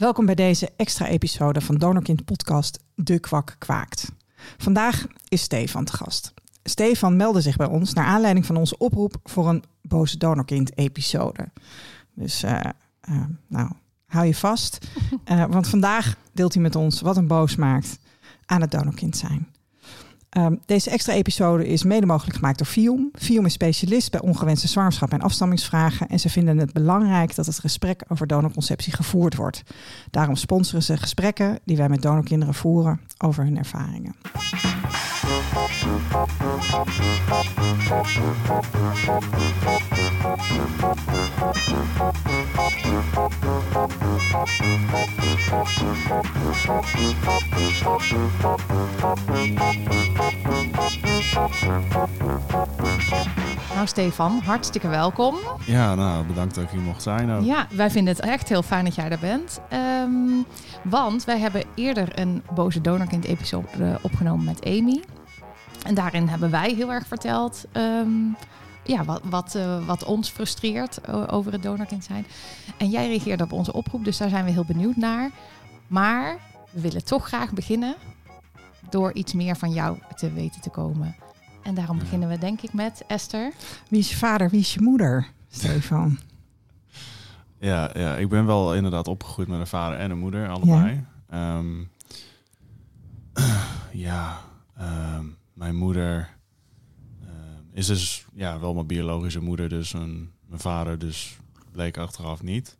[0.00, 4.12] Welkom bij deze extra episode van Donorkind podcast De Kwak Kwaakt.
[4.56, 6.34] Vandaag is Stefan te gast.
[6.64, 11.48] Stefan meldde zich bij ons naar aanleiding van onze oproep voor een Boze Donorkind episode.
[12.14, 12.60] Dus uh,
[13.10, 13.70] uh, nou,
[14.06, 14.88] hou je vast.
[15.24, 17.98] Uh, want vandaag deelt hij met ons wat een boos maakt
[18.46, 19.48] aan het donorkind zijn.
[20.38, 23.10] Um, deze extra episode is mede mogelijk gemaakt door FIOM.
[23.18, 26.08] FIOM is specialist bij ongewenste zwangerschap en afstammingsvragen.
[26.08, 29.62] En ze vinden het belangrijk dat het gesprek over donorconceptie gevoerd wordt.
[30.10, 34.14] Daarom sponsoren ze gesprekken die wij met donorkinderen voeren over hun ervaringen.
[53.74, 55.36] Nou, Stefan, hartstikke welkom.
[55.64, 57.30] Ja, nou, bedankt dat ik hier mocht zijn.
[57.30, 57.44] Ook.
[57.44, 59.60] Ja, wij vinden het echt heel fijn dat jij er bent.
[60.02, 60.46] Um,
[60.82, 65.02] want wij hebben eerder een Boze Donorkind-episode opgenomen met Amy.
[65.84, 68.36] En daarin hebben wij heel erg verteld um,
[68.84, 72.26] ja, wat, wat, uh, wat ons frustreert over het donorkind zijn.
[72.76, 75.30] En jij reageerde op onze oproep, dus daar zijn we heel benieuwd naar.
[75.86, 76.38] Maar
[76.70, 77.94] we willen toch graag beginnen
[78.90, 81.16] door iets meer van jou te weten te komen.
[81.62, 83.52] En daarom beginnen we denk ik met Esther.
[83.88, 86.18] Wie is je vader, wie is je moeder, Stefan?
[87.58, 91.04] ja, ja, ik ben wel inderdaad opgegroeid met een vader en een moeder, allebei.
[91.30, 91.90] Ja, um,
[93.92, 94.40] ja
[94.80, 96.36] um, mijn moeder
[97.22, 97.28] uh,
[97.72, 101.36] is dus ja, wel mijn biologische moeder, dus een, mijn vader dus
[101.72, 102.78] bleek achteraf niet.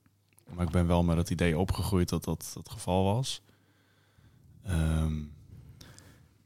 [0.54, 3.42] Maar ik ben wel met het idee opgegroeid dat dat het geval was.
[4.70, 5.32] Um,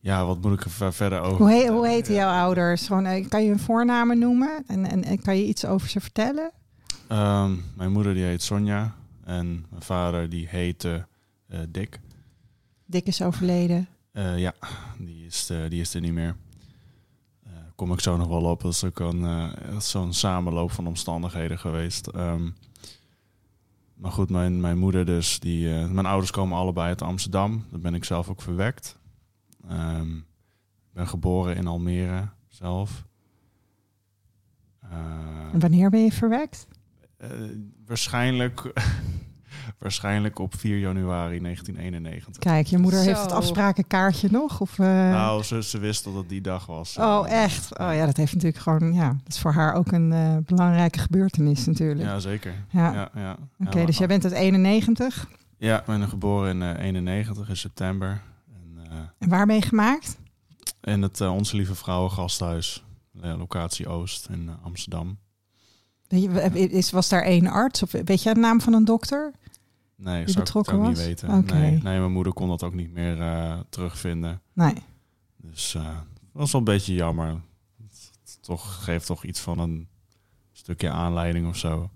[0.01, 1.37] ja, wat moet ik er verder over?
[1.37, 2.87] Hoe, he hoe heten jouw ouders?
[2.87, 6.51] Gewoon, kan je hun voornamen noemen en, en, en kan je iets over ze vertellen?
[7.09, 11.07] Um, mijn moeder die heet Sonja en mijn vader die heette
[11.49, 12.01] uh, Dick.
[12.87, 13.89] Dick is overleden?
[14.15, 14.55] Uh, ja,
[14.99, 16.37] die is, uh, die is er niet meer.
[17.47, 18.63] Uh, kom ik zo nog wel op.
[18.63, 19.53] Dat is ook een,
[19.83, 22.15] zo'n samenloop van omstandigheden geweest.
[22.15, 22.55] Um,
[23.95, 27.65] maar goed, mijn, mijn moeder dus, die, mijn ouders komen allebei uit Amsterdam.
[27.71, 28.99] Daar ben ik zelf ook verwekt.
[29.71, 30.17] Um,
[30.89, 33.05] ik ben geboren in Almere zelf.
[35.53, 36.67] en wanneer ben je verwekt?
[37.87, 38.73] Waarschijnlijk,
[39.79, 42.43] waarschijnlijk op 4 januari 1991.
[42.43, 43.07] Kijk, je moeder Zo.
[43.07, 44.61] heeft het afsprakenkaartje nog?
[44.61, 44.87] Of, uh...
[44.87, 46.97] Nou, ze, ze wist dat het die dag was.
[46.99, 47.79] Oh, echt?
[47.79, 50.99] Oh ja, dat heeft natuurlijk gewoon, ja, dat is voor haar ook een uh, belangrijke
[50.99, 52.09] gebeurtenis natuurlijk.
[52.09, 52.55] Ja, zeker.
[52.71, 52.93] Ja.
[52.93, 53.37] ja, ja.
[53.59, 55.29] Oké, okay, dus jij bent uit 91?
[55.59, 58.23] Ja, ik ben geboren in uh, 91 in september.
[59.19, 60.19] En waar ben je gemaakt?
[60.81, 65.19] In het uh, Onze Lieve Vrouwen Gasthuis, locatie Oost in uh, Amsterdam.
[66.53, 67.83] Is, was daar één arts?
[67.83, 69.33] Of weet je de naam van een dokter?
[70.05, 70.89] Nee, dat zou ik ook was?
[70.89, 71.29] niet weten.
[71.29, 71.61] Okay.
[71.61, 74.41] Nee, nee, mijn moeder kon dat ook niet meer uh, terugvinden.
[74.53, 74.75] Nee.
[75.37, 75.85] Dus dat
[76.33, 77.41] was wel een beetje jammer.
[77.83, 79.89] Het toch, geeft toch iets van een
[80.53, 81.91] stukje aanleiding of zo.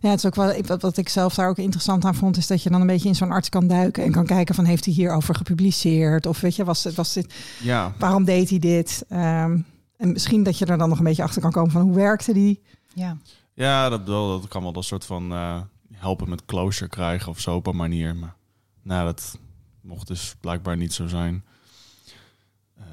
[0.00, 2.46] Ja, het is ook wel wat, wat ik zelf daar ook interessant aan vond, is
[2.46, 4.84] dat je dan een beetje in zo'n arts kan duiken en kan kijken van heeft
[4.84, 7.94] hij hierover gepubliceerd of weet je, was het was dit, ja.
[7.98, 9.04] waarom deed hij dit?
[9.08, 9.64] Um,
[9.96, 12.32] en misschien dat je er dan nog een beetje achter kan komen van hoe werkte
[12.32, 12.62] die?
[12.94, 13.16] Ja,
[13.54, 15.60] ja dat, dat kan wel een soort van uh,
[16.06, 18.34] helpen met closure krijgen of zo op een manier, maar
[18.82, 19.38] nou, dat
[19.80, 21.44] mocht dus blijkbaar niet zo zijn.
[22.78, 22.84] Uh,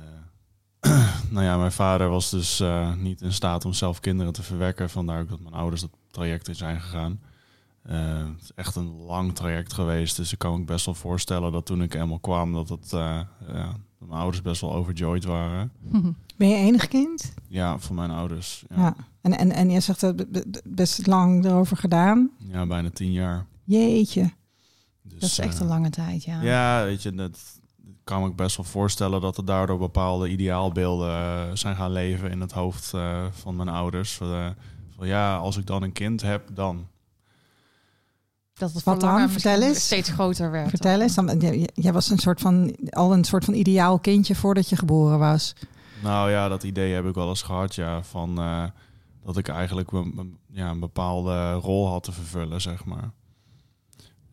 [1.34, 4.90] nou ja, mijn vader was dus uh, niet in staat om zelf kinderen te verwekken,
[4.90, 7.22] vandaar ook dat mijn ouders dat traject in zijn gegaan.
[7.90, 10.16] Uh, het is echt een lang traject geweest.
[10.16, 13.28] Dus ik kan me best wel voorstellen dat toen ik eenmaal kwam, dat, het, ja,
[14.00, 15.72] dat mijn ouders best wel overjoyed waren.
[16.43, 17.33] Ben je enig kind?
[17.47, 18.63] Ja, van mijn ouders.
[18.69, 18.75] Ja.
[18.81, 18.95] ja.
[19.21, 20.25] En, en, en je zegt dat
[20.63, 22.29] best lang erover gedaan?
[22.37, 23.45] Ja, bijna tien jaar.
[23.63, 24.31] Jeetje.
[25.01, 26.41] Dus, dat is echt uh, een lange tijd, ja.
[26.41, 27.39] Ja, weet je, dat
[28.03, 32.51] kan me best wel voorstellen dat er daardoor bepaalde ideaalbeelden zijn gaan leven in het
[32.51, 32.93] hoofd
[33.31, 34.13] van mijn ouders.
[34.13, 34.55] van
[34.99, 36.87] ja, als ik dan een kind heb, dan.
[38.53, 39.29] Dat het Wat dan?
[39.29, 39.85] Vertel eens.
[39.85, 40.69] steeds groter werd.
[40.69, 41.16] Vertel eens.
[41.16, 41.39] Dan,
[41.73, 45.53] jij was een soort van, al een soort van ideaal kindje voordat je geboren was.
[46.03, 48.03] Nou ja, dat idee heb ik wel eens gehad, ja.
[48.03, 48.64] Van uh,
[49.23, 53.11] dat ik eigenlijk een, ja, een bepaalde rol had te vervullen, zeg maar.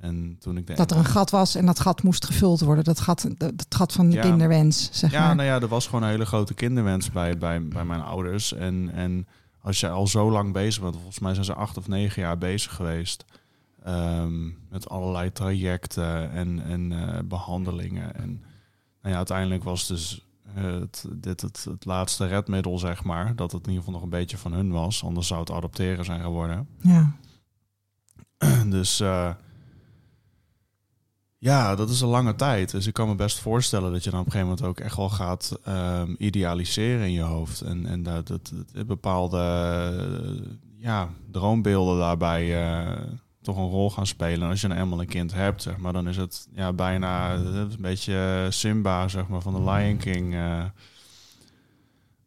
[0.00, 2.84] En toen ik dat er een gat was en dat gat moest gevuld worden.
[2.84, 5.36] Dat gat, dat gat van de ja, kinderwens, zeg ja, maar.
[5.36, 8.52] nou ja, er was gewoon een hele grote kinderwens bij, bij, bij mijn ouders.
[8.52, 9.26] En, en
[9.62, 12.38] als je al zo lang bezig bent, volgens mij zijn ze acht of negen jaar
[12.38, 13.24] bezig geweest.
[13.86, 18.14] Um, met allerlei trajecten en, en uh, behandelingen.
[18.14, 18.28] En
[19.02, 23.36] nou ja, uiteindelijk was dus het, dit het, het laatste redmiddel, zeg maar.
[23.36, 25.04] Dat het in ieder geval nog een beetje van hun was.
[25.04, 26.68] Anders zou het adopteren zijn geworden.
[26.80, 27.12] Ja.
[28.76, 29.30] dus uh,
[31.38, 32.70] Ja, dat is een lange tijd.
[32.70, 34.96] Dus ik kan me best voorstellen dat je dan op een gegeven moment ook echt
[34.96, 37.60] wel gaat ehm, idealiseren in je hoofd.
[37.60, 39.38] En, en dat, dat, dat bepaalde
[40.76, 43.02] ja, droombeelden daarbij eh,
[43.42, 44.42] toch een rol gaan spelen.
[44.42, 47.34] En als je dan eenmaal een kind hebt, zeg maar, dan is het ja, bijna
[47.34, 50.34] een beetje Simba, zeg maar, van de Lion King.
[50.34, 50.64] eh.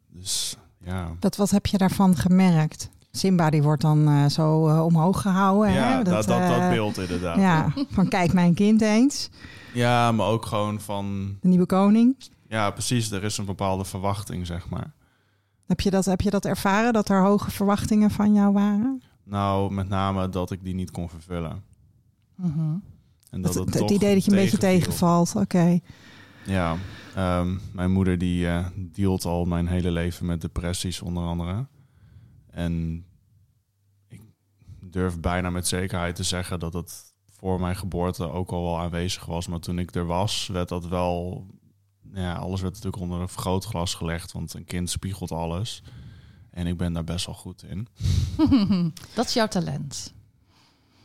[0.07, 1.15] dus ja.
[1.19, 2.89] Wat, wat heb je daarvan gemerkt?
[3.11, 5.73] Simba die wordt dan eh, zo eh, omhoog gehouden.
[5.73, 6.03] Ja, hè?
[6.03, 7.37] dat, dat, dat, eh, beeld inderdaad.
[7.37, 9.29] Ja, van kijk mijn kind eens.
[9.73, 11.37] Ja, maar ook gewoon van...
[11.41, 12.15] De nieuwe koning.
[12.47, 13.11] Ja, precies.
[13.11, 14.93] Er is een bepaalde verwachting, zeg maar.
[15.65, 19.01] Heb je, dat, heb je dat ervaren, dat er hoge verwachtingen van jou waren?
[19.23, 21.63] Nou, met name dat ik die niet kon vervullen.
[23.29, 25.79] En dat het, het, het toch idee dat je een beetje tegenvalt, oké.
[26.45, 26.77] Ja,
[27.15, 31.65] ehm, mijn moeder die eh dealt al mijn hele leven met depressies onder andere.
[32.49, 33.05] En
[34.07, 34.21] ik
[34.79, 39.25] durf bijna met zekerheid te zeggen dat het voor mijn geboorte ook al wel aanwezig
[39.25, 39.47] was.
[39.47, 41.45] Maar toen ik er was, werd dat wel...
[42.13, 45.83] Ja, alles werd natuurlijk onder een vergrootglas gelegd, want een kind spiegelt alles.
[46.53, 47.87] En ik ben daar best wel goed in.
[49.15, 50.13] dat is jouw talent.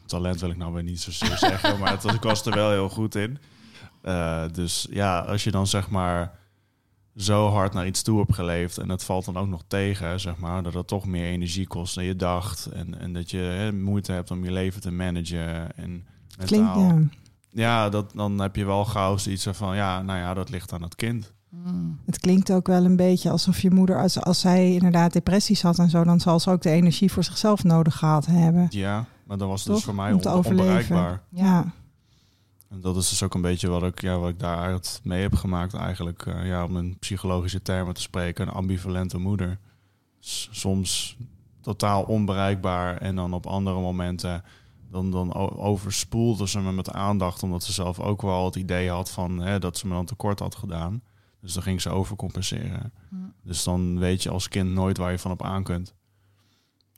[0.06, 2.88] talent wil ik nou weer niet zozeer zeggen, maar het, ik was er wel heel
[2.88, 3.38] goed in.
[4.02, 6.38] Eh, dus ja, als je dan zeg maar
[7.16, 10.36] zo hard naar iets toe hebt geleefd en het valt dan ook nog tegen, zeg
[10.36, 13.72] maar, dat het toch meer energie kost dan je dacht en, en dat je hè,
[13.72, 16.06] moeite hebt om je leven te managen en
[16.46, 16.98] Klinkt, ja.
[17.50, 20.82] Ja, dat, dan heb je wel gauw zoiets van, ja, nou ja, dat ligt aan
[20.82, 21.32] het kind.
[21.50, 21.98] Mm.
[22.06, 25.78] Het klinkt ook wel een beetje alsof je moeder, als, als zij inderdaad depressies had
[25.78, 28.66] en zo, dan zal ze ook de energie voor zichzelf nodig gehad hebben.
[28.70, 29.76] Ja, maar dan was het Toch?
[29.76, 31.22] dus voor mij on- onbereikbaar.
[31.28, 31.72] Ja.
[32.68, 35.34] En dat is dus ook een beetje wat ik, ja, wat ik daaruit mee heb
[35.34, 36.26] gemaakt eigenlijk.
[36.26, 39.58] eh, ja, om in psychologische termen te spreken, een ambivalente moeder.
[40.20, 41.16] S- soms
[41.60, 44.42] totaal onbereikbaar en dan op andere momenten...
[44.90, 47.42] dan, dan overspoelde ze me met aandacht...
[47.42, 50.38] omdat ze zelf ook wel het idee had van hè, dat ze me dan tekort
[50.38, 51.02] had gedaan.
[51.40, 52.92] Dus dan ging ze overcompenseren.
[53.42, 55.94] Dus dan weet je als kind nooit waar je van op aan kunt.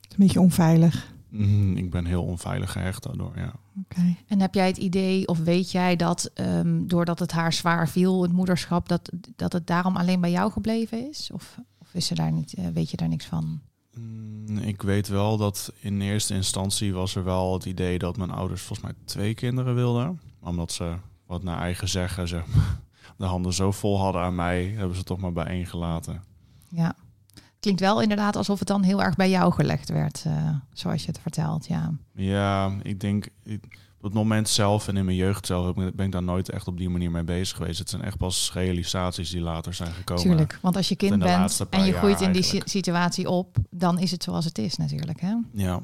[0.01, 1.13] Een beetje onveilig.
[1.29, 3.53] Mhm, ik ben heel onveilig gehecht daardoor, ja.
[3.79, 4.15] Oké.
[4.27, 8.21] En heb jij het idee, of weet jij dat ehm, doordat het haar zwaar viel,
[8.21, 11.29] het moederschap, dat, dat het daarom alleen bij jou gebleven is?
[11.33, 13.61] Of, of is er daar niet, eh, weet je daar niks van?
[13.97, 18.31] Mm, Ik weet wel dat in eerste instantie was er wel het idee dat mijn
[18.31, 20.19] ouders volgens mij twee kinderen wilden.
[20.39, 20.95] Omdat ze,
[21.25, 22.79] wat naar eigen zeggen, zeg maar,
[23.21, 26.23] de handen zo vol hadden aan mij, hebben ze toch maar bij één gelaten.
[26.69, 26.95] Ja.
[27.59, 31.07] Klinkt wel inderdaad alsof het dan heel erg bij jou gelegd werd, eh, zoals je
[31.07, 31.67] het vertelt.
[31.67, 31.91] Ja.
[32.15, 36.11] Ja, ik denk ik- op het moment zelf en in mijn jeugd zelf ben ik
[36.11, 37.79] daar nooit echt op die manier mee bezig geweest.
[37.79, 40.23] Het zijn echt pas realisaties die later zijn gekomen.
[40.23, 44.11] Tuurlijk, want als je kind bent en je groeit in die situatie op, dan is
[44.11, 45.21] het zoals het is natuurlijk.
[45.21, 45.35] Hè?
[45.53, 45.79] Ja.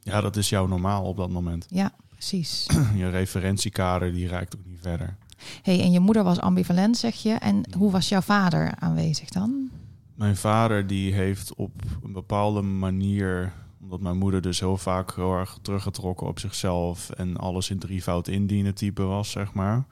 [0.00, 1.66] ja, dat is jouw normaal op dat moment.
[1.68, 2.66] Ja, precies.
[2.96, 5.16] Je referentiekader die reikt ook niet verder.
[5.62, 7.32] Hey, en je moeder was ambivalent, zeg je.
[7.32, 9.70] En hoe was jouw vader aanwezig dan?
[10.14, 11.72] Mijn vader die heeft op
[12.02, 17.36] een bepaalde manier, omdat mijn moeder dus heel vaak heel erg teruggetrokken op zichzelf en
[17.36, 19.84] alles in drievoud indienen type was, zeg maar.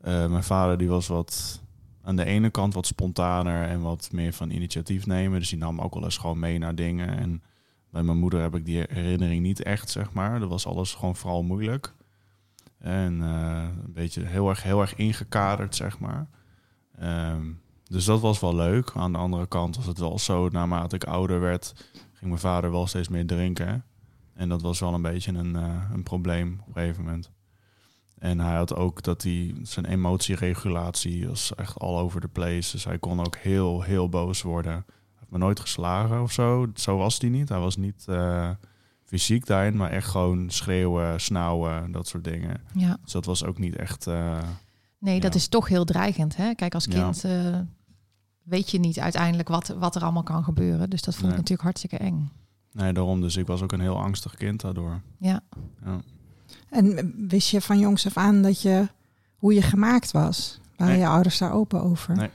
[0.00, 1.60] Eh, mijn vader die was wat
[2.02, 5.38] aan de ene kant wat spontaner en wat meer van initiatief nemen.
[5.38, 7.18] Dus die nam ook wel eens gewoon mee naar dingen.
[7.18, 7.42] En
[7.90, 10.40] bij mijn moeder heb ik die herinnering niet echt, zeg maar.
[10.40, 11.94] Dat was alles gewoon vooral moeilijk.
[12.80, 16.28] En eh, een beetje heel erg, heel erg ingekaderd, zeg maar.
[16.98, 17.46] Ehm,
[17.84, 18.90] dus dat was wel leuk.
[18.94, 22.70] Aan de andere kant was het wel zo, naarmate ik ouder werd, ging mijn vader
[22.70, 23.84] wel steeds meer drinken.
[24.34, 27.30] En dat was wel een beetje een, eh, een probleem op een gegeven moment.
[28.18, 32.72] En hij had ook dat hij zijn emotieregulatie was echt all over the place.
[32.72, 34.72] Dus hij kon ook heel, heel boos worden.
[34.72, 34.84] Hij
[35.18, 36.66] heeft me nooit geslagen of zo.
[36.74, 37.48] Zo was hij niet.
[37.48, 38.50] Hij was niet eh,
[39.10, 42.60] fysiek daarin, maar echt gewoon schreeuwen, snauwen, dat soort dingen.
[42.74, 42.96] Ja.
[43.02, 44.06] Dus dat was ook niet echt.
[44.06, 44.38] eh,
[44.98, 46.36] Nee, dat is toch heel dreigend.
[46.36, 46.54] Hè?
[46.54, 47.02] Kijk, als Ja.
[47.02, 47.58] kind eh,
[48.42, 50.90] weet je niet uiteindelijk wat, wat er allemaal kan gebeuren.
[50.90, 51.36] Dus dat voelt Nee.
[51.36, 52.30] natuurlijk hartstikke eng.
[52.72, 53.20] nee, daarom.
[53.20, 55.00] Dus ik was ook een heel angstig kind daardoor.
[55.18, 55.40] Ja.
[55.84, 56.00] Ja.
[56.70, 58.88] En wist je van jongs af aan dat je,
[59.36, 60.60] hoe je gemaakt was?
[60.76, 61.02] Waren Nee.
[61.02, 62.16] je ouders daar open over?
[62.16, 62.28] Nee.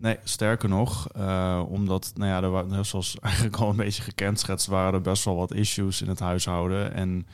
[0.00, 4.66] Nee, sterker nog, eh, omdat, nou ja, er waren, zoals eigenlijk al een beetje gekenschetst,
[4.66, 6.94] waren er best wel wat issues in het huishouden.
[6.94, 7.26] En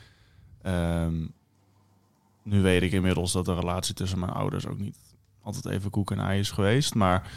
[0.61, 1.25] ehm,
[2.43, 4.97] nu weet ik inmiddels dat de relatie tussen mijn ouders ook niet
[5.41, 6.95] altijd even koek en ei is geweest.
[6.95, 7.31] Maar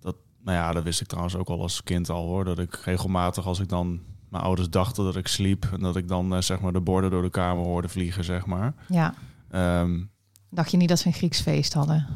[0.00, 2.44] dat, nou ja, dat wist ik trouwens ook al als kind al hoor.
[2.44, 6.08] Dat ik regelmatig, als ik dan mijn ouders dachten dat ik sliep, en dat ik
[6.08, 8.74] dan eh, zeg maar de borden door de kamer hoorde vliegen, zeg maar.
[8.88, 9.14] ja.
[9.50, 10.02] Ehm,
[10.50, 12.06] Dacht je niet dat ze een Grieks feest hadden?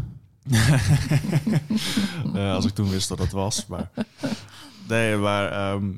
[2.34, 3.66] Eh, als ik toen wist dat het was.
[3.66, 3.90] Maar
[4.88, 5.90] nee, maar ehm,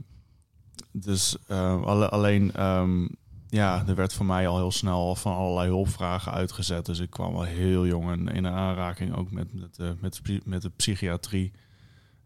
[0.93, 3.07] dus eh, alle- alleen ehm,
[3.49, 6.87] ja, er werd voor mij al heel snel van allerlei hulpvragen uitgezet.
[6.87, 10.63] Dus ik kwam al heel jong in, in aanraking ook met, met, de, met, met
[10.63, 11.53] de psychiatrie.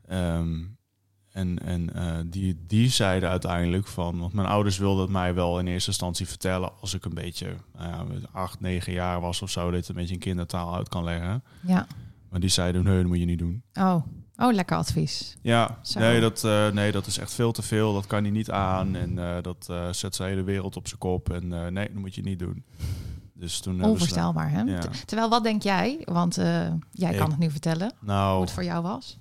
[0.06, 0.54] Ehm,
[1.32, 5.58] en en uh, die, die zeiden uiteindelijk van, want mijn ouders wilden het mij wel
[5.58, 8.00] in eerste instantie vertellen als ik een beetje uh,
[8.32, 11.44] acht, negen jaar was of zo, dat je een beetje in kindertaal uit kan leggen.
[11.60, 11.86] Ja.
[12.36, 13.62] Maar die zeiden, nee, dat moet je niet doen.
[13.74, 14.02] Oh,
[14.36, 15.36] oh lekker advies.
[15.42, 17.92] Ja, nee dat, uh, nee, dat is echt veel te veel.
[17.92, 20.98] Dat kan hij niet aan en uh, dat uh, zet zijn hele wereld op zijn
[20.98, 21.30] kop.
[21.30, 22.64] En nee, dat moet je niet doen.
[23.32, 24.60] Dus toen Onvoorstelbaar, hè?
[24.60, 24.80] Ja.
[25.04, 26.02] Terwijl, wat denk jij?
[26.04, 26.34] Want
[26.90, 29.18] jij kan het nu vertellen nou, hoe het voor jou was.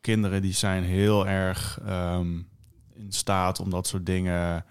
[0.00, 2.48] Kinderen die zijn heel erg um,
[2.94, 4.64] in staat om dat soort dingen...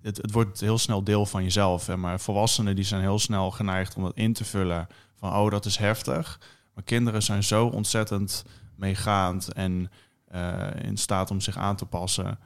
[0.00, 1.86] Het, het, wordt heel snel deel van jezelf.
[1.86, 1.96] Hè?
[1.96, 4.86] Maar volwassenen die zijn heel snel geneigd om dat in te vullen.
[5.22, 6.40] Van, oh, dat is heftig.
[6.74, 9.90] Maar kinderen zijn zo ontzettend meegaand en
[10.34, 12.38] uh, in staat om zich aan te passen.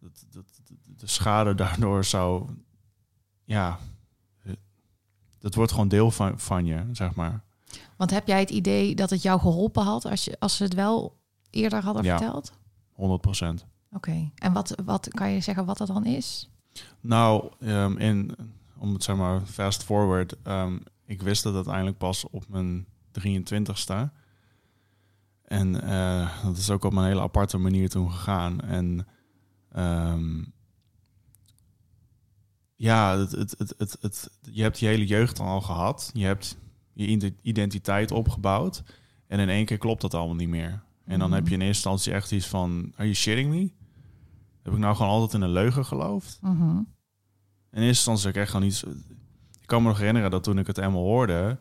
[0.00, 0.44] Dat, dat,
[0.84, 2.50] de schade daardoor zou,
[3.44, 3.78] ja,
[5.38, 7.44] dat wordt gewoon deel van, van je, zeg maar.
[7.96, 10.74] Want heb jij het idee dat het jou geholpen had als, je, als ze het
[10.74, 11.18] wel
[11.50, 12.52] eerder hadden ja, verteld?
[12.92, 13.66] 100 procent.
[13.92, 14.32] Oké, okay.
[14.34, 16.50] en wat, wat kan je zeggen wat dat dan is?
[17.00, 18.36] Nou, um, in,
[18.76, 22.86] om het zeg maar fast forward, um, ik wist dat uiteindelijk pas op mijn
[23.20, 24.10] 23ste.
[25.42, 28.60] En uh, dat is ook op een hele aparte manier toen gegaan.
[28.60, 29.06] En
[29.76, 30.52] um,
[32.74, 36.10] ja, het, het, het, het, je hebt je hele jeugd al gehad.
[36.14, 36.58] Je hebt
[36.92, 38.82] je identiteit opgebouwd.
[39.26, 40.82] En in één keer klopt dat allemaal niet meer.
[41.04, 42.92] En dan heb je in eerste instantie echt iets van...
[42.94, 43.72] Are you shitting me?
[44.62, 46.38] Heb ik nou gewoon altijd in een leugen geloofd?
[46.40, 46.96] -hmm.
[47.70, 48.84] In eerste instantie ik echt gewoon iets...
[49.68, 51.58] Ik kan me nog herinneren dat toen ik het eenmaal hoorde...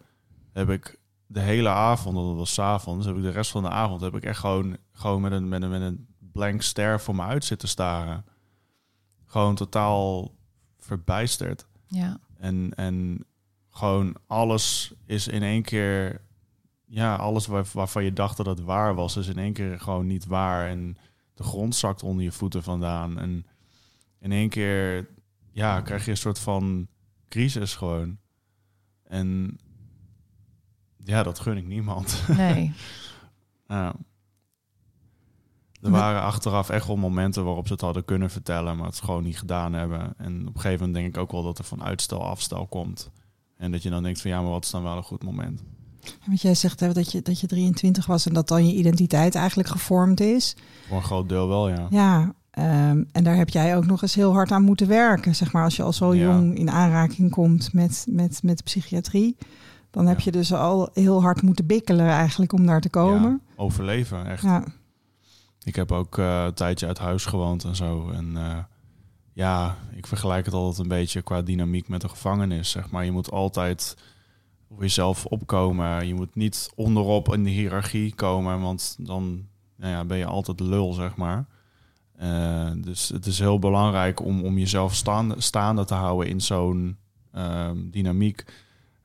[0.54, 3.70] heb ik de hele avond, dat was s avonds, heb ik de rest van de
[3.70, 7.16] avond heb ik echt gewoon, gewoon met, een, met, een, met een blank stare voor
[7.16, 8.26] me uit zitten staren.
[9.26, 10.36] Gewoon totaal
[10.78, 11.68] verbijsterd.
[11.88, 12.20] Ja.
[12.38, 13.26] En, en
[13.70, 16.22] gewoon alles is in één keer,
[16.86, 20.08] ja, alles waar, waarvan je dacht dat het waar was, is in één keer gewoon
[20.08, 20.68] niet waar.
[20.68, 20.98] En
[21.34, 23.20] de grond zakt onder je voeten vandaan.
[23.20, 23.46] En
[24.20, 25.08] in één keer,
[25.52, 26.88] ja, krijg je een soort van
[27.29, 28.17] crisis gewoon.
[29.03, 29.60] En
[31.03, 32.24] ja, dat gun ik niemand.
[32.38, 32.74] Nee.
[33.67, 33.96] ja.
[35.81, 39.24] Er waren achteraf echt wel momenten waarop ze het hadden kunnen vertellen, maar het gewoon
[39.24, 40.13] niet gedaan hebben.
[40.17, 43.12] En op een gegeven moment denk ik ook wel dat er van uitstel afstel komt.
[43.57, 45.63] En dat je dan denkt van ja, maar wat is dan wel een goed moment?
[46.25, 49.36] Want jij zegt hè, dat, je, dat je 23 was en dat dan je identiteit
[49.36, 50.55] eigenlijk gevormd is.
[50.88, 51.88] Voor een groot deel wel, ja.
[51.89, 55.36] Ja, um, en daar heb jij ook nog eens heel hard aan moeten werken.
[55.36, 56.24] Zeg maar als je al zo Ja.
[56.24, 59.38] jong in aanraking komt met, met, met psychiatrie.
[59.92, 63.42] Dan heb je dus al heel hard moeten bikkelen eigenlijk om daar te komen.
[63.48, 64.44] Ja, overleven, echt.
[64.44, 64.64] Ja,
[65.64, 68.10] Ik heb ook eh, een tijdje uit huis gewoond en zo.
[68.10, 68.58] En eh,
[69.34, 72.70] ja, ik vergelijk het altijd een beetje qua dynamiek met de gevangenis.
[72.70, 73.96] Zeg maar, je moet altijd
[74.70, 76.08] voor jezelf opkomen.
[76.08, 79.46] Je moet niet onderop in de hiërarchie komen, want dan
[79.76, 81.46] nou ja, ben je altijd lul, zeg maar.
[82.17, 86.97] Eh, dus het is heel belangrijk om, om jezelf staande, staande te houden in zo'n
[87.31, 88.45] ehm, dynamiek.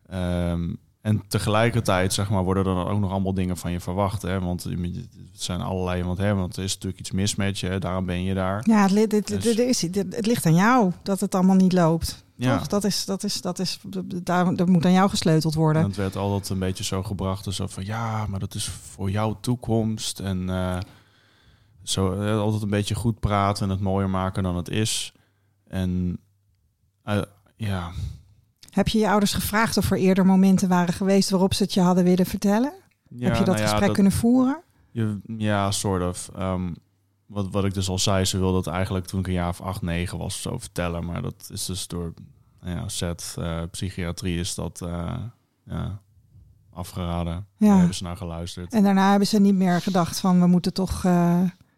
[0.07, 4.23] Ehm, en tegelijkertijd, zeg maar, worden er dan ook nog allemaal dingen van je verwacht.
[4.23, 4.40] Hè?
[4.40, 8.07] Want het zijn allerlei, want, hè, want er is natuurlijk iets mis met je, daarom
[8.07, 8.62] ben je daar.
[8.69, 11.73] ja het, dit- Dus- dit is, dit- het ligt aan jou dat het allemaal niet
[11.73, 12.25] loopt.
[12.37, 12.57] Ja.
[12.59, 12.66] Toch?
[12.66, 13.78] Dat is, dat is, dat is,
[14.23, 15.83] daar, dat moet aan jou gesleuteld En worden.
[15.83, 19.11] het werd altijd een beetje zo gebracht, dus zo van ja, maar dat is voor
[19.11, 20.21] jouw toekomst.
[20.21, 20.78] En eh,
[21.83, 25.12] zo eh, altijd een beetje goed praten en het mooier maken dan het is.
[25.67, 26.19] En
[27.03, 27.23] eh,
[27.57, 27.91] ja,
[28.71, 31.81] Heb je je ouders gevraagd of er eerder momenten waren geweest waarop ze het je
[31.81, 32.73] hadden willen vertellen?
[33.09, 34.62] ja, Heb je dat nou ja, gesprek dat- kunnen voeren?
[34.91, 36.31] Je, ja, soort of.
[36.37, 36.73] Ehm,
[37.27, 39.61] wat, wat ik dus al zei, ze wilde het eigenlijk toen ik een jaar of
[39.61, 41.05] acht, negen was zo vertellen.
[41.05, 42.12] Maar dat is dus door
[42.61, 44.83] nou ja, zet eh, psychiatrie is dat
[45.65, 46.01] ja,
[46.73, 47.47] afgeraden.
[47.57, 47.67] Ja.
[47.69, 48.73] Daar hebben ze naar geluisterd.
[48.73, 51.05] En daarna hebben ze niet meer gedacht van we moeten toch...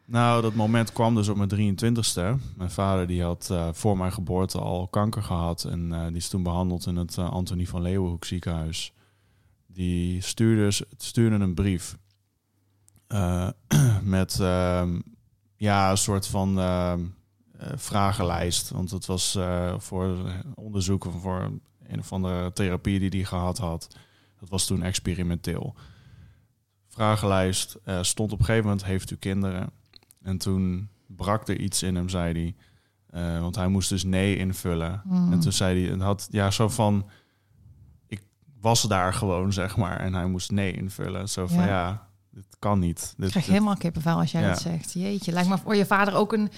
[0.07, 2.55] Nou, dat moment kwam dus op mijn 23ste.
[2.57, 5.65] Mijn vader die had eh, voor mijn geboorte al kanker gehad.
[5.65, 8.93] En eh, die is toen behandeld in het eh, Antonie van Leeuwenhoek ziekenhuis.
[9.67, 11.99] Die stuurde, stuurde een brief.
[14.03, 15.01] met ehm,
[15.57, 17.01] ja, een soort van ehm,
[17.59, 18.71] eh, vragenlijst.
[18.71, 19.39] Want het was
[19.79, 20.17] voor
[20.55, 21.51] onderzoeken voor
[21.87, 23.89] een of andere therapie die hij gehad had.
[24.41, 25.75] Dat was toen experimenteel.
[26.89, 29.73] Vragenlijst stond op een gegeven moment: Heeft u kinderen?
[30.25, 32.55] En toen brak er iets in hem, zei hij.
[33.35, 35.03] Eh, want hij moest dus nee invullen.
[35.05, 35.33] Mm.
[35.33, 37.09] En toen zei hij, en had ja, zo van,
[38.07, 38.23] ik
[38.61, 40.01] was daar gewoon, zeg maar.
[40.01, 41.29] En hij moest nee invullen.
[41.29, 41.67] Zo van, Ja.
[41.67, 42.99] ja, dit kan niet.
[43.17, 44.49] Ik Dit, krijg dit- helemaal kippenvel als jij Ja.
[44.49, 44.93] dat zegt.
[44.93, 46.51] Jeetje, lijkt me voor je vader ook een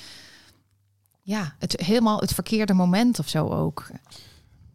[1.22, 3.86] ja, het helemaal het verkeerde moment of zo ook.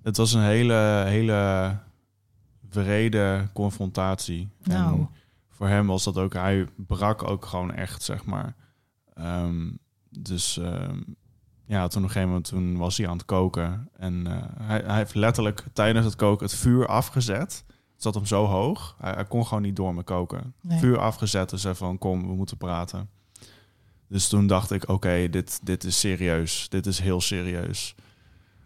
[0.02, 1.78] Het was een hele, hele
[2.70, 4.50] wrede confrontatie.
[4.64, 4.94] Nou.
[5.00, 5.10] En
[5.50, 8.56] voor hem was dat ook, hij brak ook gewoon echt, zeg maar.
[9.14, 9.72] Ehm,
[10.10, 11.00] dus ehm,
[11.66, 13.90] ja, toen op een gegeven moment toen was hij aan het koken.
[13.98, 17.64] En eh, hij, hij heeft letterlijk tijdens het koken het vuur afgezet.
[17.68, 18.96] Het zat hem zo hoog.
[19.00, 20.54] Hij, hij kon gewoon niet door me koken.
[20.62, 20.80] Nee.
[20.80, 23.10] Vuur afgezet en zei van kom, we moeten praten.
[24.08, 26.70] Dus toen dacht ik, oké, dit, dit is serieus.
[26.70, 27.96] Dit is heel serieus.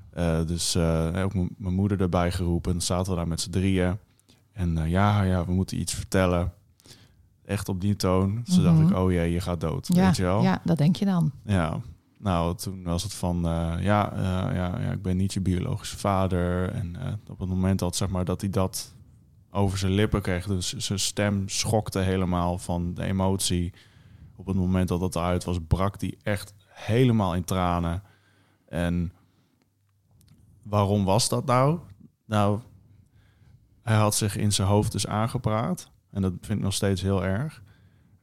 [0.09, 2.71] Eh, dus eh, ook mijn moeder erbij geroepen.
[2.71, 3.97] Dan zaten we daar met z'n drieën.
[4.51, 6.53] En ja, ja, we moeten iets vertellen.
[7.45, 8.43] Echt op die toon.
[8.43, 8.87] Toen dacht Mhm.
[8.87, 9.87] ik, oh jee, je gaat dood.
[9.93, 10.41] Ja, Weet je wel?
[10.41, 11.31] ja, dat denk je dan.
[11.43, 11.79] Ja,
[12.19, 15.97] nou, toen was het van, eh, ja, eh, ja, ja, ik ben niet je biologische
[15.97, 16.69] vader.
[16.71, 18.93] En eh, op het moment dat, zeg maar, dat hij dat
[19.51, 23.73] over zijn lippen kreeg, dus zijn stem schokte helemaal van de emotie.
[24.35, 28.03] Op het moment dat dat eruit was, brak hij echt helemaal in tranen.
[28.69, 29.11] En
[30.63, 31.79] waarom was dat nou?
[32.25, 32.59] Nou,
[33.81, 35.91] hij had zich in zijn hoofd dus aangepraat.
[36.15, 37.61] En dat vind ik nog steeds heel erg.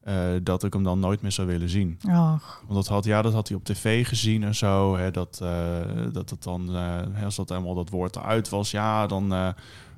[0.03, 1.99] eh, dat ik hem dan nooit meer zou willen zien.
[2.07, 4.97] Och, Want dat had, ja, dat had hij op tv gezien en zo.
[4.97, 5.81] Hè, dat, eh,
[6.13, 9.29] dat het dan, eh, als dat helemaal dat woord eruit was, ja, dan,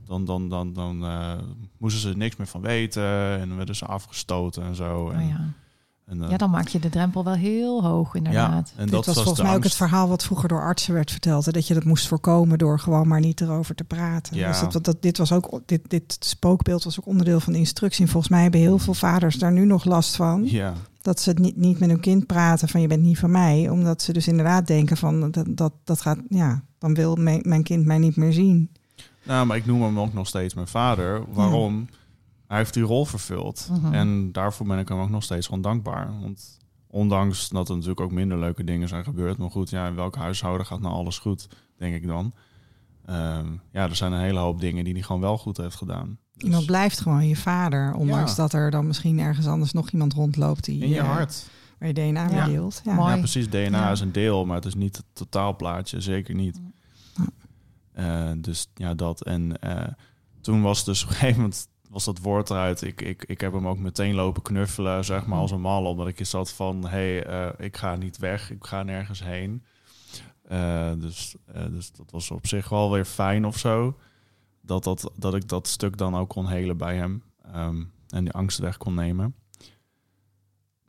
[0.07, 0.99] dan, dan, dan, dan
[1.79, 3.39] moesten ze er niks meer van weten.
[3.41, 5.11] En dan werden ze afgestoten en zo.
[5.11, 5.53] En, oh ja.
[6.07, 8.73] En, eh, ja, dan maak je de drempel wel heel hoog inderdaad.
[8.77, 11.11] en Dit dat was was, volgens mij ook het verhaal wat vroeger door artsen werd
[11.11, 11.45] verteld.
[11.47, 14.37] hè, Dat je dat moest voorkomen door gewoon maar niet erover te praten.
[14.37, 14.49] Ja.
[14.49, 17.59] Dus dat, dat, dat- dit, was ook, dit, dit spookbeeld was ook onderdeel van de
[17.59, 18.05] instructie.
[18.05, 20.43] En volgens mij hebben heel veel vaders daar nu nog last van.
[20.47, 23.31] Ja, Dat ze het niet, niet met hun kind praten van je bent niet van
[23.31, 23.69] mij.
[23.69, 27.63] Omdat ze dus inderdaad denken van dat, dat, dat gaat, ja, dan wil mijn, mijn
[27.63, 28.71] kind mij niet meer zien.
[29.23, 31.23] nou, maar ik noem hem ook nog steeds mijn vader.
[31.33, 31.89] Waarom?
[32.55, 33.69] Hij heeft die rol vervuld.
[33.73, 33.95] Mhm.
[33.95, 36.21] En daarvoor ben ik hem ook nog steeds gewoon dankbaar.
[36.21, 39.39] Want ondanks dat er natuurlijk ook minder leuke dingen zijn gebeurd.
[39.39, 42.33] Maar goed, ja, in welk huishouden gaat nou alles goed, denk ik dan.
[43.07, 46.19] Ehm, ja, er zijn een hele hoop dingen die hij gewoon wel goed heeft gedaan.
[46.35, 47.95] Dus Iemand blijft gewoon je vader.
[47.95, 48.37] Ondanks Ja.
[48.37, 51.49] dat er dan misschien ergens anders nog iemand rondloopt die in je eh, hart.
[51.79, 52.45] waar je DNA mee Ja.
[52.47, 52.81] deelt.
[52.85, 52.95] Ja.
[52.95, 53.13] Mooi.
[53.13, 53.49] Ja, precies.
[53.49, 53.91] DNA Ja.
[53.91, 56.01] is een deel, maar het is niet het totaalplaatje.
[56.01, 56.61] Zeker niet.
[57.93, 59.23] Eh, dus ja, dat.
[59.23, 59.93] En eh,
[60.41, 62.83] toen was dus op een gegeven moment was dat woord eruit.
[62.83, 65.85] Ik, ik, ik heb hem ook meteen lopen knuffelen, zeg maar, als een mal.
[65.85, 68.51] Omdat ik je zat van, hé, hey, eh, ik ga niet weg.
[68.51, 69.65] Ik ga nergens heen.
[70.43, 73.97] Eh, dus, eh, dus dat was op zich wel weer fijn of zo.
[74.61, 77.23] Dat, dat, dat ik dat stuk dan ook kon helen bij hem.
[77.53, 79.35] Ehm, en die angst weg kon nemen.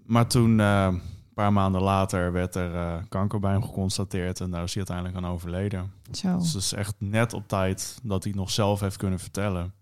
[0.06, 1.02] Maar toen, een
[1.34, 4.40] paar maanden later, werd er kanker bij hem geconstateerd.
[4.40, 5.92] En daar is hij uiteindelijk aan overleden.
[6.12, 6.38] Zo.
[6.38, 9.74] Dus het is echt net op tijd dat hij het nog zelf heeft kunnen vertellen.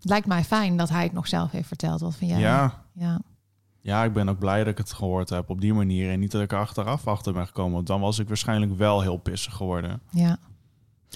[0.00, 2.00] Lijkt mij fijn dat hij het nog zelf heeft verteld.
[2.00, 2.40] Wat vind jij?
[2.40, 3.20] Ja, ja.
[3.80, 6.10] ja, ik ben ook blij dat ik het gehoord heb op die manier.
[6.10, 7.72] En niet dat ik er achteraf achter ben gekomen.
[7.72, 10.00] Want dan was ik waarschijnlijk wel heel pissig geworden.
[10.10, 10.38] ja.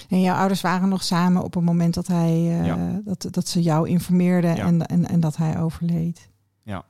[0.09, 3.01] En jouw ouders waren nog samen op het moment dat hij eh, Ja.
[3.05, 4.65] dat, dat ze jou informeerden Ja.
[4.65, 6.29] en, en, en dat hij overleed.
[6.63, 6.83] Ja.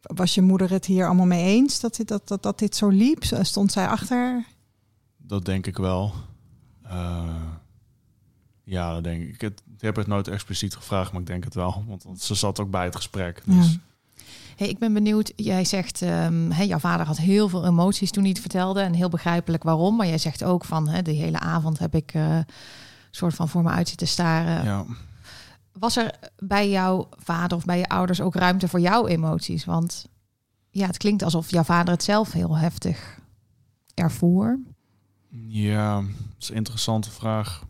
[0.00, 2.88] Was je moeder het hier allemaal mee eens dat dit, dat, dat, dat dit zo
[2.88, 3.24] liep?
[3.24, 4.44] Stond zij achter?
[5.16, 6.12] Dat denk ik wel.
[6.82, 7.34] Eh,
[8.70, 9.40] ja, dat denk ik.
[9.40, 11.84] Het- Ik heb het nooit expliciet gevraagd, maar ik denk het wel.
[11.88, 13.42] Want ze zat ook bij het gesprek.
[13.44, 13.78] Dus Ja.
[14.56, 15.32] Hey, ik ben benieuwd.
[15.36, 18.80] Jij zegt, hey, jouw vader had heel veel emoties toen hij het vertelde.
[18.80, 19.96] En heel begrijpelijk waarom.
[19.96, 22.38] Maar jij zegt ook van, hè, de hele avond heb ik eh
[23.10, 24.64] soort van voor me uit zitten staren.
[24.64, 24.84] ja.
[25.72, 29.64] Was er bij jouw vader of bij je ouders ook ruimte voor jouw emoties?
[29.64, 30.06] Want
[30.70, 33.18] ja, het klinkt alsof jouw vader het zelf heel heftig
[33.94, 34.58] ervoer.
[35.46, 36.04] Ja, dat
[36.38, 37.62] is een interessante vraag.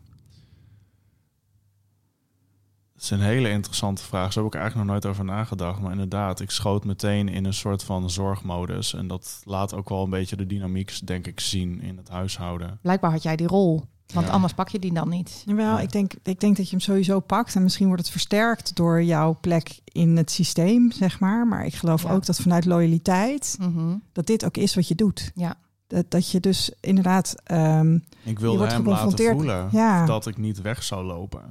[3.01, 4.33] Het is een hele interessante vraag.
[4.33, 5.79] Zo heb ik eigenlijk nog nooit over nagedacht.
[5.81, 8.93] Maar inderdaad, ik schoot meteen in een soort van zorgmodus.
[8.93, 12.79] En dat laat ook wel een beetje de dynamiek, denk ik, zien in het huishouden.
[12.81, 13.83] Blijkbaar had jij die rol.
[14.13, 14.31] Want Ja.
[14.31, 15.43] anders pak je die dan niet.
[15.45, 15.79] Ja.
[15.79, 17.55] ik denk, ik denk dat je hem sowieso pakt.
[17.55, 21.47] En misschien wordt het versterkt door jouw plek in het systeem, zeg maar.
[21.47, 22.11] Maar ik geloof Ja.
[22.11, 23.95] ook dat vanuit loyaliteit, Mhm.
[24.11, 25.31] dat dit ook is wat je doet.
[25.35, 25.55] Ja.
[25.87, 27.35] Dat, dat je dus inderdaad...
[27.43, 29.33] ehm, Ik wilde wordt hem laten geconfronteerd.
[29.35, 30.05] voelen Ja.
[30.05, 31.41] dat ik niet weg zou lopen.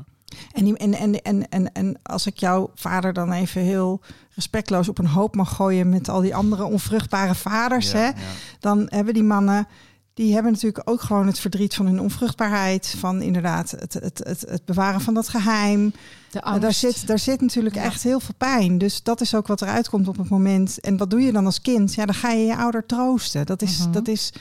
[0.52, 4.00] En, die- en, en, en, en, en als ik jouw vader dan even heel
[4.34, 8.14] respectloos op een hoop mag gooien met al die andere onvruchtbare vaders, Ja, hè, ja.
[8.60, 9.66] dan hebben die mannen,
[10.14, 14.44] die hebben natuurlijk ook gewoon het verdriet van hun onvruchtbaarheid, van inderdaad het, het, het,
[14.48, 15.92] het bewaren van dat geheim.
[16.30, 16.60] De Uh, angst.
[16.62, 17.82] daar, zit, daar zit natuurlijk Ja.
[17.82, 18.78] echt heel veel pijn.
[18.78, 20.80] Dus dat is ook wat eruit komt op het moment.
[20.80, 21.94] En wat doe je dan als kind?
[21.94, 23.46] Ja, dan ga je je ouder troosten.
[23.46, 23.90] Dat is, Mhm.
[23.92, 24.32] dat is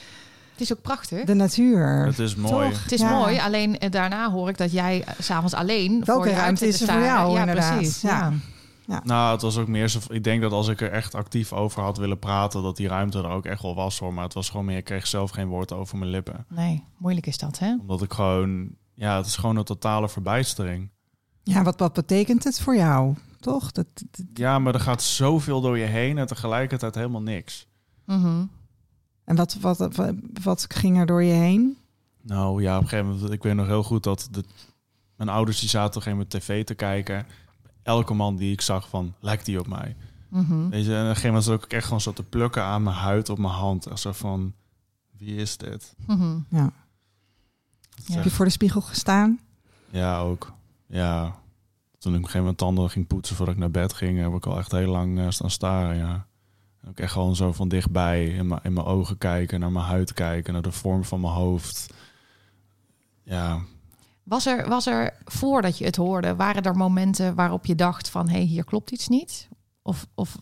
[0.59, 1.25] Het is ook prachtig.
[1.25, 2.05] de natuur.
[2.05, 2.69] Het is mooi.
[2.69, 2.83] Toch?
[2.83, 3.09] Het is Ja.
[3.17, 6.29] mooi, alleen eh, daarna hoor ik dat jij eh, 's s'avonds alleen Welke voor je
[6.33, 7.75] uit ruimte is te er voor jou, Ja, inderdaad.
[7.77, 8.01] precies.
[8.01, 8.33] Ja.
[8.85, 9.01] Ja.
[9.03, 9.99] Nou, het was ook meer zo.
[10.07, 13.17] Ik denk dat als ik er echt actief over had willen praten, dat die ruimte
[13.17, 14.13] er ook echt wel was hoor.
[14.13, 16.45] Maar het was gewoon meer, ik kreeg zelf geen woord over mijn lippen.
[16.49, 17.75] Nee, moeilijk is dat, hè?
[17.81, 20.89] Omdat ik gewoon, ja, het is gewoon een totale verbijstering.
[21.43, 23.15] Ja, wat, wat betekent het voor jou?
[23.39, 23.71] Toch?
[23.71, 27.67] Dat, dat- Ja, maar er gaat zoveel door je heen en tegelijkertijd helemaal niks.
[28.05, 28.43] Mhm.
[29.29, 30.13] En wat, wat, wat,
[30.43, 31.77] wat ging er door je heen?
[32.21, 34.43] Nou ja, op een gegeven moment, ik weet nog heel goed dat de,
[35.15, 37.25] mijn ouders die zaten op een gegeven moment tv te kijken.
[37.83, 39.95] Elke man die ik zag van, lijkt die op mij?
[40.29, 40.69] Mhm.
[40.69, 42.83] Weet je, en op een gegeven moment zat ik echt gewoon zo te plukken aan
[42.83, 43.87] mijn huid op mijn hand.
[43.93, 44.53] Zo van,
[45.17, 45.95] wie is dit?
[46.07, 46.39] Mhm.
[46.49, 46.71] Ja.
[48.05, 49.39] Heb je voor de spiegel gestaan?
[49.89, 50.53] Ja, ook.
[50.87, 51.35] Ja.
[51.97, 54.33] Toen ik op een gegeven moment tanden ging poetsen voordat ik naar bed ging, heb
[54.33, 56.27] ik al echt heel lang eh, staan staren, ja.
[56.87, 60.13] Ik echt gewoon zo van dichtbij in mijn, in mijn ogen kijken, naar mijn huid
[60.13, 61.93] kijken, naar de vorm van mijn hoofd.
[63.23, 63.59] Ja,
[64.23, 68.27] Was er, was er, voordat je het hoorde, waren er momenten waarop je dacht van...
[68.27, 69.49] hé, hey, hier klopt iets niet?
[69.81, 70.37] Of, of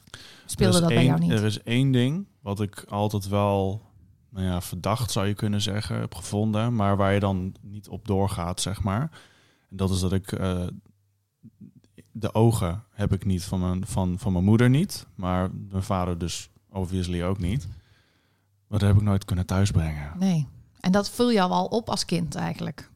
[0.45, 1.32] speelde dat bij jou niet?
[1.32, 3.82] Er is één ding wat ik altijd wel,
[4.30, 8.08] nou ja, verdacht zou je kunnen zeggen, heb gevonden, maar waar je dan niet op
[8.08, 9.12] doorgaat, zeg maar.
[9.69, 10.67] En dat is dat ik eh,
[12.19, 16.17] de ogen heb ik niet van mijn, van, van mijn moeder niet, maar mijn vader
[16.17, 17.67] dus obviously ook niet.
[18.67, 20.12] Maar dat heb ik nooit kunnen thuisbrengen.
[20.19, 20.47] Nee.
[20.80, 22.91] En dat vul je al op als kind eigenlijk.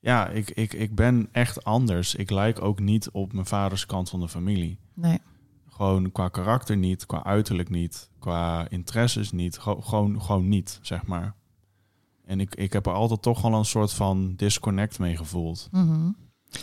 [0.00, 2.14] Ja, ik, ik, ik ben echt anders.
[2.14, 4.78] Ik lijk ook niet op mijn vaders kant van de familie.
[4.94, 5.18] Nee.
[5.68, 9.58] Gewoon qua karakter niet, qua uiterlijk niet, qua interesses niet.
[9.58, 11.34] Gewoon, gewoon niet, zeg maar.
[12.24, 15.68] En ik, ik heb er altijd toch wel een soort van disconnect mee gevoeld.
[15.70, 16.10] Mhm.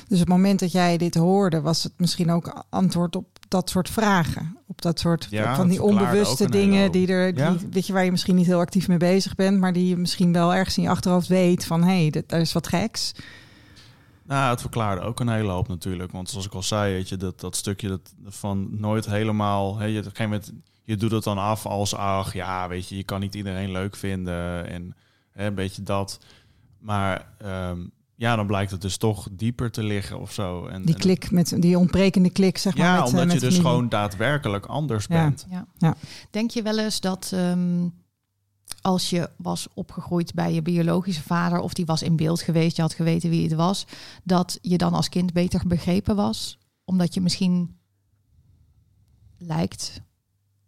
[0.07, 3.89] Dus het moment dat jij dit hoorde, was het misschien ook antwoord op dat soort
[3.89, 4.57] vragen.
[4.67, 7.55] Op dat soort Ja, van die onbewuste dingen die er, die, Ja.
[7.71, 10.33] weet je, waar je misschien niet heel actief mee bezig bent, maar die je misschien
[10.33, 13.11] wel ergens in je achterhoofd weet van hé, hey, dat- daar is wat geks.
[14.23, 16.11] Nou, het verklaarde ook een hele hoop natuurlijk.
[16.11, 19.77] Want zoals ik al zei, weet je, dat, dat stukje dat, van nooit helemaal...
[19.77, 20.51] Hè, je, op een gegeven moment,
[20.83, 23.95] je doet het dan af als, ach ja, weet je, je kan niet iedereen leuk
[23.95, 24.67] vinden.
[24.69, 24.95] En
[25.31, 26.19] hè, een beetje dat.
[26.79, 27.79] Maar ehm,
[28.19, 30.65] ja, dan blijkt het dus toch dieper te liggen of zo.
[30.67, 32.85] En, Die klik met die ontbrekende klik, zeg maar.
[32.85, 33.71] Ja, met, eh, omdat met je dus familie.
[33.71, 35.23] gewoon daadwerkelijk anders Ja.
[35.23, 35.45] bent.
[35.49, 35.67] Ja.
[35.77, 35.95] Ja.
[36.29, 37.87] Denk je wel eens dat ehm,
[38.81, 41.59] als je was opgegroeid bij je biologische vader...
[41.59, 43.85] of die was in beeld geweest, je had geweten wie het was...
[44.23, 46.57] dat je dan als kind beter begrepen was?
[46.85, 47.77] Omdat je misschien
[49.37, 50.01] lijkt...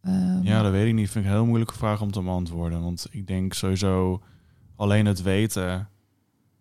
[0.02, 1.10] ehm, Ja, dat weet ik niet.
[1.10, 2.82] Vind ik een heel moeilijke vraag om te beantwoorden.
[2.82, 4.22] Want ik denk sowieso
[4.76, 5.90] alleen het weten,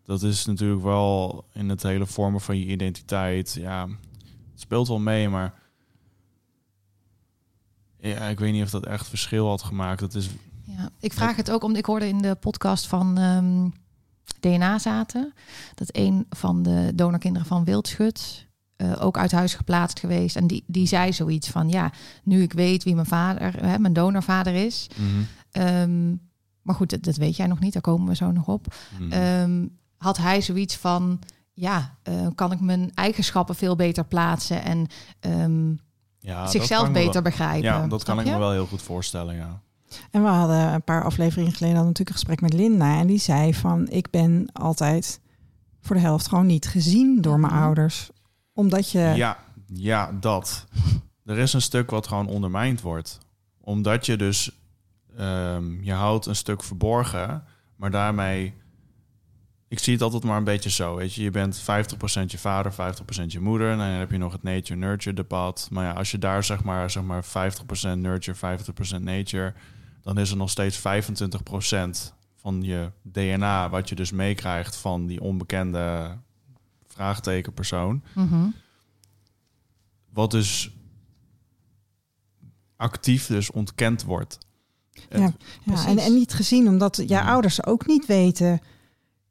[0.08, 3.52] dat is natuurlijk wel in het hele vormen van je identiteit.
[3.52, 3.88] Ja,
[4.50, 5.54] het speelt wel mee, maar
[7.98, 10.00] ja, ik weet niet of dat echt verschil had gemaakt.
[10.00, 10.28] Dat is
[10.64, 13.68] Ja, ik vraag het ook omdat ik hoorde in de podcast van ehm,
[14.40, 15.32] DNA zaten
[15.74, 20.64] dat een van de donorkinderen van Wildschut eh, ook uit huis geplaatst geweest en die,
[20.66, 21.92] die zei zoiets van ja,
[22.22, 24.86] nu ik weet wie mijn vader, hè, mijn donorvader is,
[25.50, 26.08] ehm,
[26.62, 28.74] maar goed, dat, dat weet jij nog niet, daar komen we zo nog op.
[28.98, 29.12] Mhm.
[29.12, 29.66] Ehm,
[29.98, 31.18] had hij zoiets van
[31.52, 34.86] ja, eh, kan ik mijn eigenschappen veel beter plaatsen en
[35.20, 35.70] ehm,
[36.18, 37.62] ja, zichzelf beter wel- begrijpen.
[37.62, 39.60] Ja, dat kan ik me wel heel goed voorstellen, ja.
[40.10, 42.98] En we hadden een paar afleveringen geleden hadden we natuurlijk een gesprek met Linda.
[42.98, 45.20] En die zei van, ik ben altijd
[45.80, 47.62] voor de helft gewoon niet gezien door mijn Mhm.
[47.62, 48.10] ouders.
[48.52, 48.98] Omdat je...
[49.16, 50.64] Ja, ja, dat.
[51.24, 53.18] Er is een stuk wat gewoon ondermijnd wordt.
[53.60, 54.50] Omdat je dus,
[55.16, 57.44] ehm, je houdt een stuk verborgen,
[57.76, 58.54] maar daarmee,
[59.68, 61.22] ik zie het altijd maar een beetje zo, weet je.
[61.22, 61.62] Je bent 50%
[62.26, 62.76] je vader, 50%
[63.26, 63.70] je moeder.
[63.70, 65.68] En dan heb je nog het nature-nurture debat.
[65.70, 67.28] Maar ja, als je daar zeg maar, zeg maar 50%
[67.98, 68.58] nurture,
[68.98, 69.54] 50% nature,
[70.02, 70.82] dan is er nog steeds 25%
[72.36, 76.16] van je DNA, wat je dus meekrijgt van die onbekende
[76.86, 78.02] vraagteken persoon.
[78.14, 78.46] Mhm.
[80.12, 80.70] Wat dus
[82.76, 84.38] actief dus ontkend wordt.
[85.10, 85.18] Ja.
[85.18, 85.32] Ja,
[85.64, 85.86] Precies.
[85.86, 87.28] en, en niet gezien, omdat jouw Ja.
[87.30, 88.60] ouders ook niet weten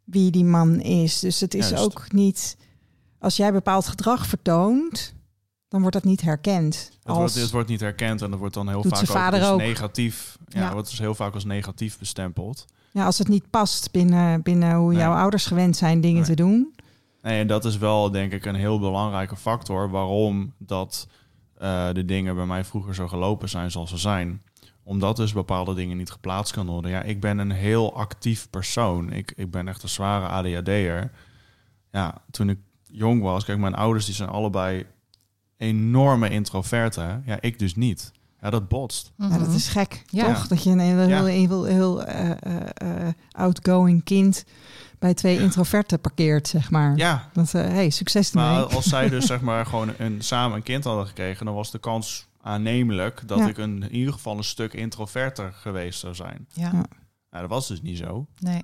[0.07, 1.19] wie die man is.
[1.19, 1.83] Dus het is Juist.
[1.83, 2.57] ook niet...
[3.19, 5.13] Als jij bepaald gedrag vertoont,
[5.67, 6.75] dan wordt dat niet herkend.
[6.75, 9.07] Het, Als, wordt, het wordt niet herkend en dat wordt dan heel Doet vaak ook
[9.07, 9.57] vader als ook.
[9.59, 10.37] negatief.
[10.47, 10.73] Ja, Ja.
[10.73, 12.65] wordt dus heel vaak als negatief bestempeld.
[12.91, 14.97] ja, als het niet past binnen, binnen hoe Nee.
[14.99, 16.29] jouw ouders gewend zijn dingen Nee.
[16.29, 16.73] te doen.
[17.21, 21.07] Nee, en dat is wel denk ik een heel belangrijke factor waarom dat
[21.57, 24.41] eh, de dingen bij mij vroeger zo gelopen zijn zoals ze zijn.
[24.87, 26.91] Omdat dus bepaalde dingen niet geplaatst kan worden.
[26.91, 29.11] Ja, ik ben een heel actief persoon.
[29.11, 31.11] Ik, ik ben echt een zware ADHD'er.
[31.91, 34.85] Ja, toen ik jong was, kijk, mijn ouders die zijn allebei
[35.57, 37.23] enorme introverten.
[37.25, 38.11] Ja, ik dus niet.
[38.41, 39.11] Ja, dat botst.
[39.17, 39.55] Ja, dat Mhm.
[39.55, 40.25] is gek, Ja.
[40.25, 40.47] toch?
[40.47, 41.23] Dat je een heel, heel, Ja.
[41.25, 44.43] heel, heel, eh, eh, eh, outgoing kind
[44.99, 46.97] bij twee introverten parkeert, zeg maar.
[46.97, 48.45] Ja, Dat, eh hey, succes ermee.
[48.45, 51.71] maar als zij dus zeg maar gewoon een, samen een kind hadden gekregen, dan was
[51.71, 53.47] de kans aannemelijk dat Ja.
[53.47, 56.47] ik een, in ieder geval een stuk introverter geweest zou zijn.
[56.53, 56.71] Ja, Ja.
[57.29, 58.27] Nou, dat was dus niet zo.
[58.39, 58.63] nee.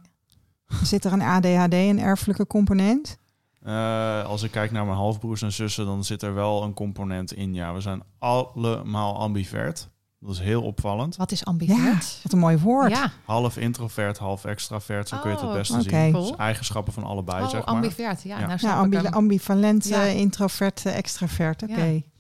[0.83, 3.17] Zit er een ADHD, een erfelijke component?
[3.61, 7.33] Eh, als ik kijk naar mijn halfbroers en zussen, dan zit er wel een component
[7.33, 7.53] in.
[7.53, 9.89] Ja, we zijn allemaal ambivert.
[10.19, 11.15] Dat is heel opvallend.
[11.15, 12.19] Wat is Ja, ambivert?
[12.23, 12.91] wat een mooi woord.
[12.91, 15.07] Ja, Half introvert, half extravert.
[15.07, 15.83] Zo kun je het het Oh, beste oké.
[15.89, 16.11] zien.
[16.11, 16.27] Cool.
[16.27, 17.75] Dus eigenschappen van allebei, oh, zeg maar.
[17.75, 18.21] ambivert.
[18.23, 18.47] Ja, Ja.
[18.61, 19.13] nou ambi- hem.
[19.13, 20.03] ambivalent, Ja.
[20.05, 20.85] eh, introvert,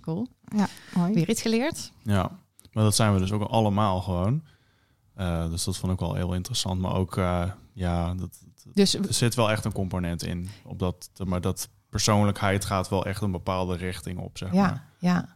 [0.05, 0.11] Ja.
[0.13, 0.27] Cool.
[0.93, 1.13] mooi.
[1.13, 1.91] Weer iets geleerd?
[2.01, 2.31] Ja,
[2.71, 4.43] maar dat zijn we dus ook allemaal gewoon.
[5.15, 6.81] Eh, dus dat vond ik wel heel interessant.
[6.81, 8.37] Maar ook, eh, ja, dat,
[8.73, 10.49] Dus er zit wel echt een component in.
[10.63, 14.57] Op dat, maar dat persoonlijkheid gaat wel echt een bepaalde richting op, zeg maar.
[14.57, 15.35] ja, ja,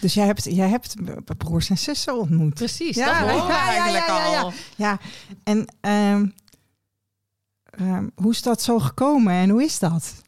[0.00, 0.94] Dus jij hebt, jij hebt
[1.36, 2.54] broers en zussen ontmoet.
[2.54, 2.96] precies.
[2.96, 4.40] Ja, dat we ja, ja, eigenlijk ja, ja.
[4.40, 4.52] al.
[4.76, 4.98] Ja,
[5.44, 6.26] en ehm,
[7.64, 10.22] ehm, hoe is dat zo gekomen en hoe is dat?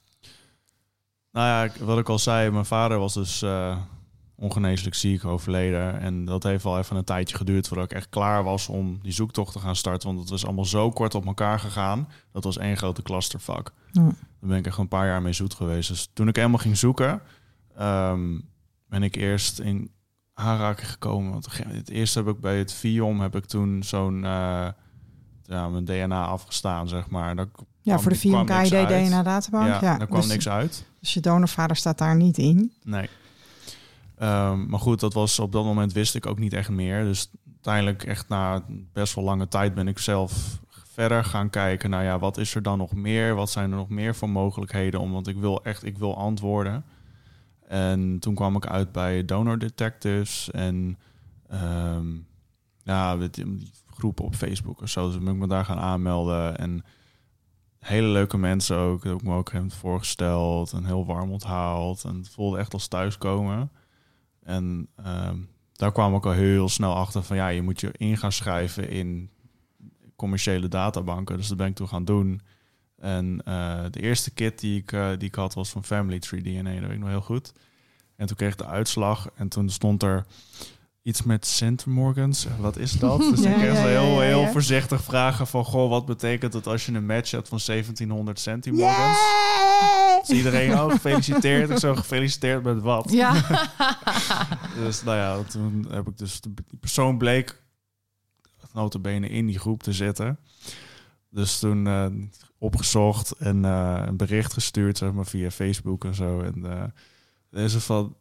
[1.37, 3.77] Nou ja, wat ik al zei, mijn vader was dus eh,
[4.35, 6.01] ongeneeslijk ziek, overleden.
[6.01, 9.13] En dat heeft wel even een tijdje geduurd voordat ik echt klaar was om die
[9.13, 10.09] zoektocht te gaan starten.
[10.09, 12.09] Want het was allemaal zo kort op elkaar gegaan.
[12.33, 13.73] Dat was één grote clustervak.
[13.93, 14.03] Ja.
[14.03, 15.89] Daar ben ik echt een paar jaar mee zoet geweest.
[15.89, 17.21] Dus toen ik helemaal ging zoeken,
[17.77, 18.39] ehm,
[18.89, 19.91] ben ik eerst in
[20.35, 21.33] aanraking gekomen.
[21.33, 24.69] Want het eerste heb ik bij het Viom heb ik toen zo'n eh,
[25.49, 27.37] ja, mijn DNA afgestaan, zeg maar.
[27.37, 27.47] Daar
[27.83, 28.89] Ja, voor de kwam niks uit.
[28.89, 29.67] VMKID DNA-databank.
[29.67, 30.85] Ja, Ja, daar kwam dus, niks uit.
[31.01, 32.73] Dus je donorvader staat daar niet in.
[32.85, 33.09] Nee.
[34.19, 37.05] Ehm, maar goed, dat was op dat moment wist ik ook niet echt meer.
[37.05, 40.59] Dus uiteindelijk echt na best wel lange tijd ben ik zelf
[40.93, 41.91] verder gaan kijken.
[41.91, 43.35] Nou ja, wat is er dan nog meer?
[43.35, 45.01] Wat zijn er nog meer voor mogelijkheden?
[45.01, 46.85] Om, want ik wil echt, ik wil antwoorden.
[47.69, 50.99] En toen kwam ik uit bij Donor Detectives en
[51.49, 52.07] ehm,
[52.83, 53.17] ja,
[53.97, 55.07] groepen op Facebook of zo.
[55.07, 56.85] Dus ben ik me daar gaan aanmelden en
[57.79, 59.03] hele leuke mensen ook.
[59.03, 62.05] Dat heb me ook hem voorgesteld en heel warm onthaald.
[62.05, 63.71] En het voelde echt als thuiskomen.
[64.43, 65.39] En ehm,
[65.73, 68.89] daar kwam ik al heel snel achter van ja, je moet je in gaan schrijven
[68.89, 69.31] in
[70.17, 71.37] commerciële databanken.
[71.37, 72.41] Dus dat ben ik toen gaan doen.
[72.97, 76.43] En eh, de eerste kit die ik, eh, die ik had was van Family Tree
[76.43, 77.53] DNA, dat weet ik nog heel goed.
[78.17, 80.27] En toen kreeg ik de uitslag en toen stond er
[81.07, 82.47] iets met centimorgans.
[82.59, 83.19] Wat is dat?
[83.31, 85.65] Dus Ja, ik kreeg ja, heel, heel voorzichtig vragen van...
[85.65, 89.19] Goh, wat betekent het als je een match hebt van 1700 centimorgans?
[90.27, 91.71] Dus iedereen, oh, gefeliciteerd.
[91.71, 93.11] Ik zo, gefeliciteerd met wat?
[93.11, 93.35] Ja.
[94.85, 96.41] Dus nou ja, toen heb ik dus...
[96.41, 97.63] De persoon bleek
[98.73, 100.39] notabene in die groep te zitten.
[101.29, 102.07] Dus toen eh,
[102.59, 106.41] opgezocht en eh, een bericht gestuurd, zeg maar, via Facebook en zo.
[106.41, 106.85] En eh
[107.51, 108.17] deze van,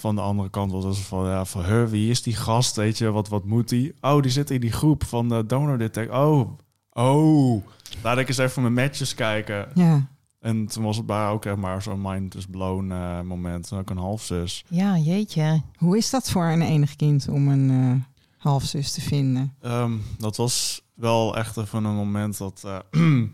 [0.00, 2.98] van de andere kant was het van, ja, van, huh, wie is die gast, weet
[2.98, 3.94] je, wat, wat moet die?
[4.00, 6.10] Oh, die zit in die groep van de Donor Detect.
[6.12, 6.50] Oh,
[6.92, 7.64] oh,
[8.02, 9.68] laat ik eens even mijn matches kijken.
[9.74, 10.06] Ja,
[10.40, 13.70] En toen was het bij ook echt maar zo'n mind is blown eh, moment.
[13.70, 14.64] Had ik een halfzus.
[14.68, 15.62] ja, jeetje.
[15.76, 19.54] hoe is dat voor een enig kind om een eh, halfzus te vinden?
[19.60, 22.62] Ehm, dat was wel echt even een moment dat...
[22.64, 22.78] eh,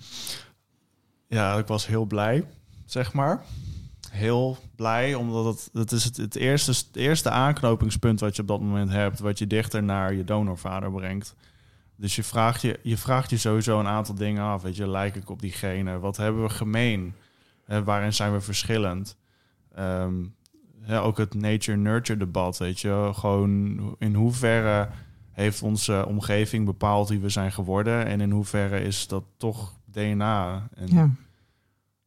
[1.29, 2.45] ja, ik was heel blij,
[2.85, 3.45] zeg maar.
[4.17, 8.49] Heel blij, omdat het, het is het, het, eerste, het eerste aanknopingspunt wat je op
[8.49, 9.19] dat moment hebt...
[9.19, 11.35] wat je dichter naar je donorvader brengt.
[11.97, 14.63] Dus je vraagt je, je vraagt je sowieso een aantal dingen af.
[14.63, 15.99] Weet je, lijk ik op diegene?
[15.99, 17.15] Wat hebben we gemeen?
[17.67, 19.17] Eh, waarin zijn we verschillend?
[19.75, 20.15] Ehm,
[20.87, 23.11] ja, ook het nature-nurture debat, weet je.
[23.15, 24.89] Gewoon in hoeverre
[25.31, 28.07] heeft onze omgeving bepaald wie we zijn geworden...
[28.07, 30.69] en in hoeverre is dat toch DNA?
[30.75, 31.11] En Ja,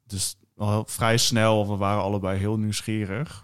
[0.07, 3.43] dus al vrij snel, we waren allebei heel nieuwsgierig.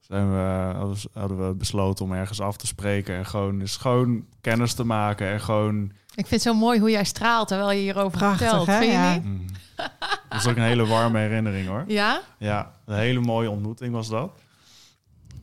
[0.00, 0.72] Zijn we,
[1.12, 5.28] hadden we- besloten om ergens af te spreken en gewoon eens gewoon kennis te maken
[5.30, 5.84] en gewoon.
[6.14, 8.66] Ik vind het zo mooi hoe jij straalt terwijl je hierover Prachtig, vertelt.
[8.66, 8.78] hè?
[8.78, 9.14] Vind je Ja.
[9.14, 9.24] niet?
[9.24, 9.44] Mm.
[10.28, 11.84] Dat is ook een hele warme herinnering hoor.
[11.86, 12.20] Ja?
[12.38, 14.30] Ja, een hele mooie ontmoeting was dat.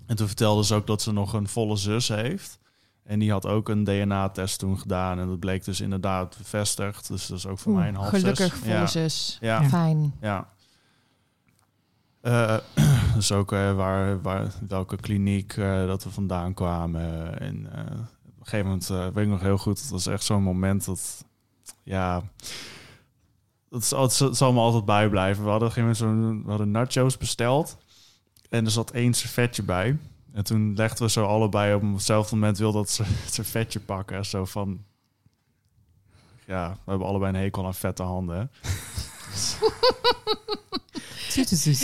[0.05, 2.59] En toen vertelde ze ook dat ze nog een volle zus heeft.
[3.03, 5.19] En die had ook een DNA-test toen gedaan.
[5.19, 7.07] En dat bleek dus inderdaad bevestigd.
[7.07, 8.85] Dus dat is ook voor Oeh, mij een half Gelukkig volle ja.
[8.87, 9.37] zus.
[9.41, 9.63] Ja.
[9.63, 10.13] Fijn.
[10.21, 10.47] Ja.
[12.21, 12.57] Eh,
[13.15, 17.39] dus ook eh, waar, waar, welke kliniek eh, dat we vandaan kwamen.
[17.39, 17.65] En
[18.25, 19.81] op een gegeven moment weet ik nog heel goed.
[19.81, 21.25] Dat was echt zo'n moment dat,
[21.83, 22.21] ja,
[23.69, 23.85] dat
[24.31, 25.43] zal, me altijd bijblijven.
[25.43, 27.77] We hadden, een zo'n- we hadden nachos besteld
[28.49, 29.97] en er zat één servetje bij.
[30.33, 34.25] En toen legden we zo allebei op hetzelfde moment wil dat ser- servetje pakken.
[34.25, 34.83] Zo van,
[36.45, 38.51] ja, we hebben allebei een hekel aan vette handen.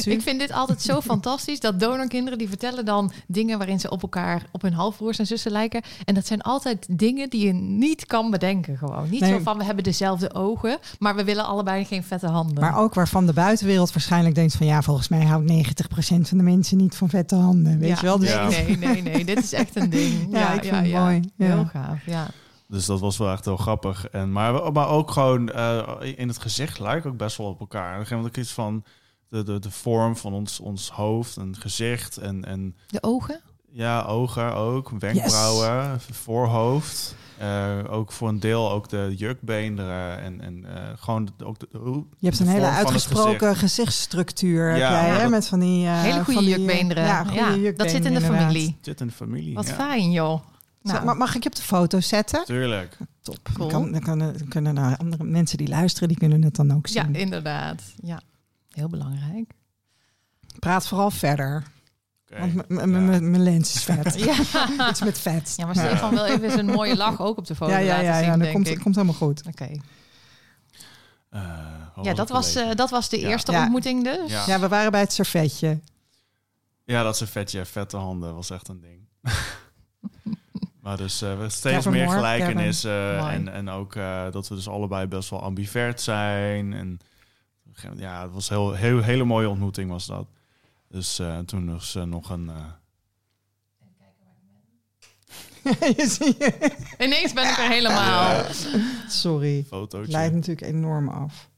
[0.06, 1.60] Ik vind dit altijd zo fantastisch.
[1.60, 5.52] Dat donorkinderen die vertellen dan dingen waarin ze op elkaar, op hun halfbroers en zussen
[5.52, 5.82] lijken.
[6.06, 8.78] En dat zijn altijd dingen die je niet kan bedenken.
[8.78, 9.10] Gewoon.
[9.10, 9.32] Niet Nee.
[9.32, 12.60] zo van we hebben dezelfde ogen, maar we willen allebei geen vette handen.
[12.63, 16.44] Maar ook waarvan de buitenwereld waarschijnlijk denkt van ja, volgens mij houdt 90% van de
[16.44, 17.80] mensen niet van vette handen.
[17.80, 18.20] Weet Ja, je wel?
[18.20, 18.48] Dus Ja.
[18.50, 19.26] Nee, nee, nee, nee.
[19.26, 20.12] Dit is echt een ding.
[20.32, 21.22] Ja, ik vind het mooi.
[21.36, 21.46] Ja.
[21.46, 22.28] Heel gaaf, ja.
[22.68, 24.08] Dus dat was wel echt heel grappig.
[24.08, 25.82] En, maar, maar ook gewoon eh,
[26.16, 27.82] in het gezicht lijken ook best wel op elkaar.
[27.84, 28.84] En dan gegeven moment ook iets van
[29.34, 32.17] de, de, de vorm van ons, ons hoofd en gezicht.
[32.17, 33.39] En, en De ogen?
[33.72, 37.15] ja, ogen ook, wenkbrauwen, voorhoofd.
[37.38, 41.67] Eh, ook voor een deel ook de jukbeenderen en, en eh, gewoon de- ook de,
[41.78, 43.60] hoe- je hebt de een hele uitgesproken gezicht.
[43.60, 44.67] gezichtsstructuur.
[44.69, 45.22] heb Ja, jij, hè?
[45.22, 45.86] dat- Met van die...
[45.86, 47.04] eh, Hele goede van die, jukbeenderen.
[47.04, 48.39] Ja, goede jukbeenderen dat zit in de inderdaad.
[48.41, 48.78] familie.
[48.82, 49.54] Zit in de familie.
[49.54, 49.74] Wat ja.
[49.74, 50.39] fijn, joh.
[50.82, 52.46] Nou, ma- mag ik je op de foto zetten?
[52.46, 52.98] Tuurlijk.
[53.22, 53.38] Top.
[53.54, 53.69] Cool.
[53.69, 56.74] Dan, kan, dan, kunnen, dan kunnen nou, andere mensen die luisteren, die kunnen het dan
[56.74, 57.15] ook ja, zien.
[57.15, 57.82] inderdaad.
[58.02, 58.22] Ja,
[58.76, 59.52] heel belangrijk.
[60.60, 61.64] Praat vooral verder.
[62.32, 62.40] Oké.
[62.40, 63.20] Want m- m- Ja.
[63.20, 64.14] mijn lens is vet.
[64.26, 65.54] Ja, Iets met vet.
[65.58, 68.04] ja maar Stefan wil even zijn mooie lach ook op de foto ja, ja, laten
[68.06, 69.42] ja, zien, ja, dat komt, komt helemaal goed.
[69.48, 69.70] Oké.
[71.30, 71.42] Eh,
[71.96, 73.28] wat Ja, was dat was, eh, dat was de Ja.
[73.30, 73.62] eerste Ja.
[73.62, 74.32] ontmoeting dus.
[74.32, 74.44] Ja.
[74.48, 75.80] Ja, we waren bij het servetje.
[76.86, 79.08] Ja, dat is een vetje, vette handen was echt een ding.
[80.82, 84.68] maar dus eh, we steeds Kevin meer gelijkenissen en, en ook eh, dat we dus
[84.68, 86.74] allebei best wel ambivert zijn.
[86.74, 87.00] En
[87.96, 90.28] ja, het was heel, heel hele mooie ontmoeting was dat.
[90.90, 92.66] Dus eh, toen was eh, nog een eh,
[95.98, 98.36] Je ziet- Ineens ben ik er helemaal.
[98.36, 98.48] Ja.
[99.08, 99.64] Sorry.
[99.68, 100.12] fotootje.
[100.12, 101.50] Leidt natuurlijk enorm af.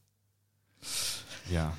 [1.48, 1.74] Ja.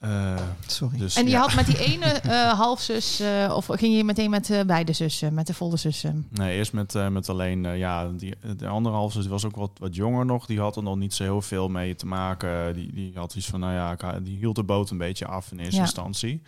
[0.00, 0.34] Eh,
[0.66, 0.98] Sorry.
[0.98, 1.40] dus, En je ja.
[1.40, 5.34] had met die ene eh, halfzus, eh, of ging je meteen met eh, beide zussen,
[5.34, 6.26] met de volle zussen?
[6.30, 9.70] Nee, eerst met, eh, met alleen, ja, die, de andere halfzus die was ook wat,
[9.78, 10.46] wat jonger nog.
[10.46, 12.74] Die had er nog niet zo heel veel mee te maken.
[12.74, 15.58] Die, die had iets van, nou ja, die hield de boot een beetje af in
[15.58, 15.80] eerste Ja.
[15.82, 16.42] instantie.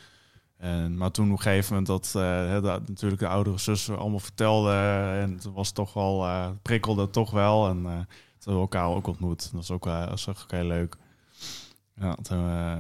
[0.59, 3.99] En, maar toen op een gegeven moment dat, eh, hè, dat natuurlijk de oudere zussen
[3.99, 4.73] allemaal vertelde.
[5.21, 7.69] en het was toch wel, eh, prikkelde toch wel.
[7.69, 7.95] En eh, toen
[8.39, 9.43] hebben we elkaar ook ontmoet.
[9.43, 10.97] Dat was ook, was ook heel leuk.
[12.01, 12.79] Ja, toen, eh,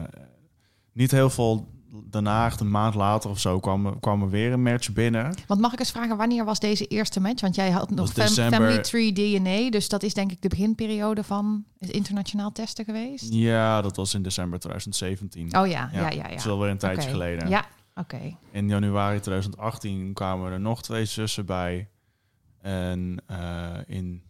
[0.92, 1.68] niet heel veel
[2.04, 5.34] daarna, echt een maand later of zo, kwam, kwam er weer een match binnen.
[5.46, 7.40] Want mag ik eens vragen, wanneer was deze eerste match?
[7.40, 8.58] Want jij had nog fam- december.
[8.60, 13.32] Family Tree DNA, dus dat is denk ik de beginperiode van het internationaal testen geweest.
[13.32, 15.56] Ja, dat was in december 2017.
[15.58, 16.22] Oh ja, ja, ja, ja.
[16.22, 17.48] Dat is alweer een tijdje geleden.
[17.48, 18.36] Ja, oké.
[18.50, 21.88] In januari 2018 kwamen er nog twee zussen bij.
[22.60, 24.22] En eh, in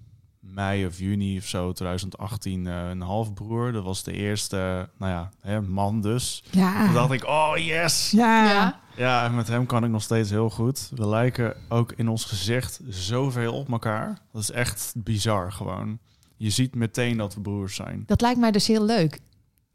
[0.42, 3.72] mei of juni of zo 2018 eh, een halfbroer.
[3.72, 6.44] Dat was de eerste, nou ja, hè, man dus.
[6.50, 6.84] Ja.
[6.84, 8.10] Toen dacht ik, oh yes!
[8.10, 8.44] Ja.
[8.44, 8.80] Ja.
[8.96, 10.90] Ja, en met hem kan ik nog steeds heel goed.
[10.94, 14.18] We lijken ook in ons gezicht zoveel op elkaar.
[14.32, 15.98] Dat is echt bizar gewoon.
[16.36, 18.02] Je ziet meteen dat we broers zijn.
[18.06, 19.20] Dat lijkt mij dus heel leuk.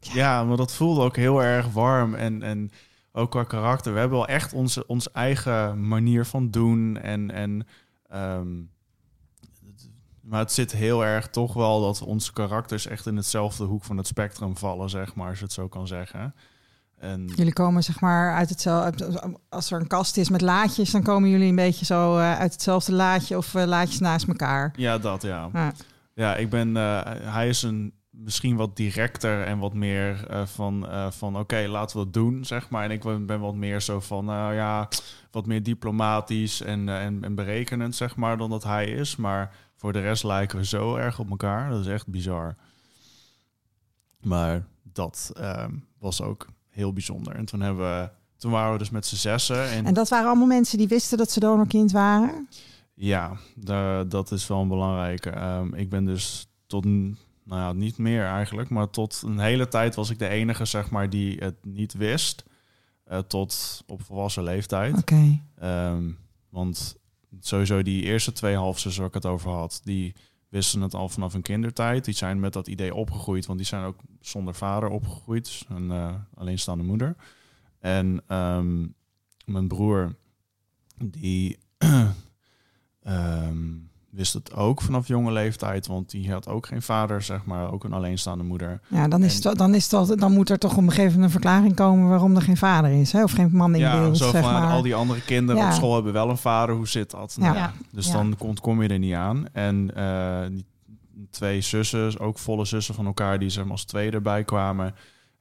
[0.00, 2.70] Ja, maar dat voelde ook heel erg warm en, en
[3.12, 3.92] ook qua karakter.
[3.92, 6.96] We hebben wel echt onze, onze eigen manier van doen.
[6.96, 7.66] En, en,
[8.08, 8.48] ehm,
[10.28, 13.96] maar het zit heel erg toch wel dat onze karakters echt in hetzelfde hoek van
[13.96, 16.34] het spectrum vallen, zeg maar, als je het zo kan zeggen.
[16.98, 19.36] En Jullie komen zeg maar uit hetzelfde.
[19.48, 22.52] Als er een kast is met laadjes, dan komen jullie een beetje zo eh, uit
[22.52, 24.72] hetzelfde laadje of eh, laadjes naast elkaar.
[24.76, 25.48] ja, dat ja.
[25.52, 25.72] Ja.
[26.14, 26.76] Ja, ik ben.
[26.76, 27.00] eh,
[27.32, 32.12] hij is een misschien wat directer en wat meer van, van oké, laten we het
[32.12, 32.84] doen, zeg maar.
[32.84, 34.88] En ik ben, ben wat meer zo van, nou ja,
[35.30, 39.16] wat meer diplomatisch en, en, en berekenend, zeg maar, dan dat hij is.
[39.16, 41.70] Maar voor de rest lijken we zo erg op elkaar.
[41.70, 42.56] Dat is echt bizar.
[44.20, 47.34] Maar dat ehm, was ook heel bijzonder.
[47.34, 49.68] En toen hebben we, toen waren we dus met z'n zessen.
[49.70, 52.48] En, En dat waren allemaal mensen die wisten dat ze donorkind waren.
[52.94, 55.30] ja, da- dat is wel een belangrijke.
[55.30, 57.10] Ehm, ik ben dus tot, nou
[57.44, 61.10] ja, niet meer eigenlijk, maar tot een hele tijd was ik de enige, zeg maar,
[61.10, 62.44] die het niet wist.
[63.04, 64.96] eh, tot op volwassen leeftijd.
[64.98, 65.40] Oké.
[65.58, 66.10] Ehm,
[66.48, 66.96] want
[67.40, 70.14] sowieso die eerste twee halfzussen waar ik het over had, die
[70.48, 72.04] wisten het al vanaf hun kindertijd.
[72.04, 75.44] Die zijn met dat idee opgegroeid, want die zijn ook zonder vader opgegroeid.
[75.44, 77.16] Dus een eh, alleenstaande moeder.
[77.78, 78.86] En ehm,
[79.44, 80.16] mijn broer,
[81.04, 81.58] die
[83.02, 83.76] ehm,
[84.10, 87.84] wist het ook vanaf jonge leeftijd, want die had ook geen vader, zeg maar, ook
[87.84, 88.80] een alleenstaande moeder.
[88.88, 90.88] Ja, dan, is En- het, dan, is het, altijd- dan moet er toch op een
[90.90, 93.12] gegeven moment een verklaring komen waarom er geen vader is.
[93.12, 93.22] Hè?
[93.22, 94.70] Of geen man in ja, beeld, zo zeg van maar.
[94.72, 95.68] al die andere kinderen Ja.
[95.68, 96.74] op school hebben wel een vader.
[96.74, 97.36] Hoe zit dat?
[97.40, 97.72] Nou Ja.
[97.92, 99.46] dus dan komt, kom je er niet aan.
[99.52, 100.66] En eh, die
[101.30, 104.94] twee zussen, ook volle zussen van elkaar, die maar als tweede erbij kwamen,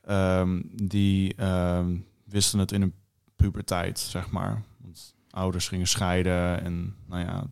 [0.06, 2.94] ehm, die ehm, wisten het in een
[3.36, 4.62] puberteit, zeg maar.
[4.82, 7.44] Want ouders gingen scheiden en nou ja,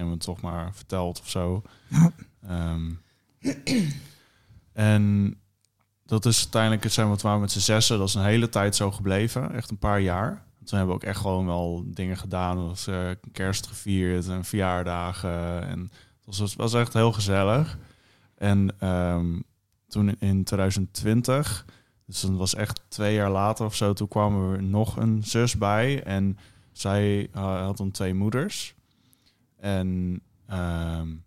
[0.00, 1.62] gegeven moment toch maar verteld of zo.
[2.46, 2.90] Ehm,
[4.72, 5.34] en
[6.04, 8.90] dat is uiteindelijk, het zijn we met z'n zessen, dat is een hele tijd zo
[8.90, 9.52] gebleven.
[9.52, 10.44] Echt een paar jaar.
[10.64, 12.56] Toen hebben we ook echt gewoon wel dingen gedaan.
[12.56, 15.66] Zoals uh, kerst gevierd en verjaardagen.
[15.66, 15.90] En
[16.24, 17.78] het was, was echt heel gezellig.
[18.36, 19.42] En um,
[19.88, 21.66] toen in 2020,
[22.06, 25.58] dus dat was echt twee jaar later of zo, toen kwam er nog een zus
[25.58, 26.02] bij.
[26.02, 26.38] En
[26.72, 28.74] zij uh, had dan twee moeders.
[29.60, 30.20] En
[30.52, 31.24] um,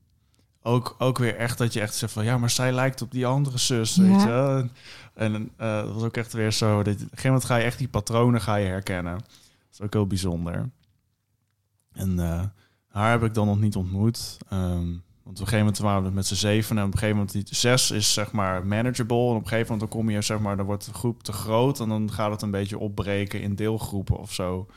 [0.61, 3.25] ook, ook weer echt dat je echt zegt van ja, maar zij lijkt op die
[3.25, 3.95] andere zus.
[3.95, 4.03] Ja.
[4.03, 4.69] Weet je?
[5.13, 6.83] En uh, dat was ook echt weer zo.
[6.83, 9.13] Dat, op een gegeven moment ga je echt die patronen ga je herkennen.
[9.13, 10.69] Dat is ook heel bijzonder.
[11.91, 12.43] En uh,
[12.87, 14.37] haar heb ik dan nog niet ontmoet.
[14.53, 16.77] Um, want op een gegeven moment waren we met z'n zeven.
[16.77, 19.29] En op een gegeven moment die zes is zeg maar manageable.
[19.29, 21.31] En op een gegeven moment dan kom je zeg maar, dan wordt de groep te
[21.31, 21.79] groot.
[21.79, 24.67] En dan gaat het een beetje opbreken in deelgroepen of zo.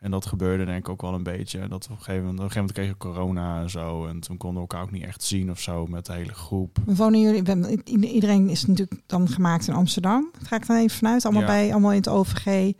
[0.00, 1.68] En dat gebeurde denk ik ook wel een beetje.
[1.68, 4.06] Dat op een gegeven moment, op een gegeven moment kregen we corona en zo.
[4.06, 6.78] En toen konden we elkaar ook niet echt zien of zo met de hele groep.
[6.84, 10.30] Wonen jullie, iedereen is natuurlijk dan gemaakt in Amsterdam.
[10.42, 12.72] Ga ik dan even vanuit, allemaal bij, allemaal in het OVG.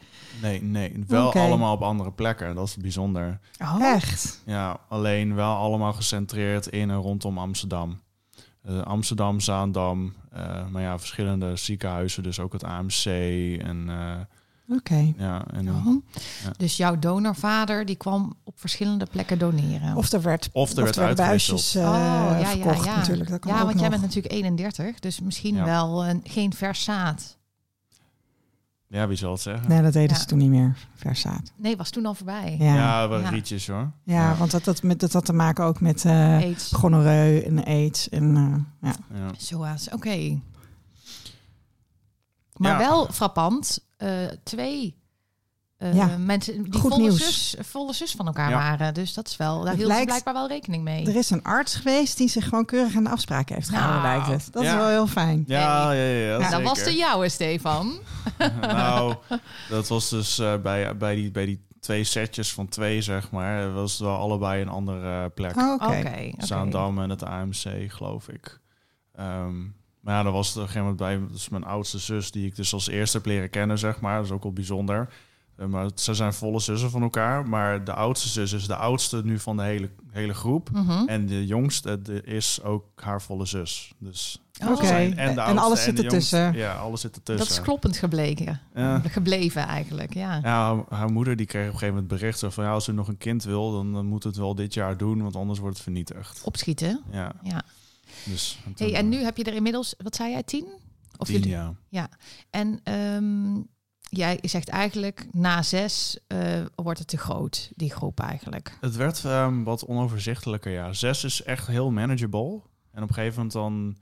[0.42, 1.46] Nee, nee, wel okay.
[1.46, 2.54] allemaal op andere plekken.
[2.54, 3.38] Dat is bijzonder.
[3.58, 3.76] Oh.
[3.80, 4.42] Echt?
[4.46, 8.00] Ja, alleen wel allemaal gecentreerd in en rondom Amsterdam.
[8.68, 13.04] Uh, Amsterdam, Zaandam, uh, maar ja, verschillende ziekenhuizen, dus ook het AMC
[13.62, 13.86] en...
[13.88, 14.14] Uh,
[14.70, 14.78] Oké.
[14.78, 15.14] Okay.
[15.18, 15.86] Ja, en oh.
[16.44, 16.50] ja.
[16.56, 19.96] Dus jouw donorvader die kwam op verschillende plekken doneren.
[19.96, 22.96] Of er werd, of er werd, werd buisjes uh, oh, ja, verkocht, ja, ja.
[22.96, 23.30] natuurlijk.
[23.30, 23.80] Dat kan ja, want nog.
[23.80, 27.38] jij bent natuurlijk 31, dus misschien wel een, geen versaat.
[28.86, 29.68] Ja, wie zal het zeggen?
[29.68, 31.52] Nee, dat deden ze toen niet meer, versaat.
[31.56, 32.56] Nee, was toen al voorbij.
[32.58, 33.90] Ja, ja wel rietjes hoor.
[34.04, 36.72] Ja, want dat, dat, met, dat had te maken ook met uh, AIDS.
[36.72, 38.08] gonoreu en aids.
[38.08, 38.36] En,
[38.82, 39.30] uh, ja.
[39.38, 39.96] Zoals, oké.
[39.96, 40.40] Okay.
[42.68, 45.00] Maar wel frappant, uh, twee
[45.78, 46.16] uh, ja.
[46.18, 47.50] mensen die Goed volle nieuws.
[47.50, 48.56] zus, volle zus van elkaar ja.
[48.56, 48.94] waren.
[48.94, 51.06] Dus dat is wel, daar hield ze blijkbaar wel rekening mee.
[51.06, 54.16] Er is een arts geweest die zich gewoon keurig aan de afspraken heeft gehouden, nou,
[54.16, 54.52] lijkt het.
[54.52, 54.70] Dat ja.
[54.70, 55.44] is wel heel fijn.
[55.46, 56.38] Ja, ja, ja.
[56.38, 57.98] ja, dat was de jouwe, Stefan.
[58.60, 59.14] nou,
[59.68, 63.62] dat was dus uh, bij, bij, die, bij die twee setjes van twee, zeg maar.
[63.62, 65.56] Dat was wel allebei een andere plek.
[65.56, 65.84] Oh, Oké.
[65.84, 66.00] Okay.
[66.00, 68.60] Okay, Zaandam en het AMC, geloof ik.
[69.20, 72.46] Um, maar ja, dat was op een gegeven moment bij dus mijn oudste zus, die
[72.46, 74.16] ik dus als eerste heb leren kennen, zeg maar.
[74.16, 75.08] Dat is ook wel bijzonder.
[75.60, 77.48] Uh, maar ze zijn volle zussen van elkaar.
[77.48, 80.70] Maar de oudste zus is de oudste nu van de hele, hele groep.
[80.72, 81.08] Mm -hmm.
[81.08, 83.92] En de jongste de, is ook haar volle zus.
[83.98, 85.12] Dus Oké, okay.
[85.12, 86.52] en, en, alles zit ertussen.
[86.52, 87.46] Ja, alles zit ertussen.
[87.46, 88.60] Dat is kloppend gebleken.
[88.74, 88.98] Ja.
[88.98, 90.40] Gebleven eigenlijk, ja.
[90.42, 92.64] Ja, haar, haar, moeder die kreeg op een gegeven moment bericht van...
[92.64, 95.22] ja, als u nog een kind wil, dan, dan moet het wel dit jaar doen...
[95.22, 96.40] want anders wordt het vernietigd.
[96.44, 97.00] Opschieten?
[97.10, 97.32] Ja.
[97.42, 97.62] ja.
[98.24, 100.66] Dus, en, hey, en nu heb je er inmiddels, wat zei jij, tien?
[101.16, 101.50] Of tien, jullie?
[101.50, 101.74] ja.
[101.88, 102.08] Ja,
[102.50, 103.66] en um,
[104.00, 108.76] jij zegt eigenlijk na zes uh, wordt het te groot, die groep eigenlijk.
[108.80, 110.92] Het werd um, wat onoverzichtelijker, ja.
[110.92, 112.60] Zes is echt heel manageable.
[112.90, 113.96] En op een gegeven moment dan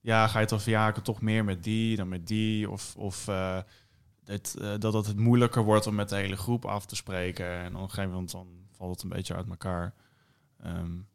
[0.00, 2.70] ja, ga je dan verjaken toch meer met die dan met die.
[2.70, 3.58] Of, of uh,
[4.24, 7.46] het, uh, dat het moeilijker wordt om met de hele groep af te spreken.
[7.46, 9.94] En op een gegeven moment dan valt het een beetje uit elkaar.
[10.66, 11.08] Um,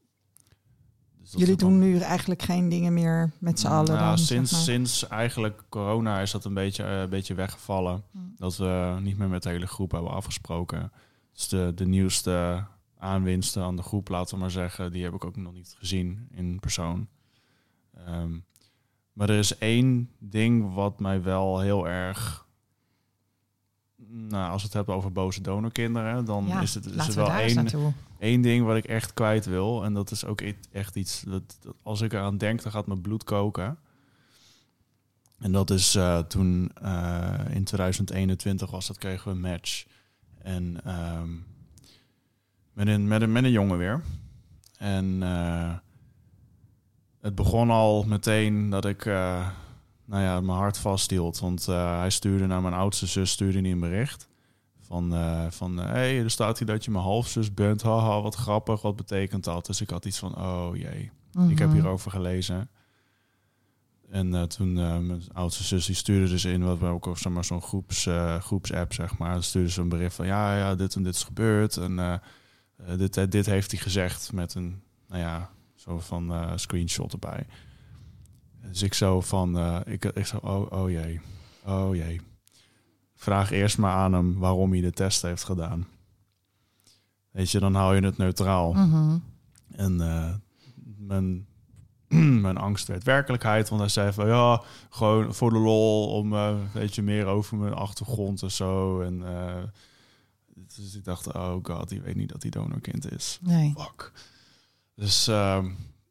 [1.31, 3.93] dus Jullie doen nu eigenlijk geen dingen meer met z'n allen?
[3.93, 4.67] Nou, dan, sinds, zeg maar.
[4.67, 8.03] sinds eigenlijk corona is dat een beetje, uh, een beetje weggevallen.
[8.11, 8.33] Mm.
[8.37, 10.91] Dat we niet meer met de hele groep hebben afgesproken.
[11.33, 12.63] Dus de, de nieuwste
[12.97, 16.27] aanwinsten aan de groep, laten we maar zeggen, die heb ik ook nog niet gezien
[16.31, 17.07] in persoon.
[18.07, 18.45] Um,
[19.13, 22.45] maar er is één ding wat mij wel heel erg.
[24.07, 27.31] Nou, als we het hebben over boze donorkinderen, dan ja, is het, is er wel
[27.31, 27.67] één.
[28.19, 29.83] Één ding wat ik echt kwijt wil.
[29.83, 30.41] En dat is ook
[30.71, 33.77] echt iets dat, als ik eraan denk, dan gaat mijn bloed koken.
[35.39, 39.85] En dat is eh, toen eh, in 2021 was dat, kregen we een match.
[40.41, 41.29] En ehm,
[42.73, 44.03] met, een, met, een, met een jongen weer.
[44.77, 45.73] En eh,
[47.21, 51.39] het begon al meteen dat ik nou ja, mijn hart vasthield.
[51.39, 54.27] Want hij stuurde naar mijn oudste zus stuurde hij een bericht.
[54.87, 57.81] Van, uh, van hé, hey, er staat hier dat je mijn halfzus bent.
[57.81, 59.65] Haha, wat grappig, wat betekent dat?
[59.65, 61.49] Dus ik had iets van, oh jee, Mhm.
[61.49, 62.69] ik heb hierover gelezen.
[64.09, 67.33] En uh, toen uh, mijn oudste zus die stuurde dus in wat we ook zeg
[67.33, 70.75] maar zo'n groeps uh, groepsapp zeg maar, dan stuurde ze een bericht van ja ja
[70.75, 72.21] dit en dit is gebeurd en
[72.97, 77.45] dit dit heeft hij gezegd met een nou ja zo van screenshot erbij.
[78.61, 81.21] Dus ik zo van ik ik zo oh oh jee
[81.65, 82.21] oh jee
[83.17, 85.87] vraag eerst maar aan hem waarom hij de test heeft gedaan.
[87.31, 88.73] Weet je dan hou je het neutraal.
[88.73, 89.17] Mhm.
[89.71, 90.33] En uh,
[90.97, 91.47] mijn,
[92.45, 93.69] mijn angst werd werkelijkheid.
[93.69, 97.57] Want hij zei van ja, gewoon voor de lol om uh, weet je meer over
[97.57, 99.01] mijn achtergrond en zo.
[99.01, 99.63] En uh,
[100.75, 103.39] dus ik dacht, oh god, die weet niet dat hij donorkind is.
[103.41, 103.73] Nee.
[103.77, 104.11] Fuck.
[104.95, 105.63] Dus uh,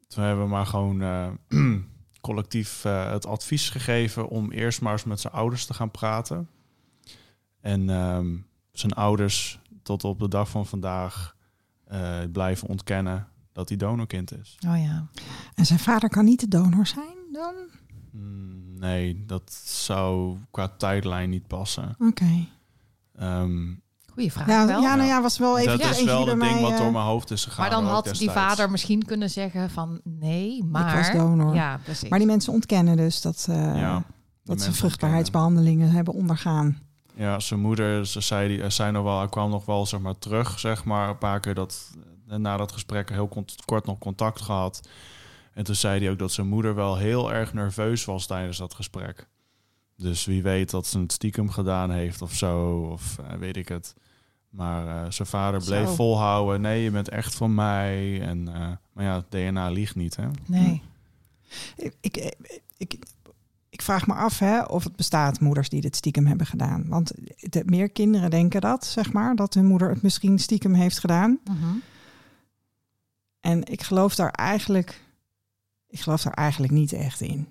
[0.09, 1.03] toen hebben we maar gewoon
[2.27, 6.49] collectief eh, het advies gegeven om eerst maar eens met zijn ouders te gaan praten.
[7.67, 8.37] En ehm,
[8.73, 11.37] zijn ouders tot op de dag van vandaag
[11.85, 14.59] eh, blijven ontkennen dat hij donorkind is.
[14.69, 15.07] Oh ja.
[15.55, 17.55] En zijn vader kan niet de donor zijn dan?
[18.11, 21.97] Mm, nee, dat zou qua tijdlijn niet passen.
[21.99, 22.47] Oké.
[23.15, 23.75] Ehm,
[24.13, 24.81] Goeie vraag Ja, wel.
[24.81, 25.23] ja, nou Ja.
[25.23, 27.61] was wel even dat is wel het ding wat eh, door mijn hoofd is gegaan.
[27.61, 30.97] maar dan had die vader misschien kunnen zeggen van nee, maar...
[30.97, 31.55] was donor.
[31.55, 32.09] Ja, precies.
[32.09, 34.05] Maar die mensen ontkennen dus dat, eh, Ja,
[34.45, 36.79] dat ze vruchtbaarheidsbehandelingen hebben ondergaan.
[37.17, 40.19] Ja, zijn moeder, ze zei, die, zei nog wel, hij kwam nog wel zeg maar,
[40.19, 41.97] terug, zeg maar, een paar keer dat,
[42.29, 43.29] eh, na dat gesprek heel
[43.65, 44.89] kort, nog contact gehad.
[45.53, 48.75] En toen zei hij ook dat zijn moeder wel heel erg nerveus was tijdens dat
[48.75, 49.29] gesprek.
[49.97, 53.69] Dus wie weet dat ze het stiekem gedaan heeft of zo, of eh, weet ik
[53.69, 53.95] het.
[54.51, 55.95] Maar eh, zijn vader bleef Zo.
[55.95, 58.21] volhouden, nee, je bent echt van mij.
[58.21, 60.27] En, eh, maar ja, DNA liegt niet, hè?
[60.47, 60.83] Nee.
[61.77, 62.35] Ik, ik,
[62.77, 62.97] ik,
[63.77, 66.85] ik vraag me af hè, of het bestaat moeders die dit stiekem hebben gedaan.
[66.89, 70.99] Want de, meer kinderen denken dat, zeg maar, dat hun moeder het misschien stiekem heeft
[70.99, 71.39] gedaan.
[71.45, 71.75] Mhm.
[73.41, 75.03] En ik geloof daar eigenlijk,
[75.89, 77.49] ik geloof daar eigenlijk niet echt in.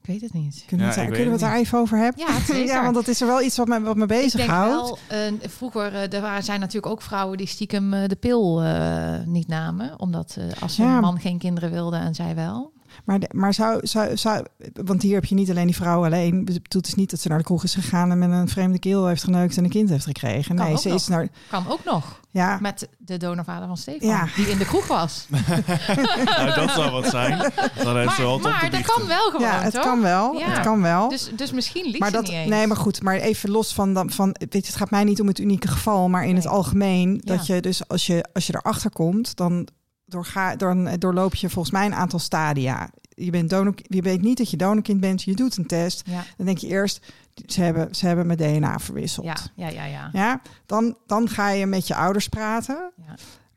[0.00, 0.64] Ik weet het niet.
[0.66, 2.24] Kunnen, Ja, we, het, kunnen we het het daar even over hebben?
[2.26, 5.00] Ja, ja, want dat is er wel iets wat me, wat me Ik denk bezighoudt.
[5.08, 9.24] eh, vroeger eh, er waren, zijn natuurlijk ook vrouwen die stiekem eh, de pil eh,
[9.24, 9.98] niet namen.
[10.00, 11.00] Omdat eh, als hun Ja.
[11.00, 12.72] man geen kinderen wilde en zij wel.
[13.04, 14.44] Maar, de- maar zou, zou, zou,
[14.84, 16.48] want hier heb je niet alleen die vrouw alleen.
[16.52, 19.06] Het dus niet dat ze naar de kroeg is gegaan en met een vreemde keel
[19.06, 20.56] heeft geneukt en een kind heeft gekregen.
[20.56, 20.96] Kan Nee, ze nog.
[20.96, 21.28] is naar.
[21.50, 22.20] Kan ook nog.
[22.30, 24.08] Ja, Met de donorvader van Stefan.
[24.08, 24.26] Ja.
[24.36, 25.26] Die in de kroeg was.
[26.36, 27.38] nou, dat zou wat zijn.
[27.82, 29.82] Dan heeft ze wel maar maar dat kan wel gewoon, ja het toch?
[29.82, 30.32] kan wel.
[30.32, 30.46] Ja.
[30.48, 31.08] Het kan wel.
[31.08, 32.48] Dus, dus misschien liegt maar ze dat, niet eens.
[32.50, 35.20] nee, maar goed, maar even los van, dan, van weet je, het gaat mij niet
[35.20, 38.54] om het unieke geval, maar in het algemeen dat je dus als je als je
[38.56, 39.68] erachter komt, dan
[40.08, 42.90] doorga, dan doorloop je volgens mij een aantal stadia.
[43.08, 46.24] Je bent donor, je weet niet dat je donorkind bent, je doet een test, Ja,
[46.36, 47.12] dan denk je eerst
[47.46, 49.26] ze hebben ze hebben mijn DNA verwisseld.
[49.26, 49.84] ja, ja, ja.
[49.84, 50.10] ja.
[50.12, 52.92] Ja, dan, dan ga je met je ouders praten.
[53.06, 53.14] Ja.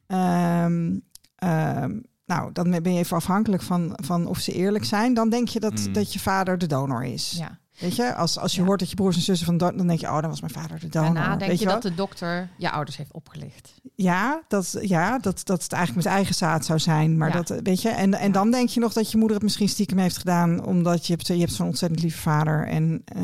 [0.07, 0.97] Ehm,
[1.35, 5.13] ehm, nou, dan ben je even afhankelijk van, van of ze eerlijk zijn.
[5.13, 5.93] Dan denk je dat, Mm.
[5.93, 7.35] dat je vader de donor is.
[7.37, 7.59] ja.
[7.81, 8.67] Weet je, als, als je Ja.
[8.67, 10.53] hoort dat je broers en zussen van don- dan denk je, oh, dan was mijn
[10.53, 11.13] vader de donor.
[11.13, 11.73] Daarna denk Weet je wel?
[11.73, 13.73] dat de dokter je ouders heeft opgelicht.
[13.95, 17.17] Ja, dat, ja dat, dat het eigenlijk met eigen zaad zou zijn.
[17.17, 17.41] Maar Ja.
[17.41, 18.33] dat, weet je, en, en Ja.
[18.33, 21.27] dan denk je nog dat je moeder het misschien stiekem heeft gedaan, omdat je hebt,
[21.27, 22.67] je hebt zo'n ontzettend lieve vader.
[22.67, 23.21] En eh,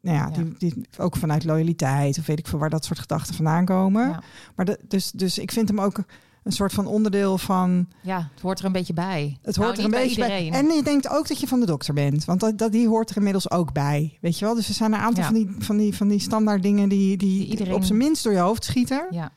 [0.00, 0.30] nou ja.
[0.30, 4.18] Die, die, ook vanuit loyaliteit, of weet ik veel waar dat soort gedachten vandaan komen.
[4.56, 6.04] Maar de, dus, dus ik vind hem ook
[6.44, 7.88] een soort van onderdeel van.
[8.02, 9.38] ja, het hoort er een beetje bij.
[9.42, 10.50] Het Nou, hoort er een bij beetje bij.
[10.50, 13.10] En je denkt ook dat je van de dokter bent, want dat, dat, die hoort
[13.10, 14.18] er inmiddels ook bij.
[14.20, 14.54] Weet je wel?
[14.54, 15.28] Dus er zijn een aantal Ja.
[15.30, 18.24] van, die, van, die, van die standaard dingen die, die, Die iedereen- op zijn minst
[18.24, 19.06] door je hoofd schieten.
[19.10, 19.32] Ja.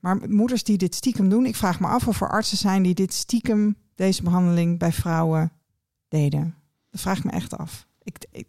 [0.00, 2.94] Maar moeders die dit stiekem doen, ik vraag me af of er artsen zijn die
[2.94, 5.52] dit stiekem, deze behandeling bij vrouwen
[6.08, 6.54] deden.
[6.90, 7.86] Dat vraag ik me echt af.
[8.02, 8.46] Ik, ik,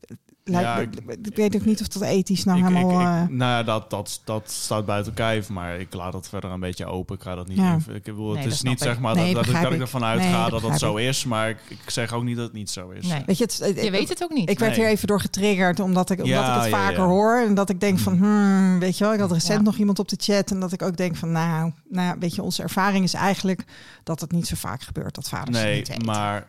[0.50, 2.92] lijkt- Ja, ik, weet ook niet of dat ethisch nou ik, helemaal.
[2.92, 6.52] ik- eh, nou ja, dat, dat, dat staat buiten kijf, maar ik laat dat verder
[6.52, 7.16] een beetje open.
[7.16, 7.74] Ik ga dat niet Ja.
[7.88, 8.80] in- Ik bedoel, Nee, het is niet ik.
[8.88, 11.50] zeg maar Nee, dat, dat, ik, dat ervan Nee, uitga dat dat zo is, maar
[11.50, 13.08] ik, ik zeg ook niet dat het niet zo is.
[13.08, 13.24] Nee.
[13.26, 14.50] weet je, het, Je weet het ook niet.
[14.50, 14.80] Ik werd Nee.
[14.86, 17.06] hier even door getriggerd omdat ik, omdat Ja, ik het vaker ja.
[17.06, 17.44] hoor.
[17.48, 19.64] En dat ik denk van, hmm, weet je wel, ik had recent Ja.
[19.66, 20.52] nog iemand op de chat.
[20.52, 23.64] En dat ik ook denk van, nou, nou, weet je, onze ervaring is eigenlijk
[24.04, 26.06] dat het niet zo vaak gebeurt dat vaders niet weten.
[26.06, 26.48] maar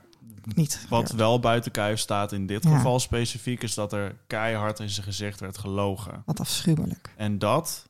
[0.55, 2.77] niet wat wel buiten kijf staat in dit Ja.
[2.77, 6.23] geval specifiek, is dat er keihard in zijn gezicht werd gelogen.
[6.27, 7.15] Wat afschuwelijk.
[7.17, 7.89] En dat,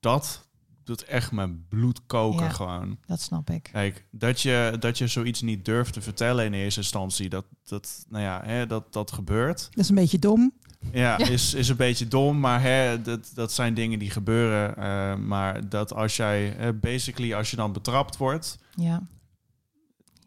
[0.00, 0.48] dat
[0.84, 2.50] doet echt mijn bloed koken Ja.
[2.50, 2.98] gewoon.
[3.06, 3.68] Dat snap ik.
[3.72, 8.04] Kijk, dat je, dat je zoiets niet durft te vertellen in eerste instantie, dat, dat,
[8.08, 9.58] nou ja, hè, dat, dat gebeurt.
[9.70, 10.52] Dat is een beetje dom.
[10.92, 11.28] Ja, Ja.
[11.28, 14.76] Is, is een beetje dom, maar hè, dat, dat zijn dingen die gebeuren.
[14.76, 19.02] eh, maar dat als jij, basically, als je dan betrapt wordt, Ja.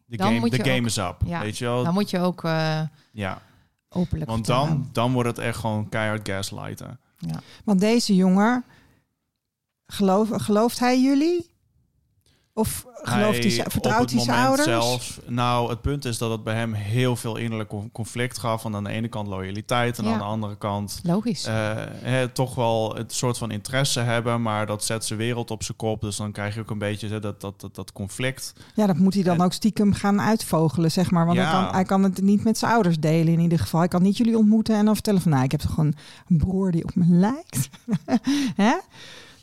[0.06, 1.16] De Dan game, moet de game ook- is up.
[1.26, 1.40] Ja.
[1.42, 1.84] Weet je wel?
[1.84, 2.82] Dan moet je ook eh,
[3.12, 3.42] ja,
[3.90, 4.70] openlijk want vertellen.
[4.70, 7.00] dan, dan wordt het echt gewoon keihard gaslighten.
[7.18, 7.40] Ja.
[7.64, 8.64] Want deze jongen,
[9.86, 11.54] geloof, gelooft hij jullie?
[12.58, 14.68] Of gelooft hij, Hij- vertrouwt hij zijn ouders?
[14.68, 18.64] Zelf, nou, het punt is dat het bij hem heel veel innerlijk con- conflict gaf.
[18.64, 20.12] Want aan de ene kant loyaliteit en Ja.
[20.12, 21.46] aan de andere kant Logisch.
[21.46, 24.42] eh, toch wel het soort van interesse hebben.
[24.42, 26.02] Maar dat zet zijn wereld op zijn kop.
[26.02, 28.54] Dus dan krijg je ook een beetje dat, dat, dat, dat conflict.
[28.76, 31.26] Ja, dat moet hij dan En- ook stiekem gaan uitvogelen, zeg maar.
[31.26, 31.44] Want Ja.
[31.52, 33.80] hij, kan, hij kan het niet met zijn ouders delen in ieder geval.
[33.80, 35.32] Hij kan niet jullie ontmoeten en dan vertellen van...
[35.32, 35.94] nou, ik heb toch gewoon
[36.30, 37.70] een broer die op me lijkt.
[38.66, 38.74] Hè?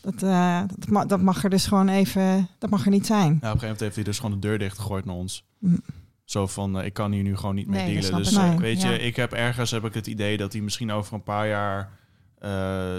[0.02, 2.48] Dat, eh, dat, mag, dat mag er dus gewoon even...
[2.58, 3.18] Dat mag er niet zijn.
[3.20, 5.44] Ja, op een gegeven moment heeft hij dus gewoon de deur dichtgegooid naar ons.
[5.58, 5.80] Mm.
[6.24, 8.18] Zo van, eh, ik kan hier nu gewoon niet Nee, meer dealen.
[8.18, 8.38] Dus ik.
[8.38, 11.22] eh, weet je, ik heb ergens heb ik het idee dat hij misschien over een
[11.22, 11.90] paar jaar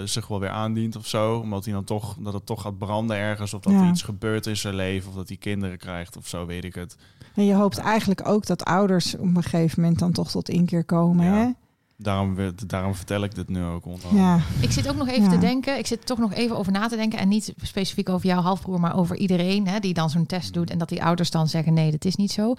[0.04, 1.38] zich wel weer aandient of zo.
[1.38, 3.54] Omdat hij dan toch, dat het toch gaat branden ergens.
[3.54, 3.82] Of dat Ja.
[3.82, 5.08] er iets gebeurt in zijn leven.
[5.10, 6.96] Of dat hij kinderen krijgt of zo, weet ik het.
[7.34, 10.84] En je hoopt eigenlijk ook dat ouders op een gegeven moment dan toch tot inkeer
[10.84, 11.24] komen.
[11.24, 11.32] Ja.
[11.34, 11.50] Hè?
[11.96, 14.14] Daarom, we- daarom vertel ik dit nu ook onder.
[14.14, 14.38] Ja.
[14.60, 15.28] Ik zit ook nog even Ja.
[15.30, 15.78] te denken.
[15.78, 17.18] Ik zit toch nog even over na te denken.
[17.18, 20.70] En niet specifiek over jouw halfbroer, maar over iedereen hè, die dan zo'n test doet.
[20.70, 22.54] En dat die ouders dan zeggen: nee, dat is niet zo.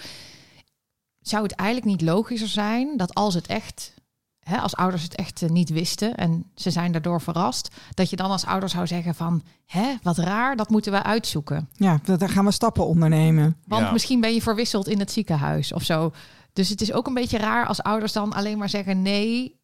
[1.20, 3.94] Zou het eigenlijk niet logischer zijn dat als het echt.
[4.40, 8.16] Hè, als ouders het echt eh, niet wisten en ze zijn daardoor verrast, dat je
[8.16, 11.70] dan als ouder zou zeggen van, hè, wat raar, dat moeten we uitzoeken.
[11.74, 13.58] ja, dat- daar gaan we stappen ondernemen.
[13.68, 13.92] Want Ja.
[13.92, 16.14] misschien ben je verwisseld in het ziekenhuis of zo.
[16.56, 19.60] Dus het is ook een beetje raar als ouders dan alleen maar zeggen nee.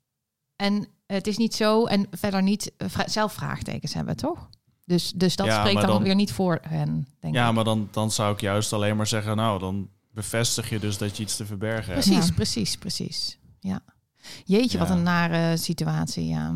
[0.56, 1.86] En het is niet zo.
[1.86, 4.50] En verder niet eh, zelf vraagtekens hebben, toch?
[4.86, 7.54] Dus, dus dat Ja, spreekt dan, dan- weer niet voor hen, denk Ja, ik.
[7.56, 9.36] maar dan, dan zou ik juist alleen maar zeggen...
[9.36, 12.06] nou, dan bevestig je dus dat je iets te verbergen hebt.
[12.06, 12.34] Precies, Ja.
[12.34, 13.38] precies, precies.
[13.60, 13.80] Ja.
[14.46, 16.26] Jeetje, wat een nare situatie.
[16.28, 16.56] Ja.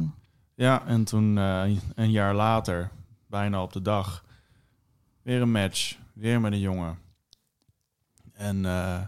[0.56, 1.64] Ja, en toen eh,
[1.96, 2.92] een jaar later,
[3.28, 4.26] bijna op de dag,
[5.22, 5.98] weer een match.
[6.14, 6.98] Weer met een jongen.
[8.34, 9.02] En eh,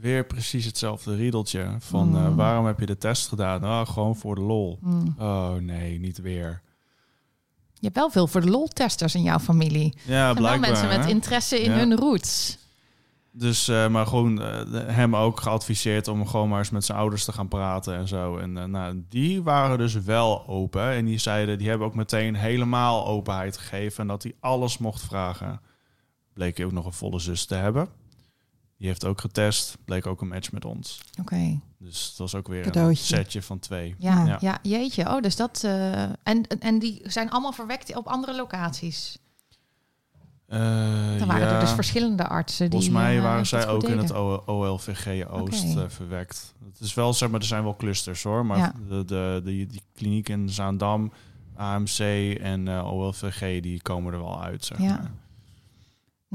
[0.00, 2.16] weer precies hetzelfde riedeltje van...
[2.16, 2.36] eh, Mm.
[2.36, 3.64] waarom heb je de test gedaan?
[3.64, 4.78] Oh, gewoon voor de lol.
[4.82, 5.22] Hm.
[5.22, 6.62] Oh nee, niet weer.
[7.74, 9.94] Je hebt wel veel voor de lol-testers in jouw familie.
[10.06, 10.70] Ja, en blijkbaar.
[10.70, 11.10] mensen met hè?
[11.10, 11.76] interesse in Ja.
[11.76, 12.58] hun roots.
[13.32, 14.60] Dus, eh, maar gewoon eh,
[14.94, 18.38] hem ook geadviseerd om gewoon maar eens met zijn ouders te gaan praten en zo.
[18.38, 20.90] En nou, die waren dus wel open.
[20.90, 24.00] En die zeiden, die hebben ook meteen helemaal openheid gegeven.
[24.00, 25.60] En dat hij alles mocht vragen.
[26.32, 27.88] Bleek hij ook nog een volle zus te hebben.
[28.78, 29.76] Die heeft ook getest.
[29.84, 31.00] Bleek ook een match met ons.
[31.20, 31.60] Oké.
[31.78, 33.94] Dus dat was ook weer een setje van twee.
[33.98, 34.36] Ja, Ja.
[34.40, 34.58] ja.
[34.62, 35.14] jeetje.
[35.14, 35.64] Oh, dus dat.
[35.64, 39.18] eh, en, en die zijn allemaal verwekt op andere locaties.
[40.46, 40.58] Eh,
[41.18, 42.66] Dan waren ja, er dus verschillende artsen.
[42.70, 44.12] Volgens die, mij eh, waren zij ook in het
[44.46, 46.54] OLVG Oost eh, verwekt.
[46.72, 48.46] Het is wel, zeg maar, er zijn wel clusters hoor.
[48.46, 48.72] Maar Ja.
[48.88, 51.12] de, de, de, die kliniek in Zaandam,
[51.54, 51.98] AMC
[52.40, 54.84] en eh, OLVG, die komen er wel uit, zeg Ja.
[54.88, 55.10] maar.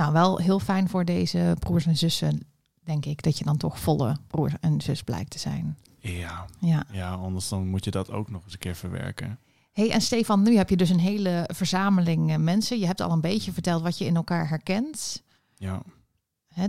[0.01, 2.39] Nou, wel heel fijn voor deze broers en zussen,
[2.83, 5.77] denk ik, dat je dan toch volle broer en zus blijkt te zijn.
[5.99, 6.83] Ja, Ja.
[6.91, 9.39] ja, anders dan moet je dat ook nog eens een keer verwerken.
[9.71, 12.79] hey, en Stefan, nu heb je dus een hele verzameling eh, mensen.
[12.79, 15.23] Je hebt al een beetje verteld wat je in elkaar herkent.
[15.55, 15.81] Ja,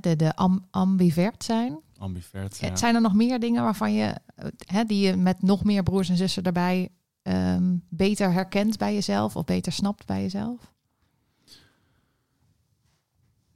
[0.00, 1.78] de de am- ambivert zijn.
[1.98, 2.58] ambivert.
[2.60, 2.76] Eh, Ja.
[2.76, 6.08] Zijn er nog meer dingen waarvan je, eh, hè, die je met nog meer broers
[6.08, 6.88] en zussen erbij
[7.22, 10.71] ehm, beter herkent bij jezelf of beter snapt bij jezelf?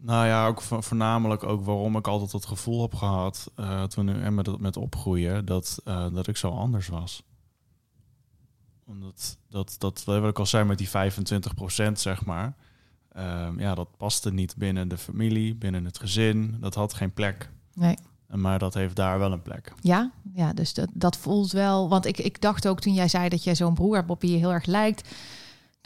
[0.07, 4.09] Nou ja, ook vo- voornamelijk ook waarom ik altijd het gevoel heb gehad eh, toen
[4.09, 7.23] en met, met opgroeien dat, eh, dat ik zo anders was.
[8.87, 12.57] Omdat dat, dat wat ik al zei met die 25% zeg maar.
[13.13, 16.57] ehm, ja, dat paste niet binnen de familie, binnen het gezin.
[16.61, 17.51] Dat had geen plek.
[17.75, 17.97] Nee.
[18.29, 19.73] Maar dat heeft daar wel een plek.
[19.81, 21.89] Ja, ja dus dat, dat voelt wel.
[21.89, 24.31] Want ik, ik dacht ook toen jij zei dat jij zo'n broer hebt op wie
[24.31, 25.09] je heel erg lijkt.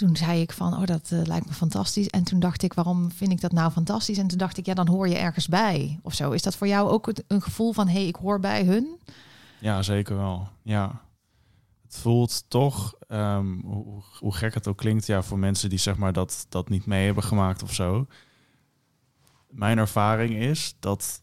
[0.01, 2.07] Toen zei ik van, oh, dat eh, lijkt me fantastisch.
[2.09, 4.19] En toen dacht ik, waarom vind ik dat nou fantastisch?
[4.19, 6.31] En toen dacht ik, ja, dan hoor je ergens bij of zo.
[6.31, 8.99] Is dat voor jou ook een gevoel van, hé, hey, ik hoor bij hun?
[9.61, 10.49] Ja, zeker wel.
[10.63, 11.01] Ja.
[11.83, 13.61] Het voelt toch, ehm,
[14.19, 17.05] hoe, gek het ook klinkt, ja, voor mensen die zeg maar dat, dat niet mee
[17.05, 18.07] hebben gemaakt of zo.
[19.49, 21.23] Mijn ervaring is dat,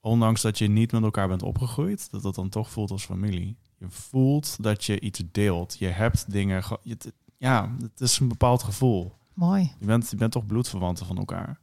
[0.00, 3.56] ondanks dat je niet met elkaar bent opgegroeid, dat het dan toch voelt als familie.
[3.78, 5.78] Je voelt dat je iets deelt.
[5.78, 6.64] Je hebt dingen.
[6.64, 9.12] ge- je- ja, het is een bepaald gevoel.
[9.34, 9.72] Mooi.
[9.78, 11.58] Je bent, je bent toch bloedverwanten van elkaar.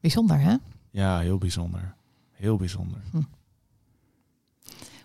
[0.00, 0.56] Bijzonder, hè?
[0.90, 1.94] Ja, heel bijzonder.
[2.30, 3.00] Heel bijzonder.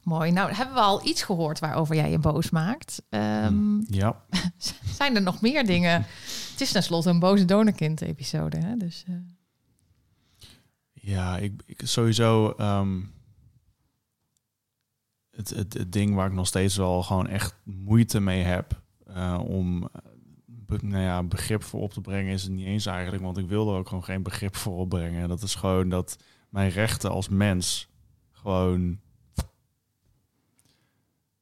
[0.04, 0.32] Mooi.
[0.32, 3.02] Nou, hebben we al iets gehoord waarover jij je boos maakt.
[3.10, 4.24] Ehm, Ja.
[4.98, 6.02] Zijn er nog meer dingen?
[6.52, 8.78] Het is tenslotte een boze donorkind-episode, hè?
[8.78, 9.16] Dus, eh,
[10.94, 12.52] Ja, ik, ik sowieso.
[12.52, 13.02] ehm,
[15.32, 18.82] het, het, het ding waar ik nog steeds wel gewoon echt moeite mee heb
[19.14, 19.90] eh, om
[20.46, 23.48] be- nou ja, begrip voor op te brengen, is het niet eens eigenlijk, want ik
[23.48, 25.22] wil er ook gewoon geen begrip voor opbrengen.
[25.22, 26.18] En dat is gewoon dat
[26.50, 27.90] mijn rechten als mens
[28.32, 29.00] gewoon.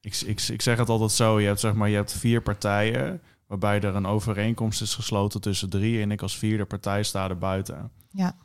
[0.02, 3.22] Ik, ik, ik zeg het altijd zo: je hebt zeg maar, je hebt vier partijen.
[3.48, 6.02] Waarbij er een overeenkomst is gesloten tussen drie.
[6.02, 7.92] En ik als vierde partij sta er buiten.
[8.10, 8.36] ja.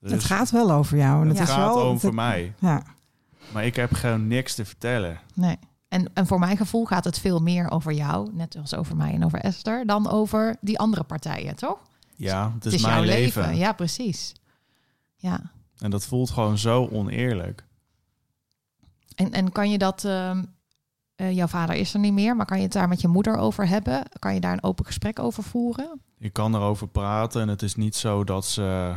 [0.00, 1.22] Dus het gaat wel over jou.
[1.22, 2.54] En het gaat wel, over het- mij.
[2.58, 2.82] Ja,
[3.52, 5.20] Maar ik heb gewoon niks te vertellen.
[5.34, 5.56] Nee.
[5.90, 9.12] En, en voor mijn gevoel gaat het veel meer over jou, net als over mij
[9.12, 11.78] en over Esther, dan over die andere partijen, toch?
[12.16, 13.42] Ja, het is, het is mijn jouw leven.
[13.42, 13.56] leven.
[13.56, 14.32] Ja, precies.
[15.16, 15.50] Ja.
[15.78, 17.64] En dat voelt gewoon zo oneerlijk.
[19.14, 20.44] En, en kan je dat, ehm,
[21.14, 23.36] eh, jouw vader is er niet meer, maar kan je het daar met je moeder
[23.36, 24.02] over hebben?
[24.18, 26.00] Kan je daar een open gesprek over voeren?
[26.18, 28.94] Je kan erover praten en het is niet zo dat ze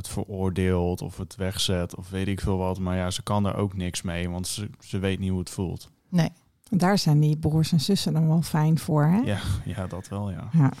[0.00, 2.78] het veroordeelt of het wegzet of weet ik veel wat.
[2.78, 5.50] Maar ja, ze kan er ook niks mee, want ze, ze weet niet hoe het
[5.50, 5.90] voelt.
[6.08, 6.30] Nee.
[6.68, 9.18] Daar zijn die broers en zussen dan wel fijn voor, hè?
[9.18, 9.38] Ja,
[9.76, 10.48] ja, dat wel, ja.
[10.52, 10.72] Ja.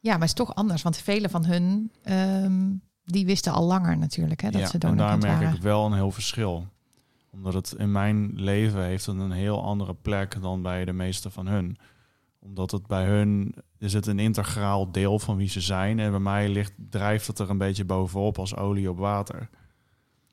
[0.00, 0.82] Ja, maar het is toch anders.
[0.82, 2.68] Want velen van hun, ehm,
[3.04, 5.54] die wisten al langer natuurlijk hè, dat ja, ze en daar merk waren.
[5.54, 6.66] ik wel een heel verschil.
[7.30, 11.46] Omdat het in mijn leven heeft een heel andere plek dan bij de meeste van
[11.46, 11.76] hun.
[12.40, 15.98] Omdat het bij hun is het een integraal deel van wie ze zijn.
[15.98, 19.48] En bij mij ligt, drijft het er een beetje bovenop als olie op water.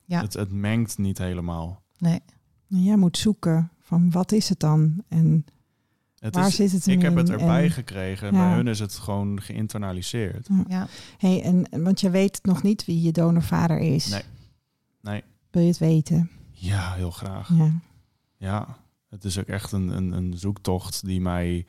[0.05, 0.21] Ja.
[0.21, 1.81] Het, het mengt niet helemaal.
[1.97, 2.21] Nee.
[2.69, 5.03] En Jij moet zoeken van wat is het dan?
[5.07, 5.45] En
[6.19, 8.33] Het waar is, zit het ik heb het erbij En- gekregen.
[8.33, 8.47] Ja.
[8.47, 10.47] Bij hun is het gewoon geïnternaliseerd.
[10.67, 10.87] Ja.
[11.17, 14.09] Hey, en, want je weet nog niet wie je donorvader is.
[14.09, 14.21] Nee.
[15.01, 15.23] Nee.
[15.51, 16.29] Wil je het weten?
[16.51, 17.49] Ja, heel graag.
[17.53, 17.71] Ja.
[18.37, 18.77] Ja,
[19.09, 21.65] het is ook echt een, een, een zoektocht die mij...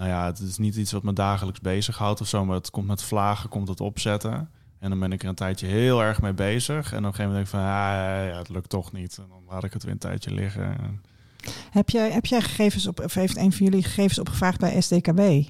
[0.00, 2.86] Nou ja, het is niet iets wat me dagelijks bezighoudt of zo, maar het komt
[2.86, 4.50] met vlagen, komt het opzetten.
[4.78, 6.92] En dan ben ik er een tijdje heel erg mee bezig.
[6.92, 9.18] En op een gegeven moment denk ik van, ah, ja, het lukt toch niet.
[9.18, 10.64] En dan laat ik het weer een tijdje liggen.
[10.78, 11.02] En-
[11.70, 15.48] Heb, jij, heb jij gegevens op, of heeft een van jullie gegevens opgevraagd bij SDKB?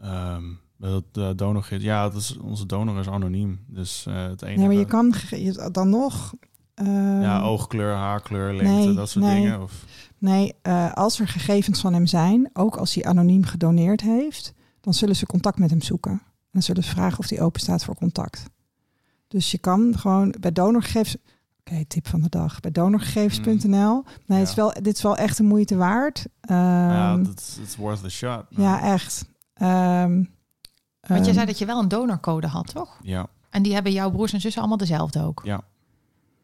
[0.00, 0.42] Ehm,
[0.78, 3.64] dat de donor, ja, dat is, onze donor is anoniem.
[3.66, 4.58] Dus eh, het enige...
[4.58, 5.14] Nee, maar je kan
[5.72, 6.34] dan nog.
[6.74, 6.86] eh,
[7.22, 9.42] Ja, oogkleur, haarkleur, lengte, nee, dat soort nee.
[9.42, 9.62] dingen.
[9.62, 9.84] Of,
[10.24, 14.94] Nee, eh, als er gegevens van hem zijn, ook als hij anoniem gedoneerd heeft, dan
[14.94, 16.12] zullen ze contact met hem zoeken.
[16.12, 18.42] En dan zullen ze vragen of hij open staat voor contact.
[19.28, 21.16] Dus je kan gewoon bij donorgegevens.
[21.60, 22.60] Oké, tip van de dag.
[22.60, 24.04] Bij donorgegevens.nl.
[24.26, 24.62] Nee, het is Ja.
[24.62, 26.26] wel, dit is wel echt de moeite waard.
[26.40, 28.44] ja, Ehm, dat is worth a shot.
[28.48, 29.24] ja, echt.
[29.54, 32.98] Ehm, Want je ehm, zei dat je wel een donorcode had, toch?
[33.02, 35.40] Ja, En die hebben jouw broers en zussen allemaal dezelfde ook.
[35.44, 35.60] Ja.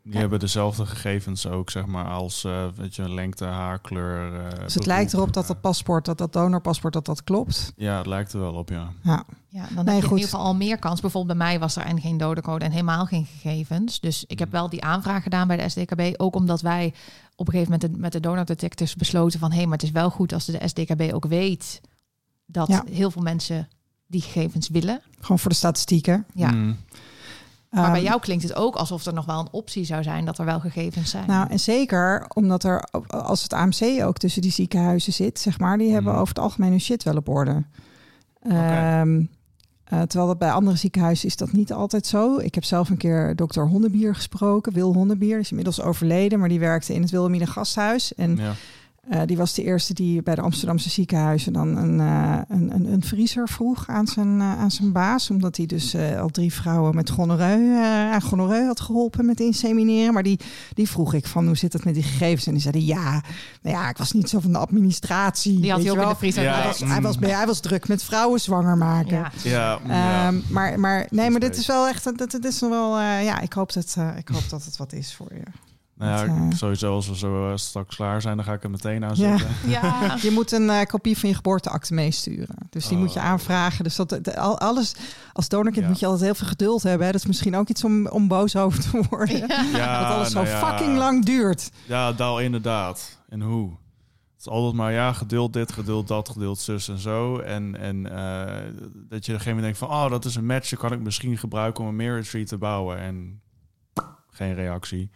[0.03, 0.19] Die Ja.
[0.19, 4.35] hebben dezelfde gegevens ook, zeg maar, als eh, weet je, lengte, haarkleur.
[4.35, 4.87] eh, Dus het beroep.
[4.87, 7.73] lijkt erop dat dat paspoort, dat dat donorpaspoort, dat dat klopt.
[7.77, 8.89] Ja, het lijkt er wel op, ja.
[9.03, 10.11] Ja, Ja, dan Nee, heb je goed.
[10.11, 11.01] in ieder geval al meer kans.
[11.01, 14.01] Bijvoorbeeld bij mij was er en geen dodencode en helemaal geen gegevens.
[14.01, 14.55] Dus ik heb Mm.
[14.55, 16.21] wel die aanvraag gedaan bij de SDKB.
[16.21, 16.95] Ook omdat wij
[17.37, 19.51] op een gegeven moment de- met de donor detectives besloten van...
[19.51, 21.81] hé, hey, maar het is wel goed als de SDKB ook weet...
[22.47, 22.85] dat Ja.
[22.91, 23.69] heel veel mensen
[24.07, 25.01] die gegevens willen.
[25.21, 26.27] gewoon voor de statistieken.
[26.35, 26.51] Ja.
[26.51, 26.77] Mm.
[27.71, 30.25] Maar bij Ehm, jou klinkt het ook alsof er nog wel een optie zou zijn...
[30.25, 31.27] dat er wel gegevens zijn.
[31.27, 35.79] Nou, en zeker omdat er, als het AMC ook tussen die ziekenhuizen zit, zeg maar,
[35.79, 36.21] die hebben Mhm.
[36.21, 37.65] over het algemeen hun shit wel op orde.
[38.43, 39.23] Ehm,
[39.85, 42.37] eh, terwijl dat bij andere ziekenhuizen is dat niet altijd zo.
[42.39, 46.49] Ik heb zelf een keer dokter Hondenbier gesproken, Wil Hondenbier, die is inmiddels overleden, maar
[46.49, 48.15] die werkte in het Wilhelmina Gasthuis.
[48.15, 48.53] En Ja.
[49.09, 52.93] Eh, die was de eerste die bij de Amsterdamse ziekenhuizen dan een, eh, een, een,
[52.93, 55.31] een vriezer vroeg aan zijn, eh, aan zijn baas.
[55.31, 59.41] Omdat hij dus eh, al drie vrouwen met gonoreu, eh, aan gonoreu had geholpen met
[59.41, 60.13] insemineren.
[60.15, 60.41] Maar die,
[60.75, 62.47] die vroeg ik van hoe zit het met die gegevens?
[62.47, 63.23] En die zeiden ja,
[63.63, 65.61] nou ja, ik was niet zo van de administratie.
[65.61, 66.13] die had weet hij ook in wel.
[66.13, 66.43] de vriezer.
[66.43, 69.17] Ja, Hij, was, hij, was, hij was druk met vrouwen zwanger maken.
[69.17, 69.31] Ja.
[69.43, 70.27] Ja, ja.
[70.27, 73.25] Ehm, maar, maar nee, maar dit is wel echt, dat, dat is nog wel, eh,
[73.25, 75.70] ja, ik hoop, dat, eh, ik hoop dat het wat is voor je.
[76.01, 78.71] Nou ja, eh, sowieso als we zo eh, straks klaar zijn, dan ga ik er
[78.71, 79.37] meteen aan Ja.
[80.23, 82.57] Je moet een eh, kopie van je geboorteakte meesturen.
[82.71, 83.25] Dus die moet je Oh.
[83.25, 83.85] aanvragen.
[83.85, 84.95] Dus dat, de- al- alles,
[85.33, 85.91] als donorkind Ja.
[85.91, 87.07] moet je altijd heel veel geduld hebben.
[87.07, 87.13] Hè.
[87.13, 89.39] Dat is misschien ook iets om, om boos over te worden.
[89.73, 90.67] Ja, dat alles nou zo ja.
[90.69, 91.71] fucking lang duurt.
[91.87, 93.19] Ja, daar inderdaad.
[93.29, 93.71] En hoe?
[94.33, 97.39] Het is altijd maar ja, geduld dit, geduld dat, geduld zus en zo.
[97.39, 98.45] En, en eh,
[99.09, 99.89] dat je op een gegeven moment denkt van...
[99.89, 102.59] oh, dat is een match, dat kan ik misschien gebruiken om een Mirror Tree te
[102.59, 102.99] bouwen.
[102.99, 103.41] En
[104.31, 105.11] geen reactie.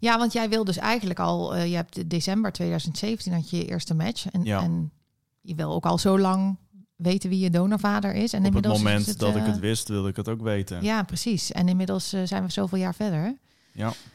[0.00, 3.66] Ja, want jij wil dus eigenlijk al, eh, je hebt december 2017 had je je
[3.66, 4.30] eerste match.
[4.30, 4.62] En, Ja.
[4.62, 4.92] en
[5.40, 6.58] je wil ook al zo lang
[6.96, 8.32] weten wie je donorvader is.
[8.32, 10.82] En Op het is moment dat ik eh, het wist, wilde ik het ook weten.
[10.82, 11.52] Ja, precies.
[11.52, 13.38] En inmiddels eh, zijn we zoveel jaar verder.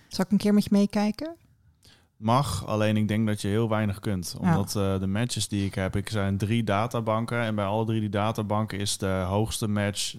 [0.07, 1.35] Zal ik een keer met je meekijken?
[2.17, 4.35] Mag, alleen ik denk dat je heel weinig kunt.
[4.41, 4.47] Ja.
[4.49, 7.41] Omdat eh, de matches die ik heb, ik zijn drie databanken.
[7.41, 10.15] En bij alle drie die databanken is de hoogste match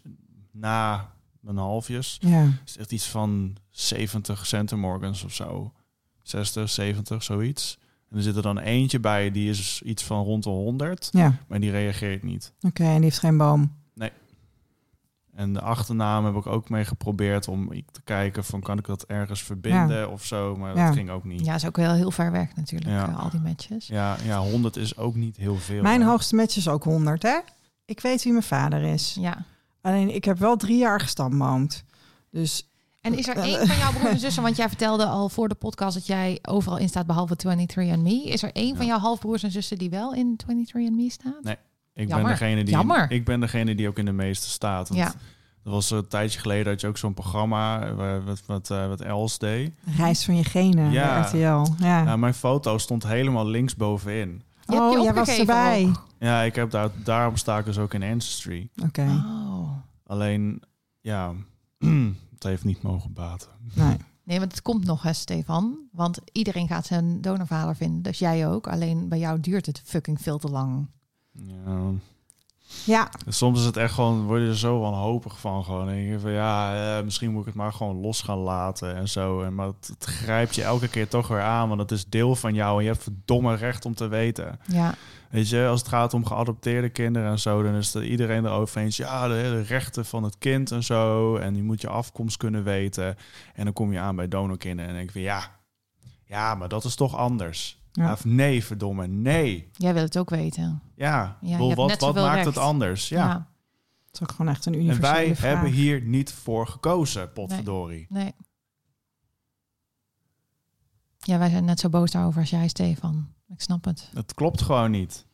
[0.51, 1.13] na
[1.47, 2.17] een halfjes.
[2.21, 2.47] Ja.
[2.65, 5.73] is echt iets van 70 centimorgans of zo.
[6.23, 7.79] 60, 70, zoiets.
[8.11, 11.09] En er zit er dan eentje bij, die is iets van rond de 100.
[11.13, 12.53] Ja, Maar die reageert niet.
[12.61, 12.83] oké.
[12.85, 13.81] en die heeft geen boom.
[15.35, 19.03] En de achternaam heb ik ook mee geprobeerd om te kijken van kan ik dat
[19.03, 20.57] ergens verbinden of zo.
[20.57, 20.85] Maar Ja.
[20.87, 21.45] dat ging ook niet.
[21.45, 23.09] Ja, is ook wel heel ver weg natuurlijk, Ja.
[23.09, 23.87] eh, al die matches.
[23.87, 25.83] Ja, ja, 100 is ook niet heel veel.
[25.83, 26.07] Mijn hè.
[26.07, 27.39] hoogste match is ook 100, hè?
[27.85, 29.17] Ik weet wie mijn vader is.
[29.21, 29.45] Ja.
[29.83, 31.85] Alleen ik heb wel drie jaar gestamboomd.
[32.31, 32.69] Dus
[33.01, 35.55] En is er één van jouw broers en zussen, want jij vertelde al voor de
[35.55, 38.25] podcast dat jij overal in staat behalve 23andMe.
[38.25, 41.43] Is er één van jouw halfbroers en zussen die wel in 23andMe staat?
[41.43, 41.57] Nee.
[41.95, 43.11] ik, ben degene die, Jammer.
[43.11, 44.89] ik ben degene die ook in de meeste staat.
[44.89, 45.13] Want Ja.
[45.65, 49.01] Dat was een tijdje geleden dat je ook zo'n programma eh, wat, wat, eh, wat
[49.01, 49.73] Els deed.
[49.97, 51.21] reis van je genen, Ja.
[51.21, 51.73] RTL.
[51.85, 52.03] Ja.
[52.03, 54.43] Nou, mijn foto stond helemaal links bovenin.
[54.67, 55.85] Je oh, jij was erbij.
[55.89, 56.07] ook.
[56.19, 58.69] Ja, ik heb daar, daarom sta ik dus ook in Ancestry.
[58.87, 59.42] Oké, Oh.
[60.13, 60.63] Alleen,
[61.01, 61.35] ja,
[62.35, 63.49] het heeft niet mogen baten.
[63.75, 63.97] nee.
[64.25, 65.79] Nee, want het komt nog, hè, Stefan.
[65.93, 68.03] Want iedereen gaat zijn donorvader vinden.
[68.03, 68.67] Dus jij ook.
[68.69, 70.89] Alleen bij jou duurt het fucking veel te lang.
[71.33, 71.91] Ja.
[72.85, 75.65] Ja, Soms is het echt gewoon, word je er zo wanhopig van.
[75.65, 75.89] Gewoon.
[75.89, 79.09] En je van ja, eh, misschien moet ik het maar gewoon los gaan laten en
[79.09, 79.43] zo.
[79.43, 82.35] En, maar het, het grijpt je elke keer toch weer aan, want het is deel
[82.35, 84.61] van jou en je hebt verdomme recht om te weten.
[84.67, 84.95] Ja,
[85.33, 88.81] Weet je, als het gaat om geadopteerde kinderen en zo, dan is er iedereen erover
[88.81, 88.97] eens.
[88.97, 91.37] Ja, de hele rechten van het kind en zo.
[91.37, 93.17] En je moet je afkomst kunnen weten.
[93.55, 95.51] En dan kom je aan bij donorkinderen en denk je van ja,
[96.25, 97.82] ja, maar dat is toch anders.
[97.93, 98.13] Ja.
[98.13, 99.71] Of nee, verdomme, nee.
[99.73, 100.83] jij wil het ook weten.
[100.95, 102.47] Ja, Wel, hebt wat, wat maakt recht.
[102.47, 103.09] het anders?
[103.09, 103.49] Ja.
[104.07, 105.53] het is ook gewoon echt een En universele wij vraag.
[105.53, 108.07] hebben hier niet voor gekozen, potverdorie.
[108.09, 108.33] Nee.
[111.19, 113.29] Ja, wij zijn net zo boos daarover als jij, Stefan.
[113.49, 114.11] Ik snap het.
[114.15, 115.27] Het klopt gewoon niet.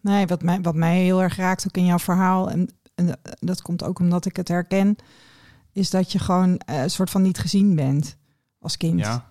[0.00, 3.62] Nee, wat mij, wat mij heel erg raakt ook in jouw verhaal, en, en dat
[3.62, 4.96] komt ook omdat ik het herken,
[5.72, 8.16] is dat je gewoon eh, een soort van niet gezien bent
[8.58, 8.98] als kind.
[9.00, 9.30] Ja,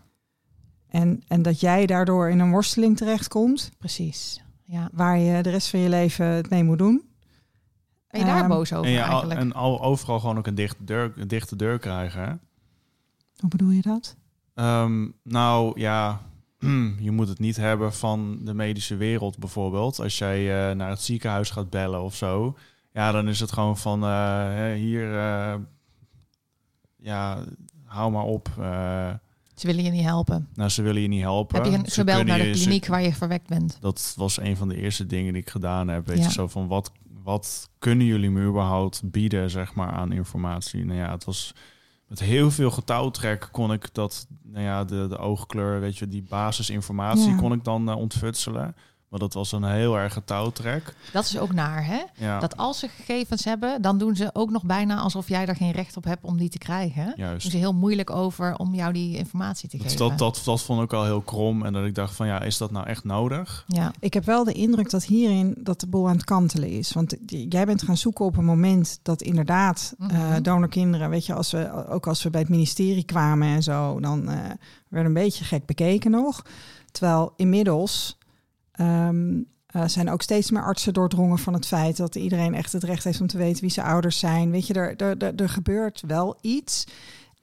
[0.97, 4.43] En, en dat jij daardoor in een worsteling terechtkomt, Precies.
[4.63, 4.89] Ja.
[4.93, 7.05] waar je de rest van je leven het mee moet doen.
[8.07, 9.39] Ben je daar Ehm, boos over en, al, eigenlijk?
[9.39, 12.21] en al, overal gewoon ook een dichte deur, een dichte deur krijgen.
[12.21, 12.29] Hè?
[13.39, 14.15] Hoe bedoel je dat?
[14.53, 16.21] Ehm, nou ja,
[17.07, 19.99] je moet het niet hebben van de medische wereld bijvoorbeeld.
[19.99, 22.57] Als jij eh, naar het ziekenhuis gaat bellen of zo,
[22.91, 25.55] ja, dan is het gewoon van eh, hè, hier, eh,
[26.95, 27.43] ja,
[27.83, 28.49] hou maar op.
[29.59, 30.47] Ze willen je niet helpen.
[30.53, 31.55] nou, ze willen je niet helpen.
[31.63, 33.77] Heb je gebeld naar de ze- kliniek waar je verwekt bent?
[33.81, 36.07] Dat was een van de eerste dingen die ik gedaan heb.
[36.07, 36.23] Weet Ja.
[36.23, 36.91] je, zo van wat,
[37.23, 40.85] wat kunnen jullie me überhaupt bieden, zeg maar, aan informatie?
[40.85, 41.53] Nou ja, het was
[42.07, 46.23] met heel veel getouwtrek kon ik dat, nou ja, de, de oogkleur, weet je, die
[46.29, 47.35] basisinformatie Ja.
[47.37, 48.75] kon ik dan eh, ontfutselen.
[49.09, 50.95] Maar dat was een heel erg getouwtrek.
[51.13, 51.99] Dat is ook naar, hè?
[52.15, 55.55] Ja, Dat als ze gegevens hebben, dan doen ze ook nog bijna alsof jij er
[55.55, 57.05] geen recht op hebt om die te krijgen.
[57.05, 57.51] Doen juist.
[57.51, 60.07] ze heel moeilijk over om jou die informatie te Dat, geven.
[60.07, 61.65] dat, dat, dat vond ik al heel krom.
[61.65, 63.63] En dat ik dacht van, ja, is dat nou echt nodig?
[63.67, 66.91] Ja, Ik heb wel de indruk dat hierin dat de boel aan het kantelen is.
[66.93, 67.15] Want
[67.49, 70.41] jij bent gaan zoeken op een moment dat inderdaad eh, Mhm.
[70.41, 74.29] donorkinderen, weet je, als we, ook als we bij het ministerie kwamen en zo, dan
[74.29, 74.35] eh
[74.87, 76.45] werd een beetje gek bekeken nog.
[76.91, 78.17] Terwijl inmiddels
[78.77, 82.83] ehm, eh, zijn ook steeds meer artsen doordrongen van het feit dat iedereen echt het
[82.83, 84.51] recht heeft om te weten wie zijn ouders zijn.
[84.51, 86.83] Weet je, er, er, er, er gebeurt wel iets.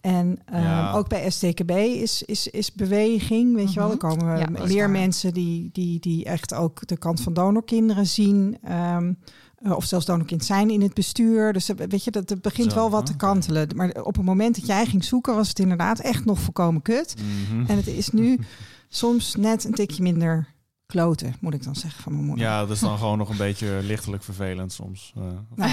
[0.01, 0.93] En ehm, Ja.
[0.93, 3.91] ook bij STKB is, is, is beweging, weet je wel.
[3.91, 4.07] Er Mhm.
[4.07, 4.91] komen Ja, dat is meer waar.
[4.91, 8.59] mensen die, die, die echt ook de kant van donorkinderen zien.
[8.62, 9.12] ehm,
[9.55, 11.53] eh, of zelfs donorkind zijn in het bestuur.
[11.53, 13.68] Dus eh, weet je, dat het begint Zo, wel wat te kantelen.
[13.76, 17.14] Maar op het moment dat jij ging zoeken, was het inderdaad echt nog volkomen kut.
[17.51, 17.70] Mhm.
[17.70, 18.39] En het is nu
[18.89, 20.53] soms net een tikje minder
[20.87, 22.45] kloten, moet ik dan zeggen van mijn moeder.
[22.45, 25.12] Ja, dat is dan gewoon nog een beetje lichtelijk vervelend soms.
[25.16, 25.22] Eh,
[25.55, 25.70] Nou,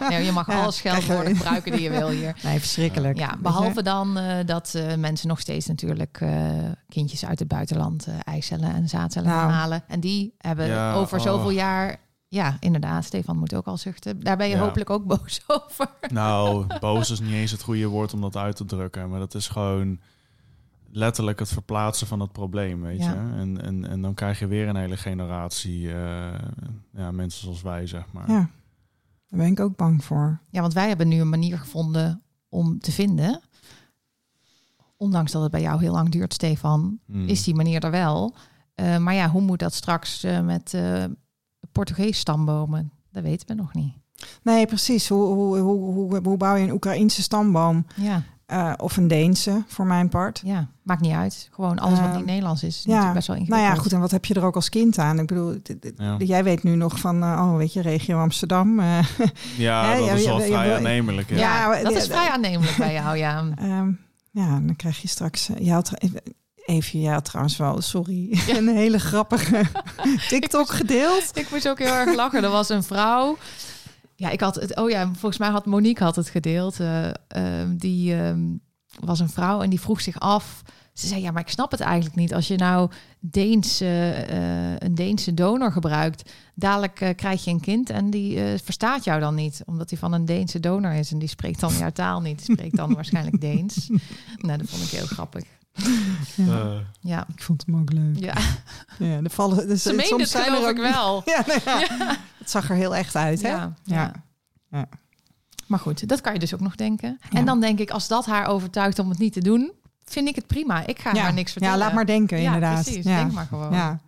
[0.10, 2.36] nee, je mag Ja, alle scheldwoorden gebruiken die je wil hier.
[2.44, 3.18] nee, verschrikkelijk.
[3.18, 6.48] Ja, behalve dan eh, dat eh, mensen nog steeds natuurlijk eh,
[6.88, 9.40] kindjes uit het buitenland eh, eicellen en zaadcellen Nou.
[9.40, 9.82] gaan halen.
[9.88, 11.24] En die hebben Ja, over oh.
[11.24, 12.06] zoveel jaar...
[12.30, 14.20] Ja, inderdaad, Stefan moet ook al zuchten.
[14.20, 14.60] Daar ben je Ja.
[14.62, 15.90] hopelijk ook boos over.
[16.12, 19.08] Nou, boos is niet eens het goede woord om dat uit te drukken.
[19.10, 20.00] Maar dat is gewoon
[20.98, 23.12] letterlijk het verplaatsen van het probleem, weet Ja.
[23.12, 23.18] je.
[23.18, 26.34] En, en, en dan krijg je weer een hele generatie eh,
[26.92, 28.30] ja, mensen zoals wij, zeg maar.
[28.30, 28.50] Ja,
[29.28, 30.40] daar ben ik ook bang voor.
[30.50, 33.40] Ja, want wij hebben nu een manier gevonden om te vinden.
[34.96, 37.26] Ondanks dat het bij jou heel lang duurt, Stefan, Hmm.
[37.28, 38.34] is die manier er wel.
[38.74, 41.04] Eh, maar ja, hoe moet dat straks eh, met eh
[41.72, 42.92] Portugees stambomen?
[43.10, 43.94] Dat weten we nog niet.
[44.42, 45.08] Nee, precies.
[45.08, 47.86] Hoe, hoe, hoe, hoe, hoe bouw je een Oekraïnse stamboom?
[47.96, 50.40] Ja, Eh, of een Deense, voor mijn part.
[50.44, 51.48] ja, maakt niet uit.
[51.52, 53.76] Gewoon alles wat niet Nederlands is, is ja, best wel Nou ingewikkeld.
[53.76, 53.92] ja, goed.
[53.92, 55.18] En wat heb je er ook als kind aan?
[55.18, 55.54] Ik bedoel,
[55.96, 56.16] Ja.
[56.18, 58.80] jij weet nu nog van, eh, oh, weet je, regio Amsterdam.
[58.80, 58.98] eh,
[59.56, 61.30] Ja, Hè, dat ja, is ja, wel vrij aannemelijk.
[61.30, 61.82] Ja.
[61.82, 63.44] Dat is vrij aannemelijk bij jou, ja.
[63.56, 63.90] Ehm,
[64.30, 65.48] ja, dan krijg je straks.
[65.48, 65.92] eh, je had,
[66.66, 69.60] even, ja, trouwens wel, sorry, een hele grappige
[70.28, 71.30] TikTok gedeeld.
[71.34, 72.44] Ik moest ook heel erg lachen.
[72.44, 73.36] Er was een vrouw.
[74.18, 74.76] Ja, ik had het.
[74.76, 76.80] Oh ja, volgens mij had Monique had het gedeeld.
[76.80, 78.56] eh, ehm, die ehm,
[79.00, 80.62] was een vrouw en die vroeg zich af.
[80.92, 82.34] Ze zei: Ja, maar ik snap het eigenlijk niet.
[82.34, 82.90] Als je nou
[83.20, 89.04] Deense, eh, een Deense donor gebruikt, dadelijk eh, krijg je een kind en die verstaat
[89.04, 91.90] jou dan niet, omdat hij van een Deense donor is en die spreekt dan jouw
[91.90, 92.46] taal niet.
[92.46, 93.88] Die spreekt dan waarschijnlijk Deens.
[94.36, 95.44] Nou, dat vond ik heel grappig.
[96.34, 98.18] Ja, Eh, Ja, ik vond hem ook leuk.
[98.18, 98.34] ja.
[99.08, 101.22] Ja, er vallen, dus, ze meende het geloof ik wel.
[101.34, 103.48] Ja, nou ja, het zag er heel echt uit, hè?
[103.48, 103.96] Ja, Ja.
[103.96, 104.12] ja.
[104.70, 104.86] Ja.
[105.66, 107.18] Maar goed, dat kan je dus ook nog denken.
[107.30, 107.38] Ja.
[107.38, 109.72] En dan denk ik, als dat haar overtuigt om het niet te doen,
[110.04, 110.86] vind ik het prima.
[110.86, 111.78] Ik ga haar niks vertellen.
[111.78, 112.82] Ja, laat maar denken, Ja, inderdaad.
[112.84, 113.04] precies.
[113.04, 113.16] Ja.
[113.16, 113.72] Denk maar gewoon.
[113.72, 114.00] Ja.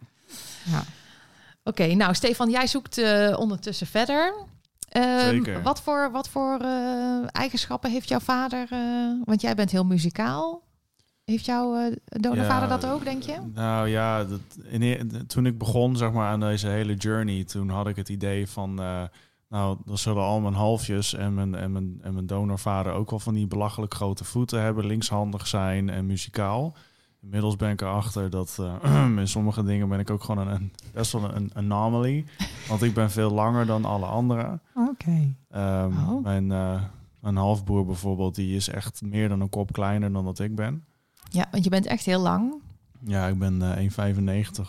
[1.64, 4.34] Oké, nou Stefan, jij zoekt eh, ondertussen verder.
[4.88, 5.62] Ehm, Zeker.
[5.62, 8.66] Wat voor, wat voor eh, eigenschappen heeft jouw vader?
[8.70, 8.78] eh,
[9.24, 10.62] want jij bent heel muzikaal.
[11.30, 13.36] Heeft jouw donorvader Ja, dat ook, denk je?
[13.54, 17.68] Nou ja, dat, in, e- toen ik begon zeg maar, aan deze hele journey, toen
[17.68, 19.02] had ik het idee van, eh,
[19.48, 23.18] nou, dan zullen al mijn halfjes en mijn, en, mijn, en mijn donorvader ook wel
[23.18, 26.74] van die belachelijk grote voeten hebben, linkshandig zijn en muzikaal.
[27.22, 31.12] Inmiddels ben ik erachter dat eh, in sommige dingen ben ik ook gewoon een, best
[31.12, 32.24] wel een anomaly.
[32.68, 34.60] Want ik ben veel langer dan alle anderen.
[34.74, 35.34] Oké.
[35.50, 36.22] Ehm, Oh.
[36.22, 36.82] Mijn, eh,
[37.20, 40.84] mijn halfbroer bijvoorbeeld, die is echt meer dan een kop kleiner dan dat ik ben.
[41.30, 42.54] Ja, want je bent echt heel lang.
[43.04, 43.88] Ja, ik ben eh
[44.56, 44.62] 1,95.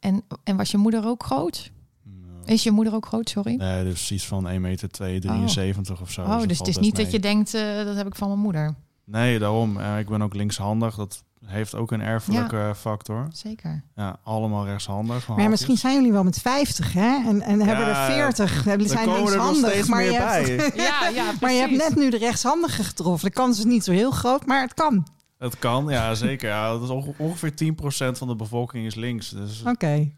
[0.00, 1.70] En, en was je moeder ook groot?
[2.04, 3.54] Nou, Is je moeder ook groot, sorry?
[3.54, 6.22] Nee, dus iets van 1 meter 73 of zo.
[6.22, 8.40] oh, dat dus het is niet dat je denkt, eh, dat heb ik van mijn
[8.40, 8.74] moeder.
[9.04, 9.80] Nee, daarom.
[9.80, 10.94] Eh, ik ben ook linkshandig.
[10.94, 13.28] Dat heeft ook een erfelijke factor.
[13.32, 13.84] Zeker.
[13.96, 15.28] Ja, allemaal rechtshandig.
[15.28, 17.28] Maar ja, misschien zijn jullie wel met 50, hè?
[17.28, 18.64] En, en hebben Ja, er 40.
[18.64, 19.88] Hebben, zijn er linkshandig.
[19.88, 20.76] maar meer je hebt.
[20.86, 23.28] Ja, ja, Maar je hebt net nu de rechtshandige getroffen.
[23.28, 25.06] De kans is niet zo heel groot, maar het kan.
[25.42, 26.48] Het kan, ja zeker.
[26.48, 29.30] Ja, dat is onge- ongeveer 10% van de bevolking is links.
[29.30, 30.10] Dus Oké.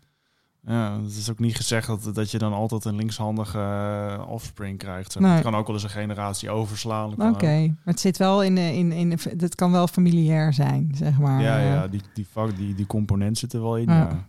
[0.67, 4.79] ja, het is ook niet gezegd dat, dat je dan altijd een linkshandige eh, offspring
[4.79, 5.19] krijgt.
[5.19, 5.31] Nee.
[5.31, 7.13] Het kan ook wel eens een generatie overslaan.
[7.31, 7.67] Oké.
[7.67, 11.19] Maar het zit wel in de, in, in de, het kan wel familiair zijn, zeg
[11.19, 11.41] maar.
[11.43, 13.85] Ja, Eh, ja die, die, vak, die, die component zit er wel in.
[13.91, 13.99] Ja.
[13.99, 14.29] Ja.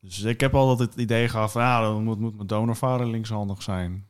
[0.00, 3.62] Dus ik heb altijd het idee gehad van, ja, dan moet, moet mijn donorvader linkshandig
[3.62, 4.06] zijn.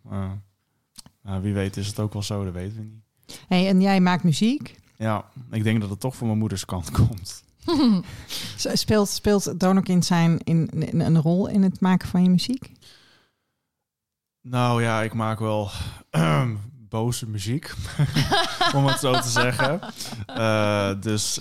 [1.24, 3.40] Ja, wie weet is het ook wel zo, dat weten we niet.
[3.48, 4.76] Hey, en jij maakt muziek.
[4.98, 7.44] Ja, ik denk dat het toch van mijn moeders kant komt.
[8.56, 12.72] Speelt, speelt donorkind zijn in, in, een rol in het maken van je muziek?
[14.40, 15.70] Nou ja, ik maak wel
[16.88, 17.74] boze muziek,
[18.76, 19.80] om het zo te zeggen.
[20.26, 21.40] Eh, dus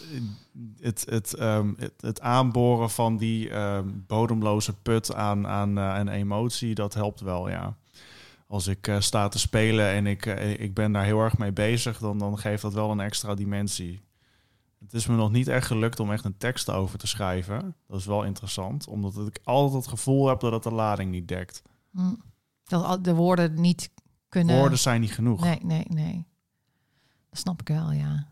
[0.80, 6.08] het, het, ehm, het, het aanboren van die ehm, bodemloze put aan, aan, eh, aan
[6.08, 7.76] emotie, dat helpt wel, ja.
[8.48, 11.52] Als ik eh, sta te spelen en ik, eh, ik ben daar heel erg mee
[11.52, 14.02] bezig, dan, dan geeft dat wel een extra dimensie.
[14.80, 17.76] Het is me nog niet echt gelukt om echt een tekst over te schrijven.
[17.88, 21.28] Dat is wel interessant, omdat ik altijd het gevoel heb dat het de lading niet
[21.28, 21.62] dekt.
[21.92, 22.14] Hm.
[22.64, 23.90] Dat de woorden niet
[24.30, 24.58] kunnen...
[24.58, 25.42] Woorden zijn niet genoeg.
[25.42, 26.26] Nee, nee, nee.
[27.30, 28.28] Dat snap ik wel, ja.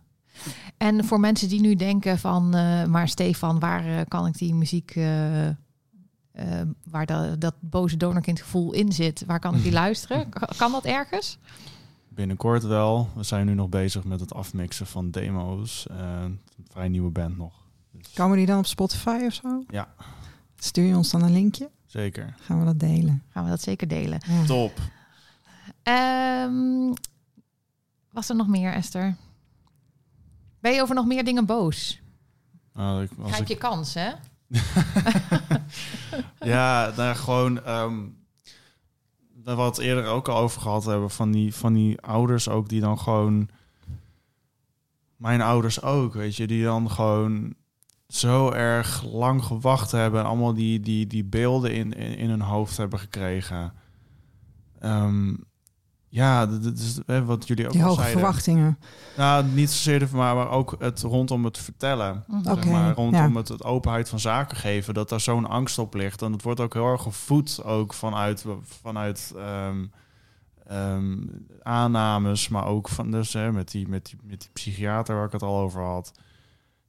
[0.77, 2.55] En voor mensen die nu denken van...
[2.55, 4.95] eh, maar Stefan, waar kan ik die muziek...
[6.35, 10.29] eh, eh, waar dat, dat boze donorkindgevoel in zit, waar kan ik die luisteren?
[10.29, 11.37] Kan, kan dat ergens?
[12.09, 13.09] Binnenkort wel.
[13.15, 15.87] We zijn nu nog bezig met het afmixen van demo's.
[15.87, 16.39] Eh, een
[16.71, 17.53] vrij nieuwe band nog.
[17.91, 19.63] Dus Komen die dan op Spotify of zo?
[19.67, 19.93] Ja.
[20.55, 21.69] Stuur je ons dan een linkje?
[21.85, 22.35] zeker.
[22.39, 23.23] Gaan we dat delen?
[23.29, 24.19] Gaan we dat zeker delen.
[24.27, 24.45] Ja.
[24.45, 24.79] Top.
[25.83, 26.93] Ehm,
[28.11, 29.15] was er nog meer, Esther?
[30.59, 32.01] Ben je over nog meer dingen boos?
[32.73, 34.11] Nou, ik, als Grijp ik, je kans, hè?
[36.39, 37.63] ja, daar gewoon.
[37.63, 37.93] ehm
[39.45, 41.09] waar we het eerder ook al over gehad hebben.
[41.09, 43.49] Van die, van die ouders ook die dan gewoon.
[45.15, 46.47] Mijn ouders ook, weet je.
[46.47, 47.55] Die dan gewoon
[48.07, 50.19] zo erg lang gewacht hebben.
[50.19, 53.73] En allemaal die, die, die beelden in, in, in hun hoofd hebben gekregen.
[54.79, 55.33] Ehm,
[56.15, 58.21] ja, dat dat is hè, wat jullie ook Die al hoge zeiden.
[58.21, 58.79] verwachtingen.
[59.17, 62.23] Nou, niet zozeer de maar, maar ook het rondom het vertellen.
[62.27, 62.43] Mhm.
[62.43, 63.39] Zeg maar, rondom ja.
[63.39, 66.21] het, het openheid van zaken geven, dat daar zo'n angst op ligt.
[66.21, 69.85] En het wordt ook heel erg gevoed ook vanuit, vanuit ehm,
[70.67, 71.17] ehm,
[71.61, 75.31] aannames, maar ook van dus hè, met, die, met, die, met die psychiater waar ik
[75.31, 76.11] het al over had.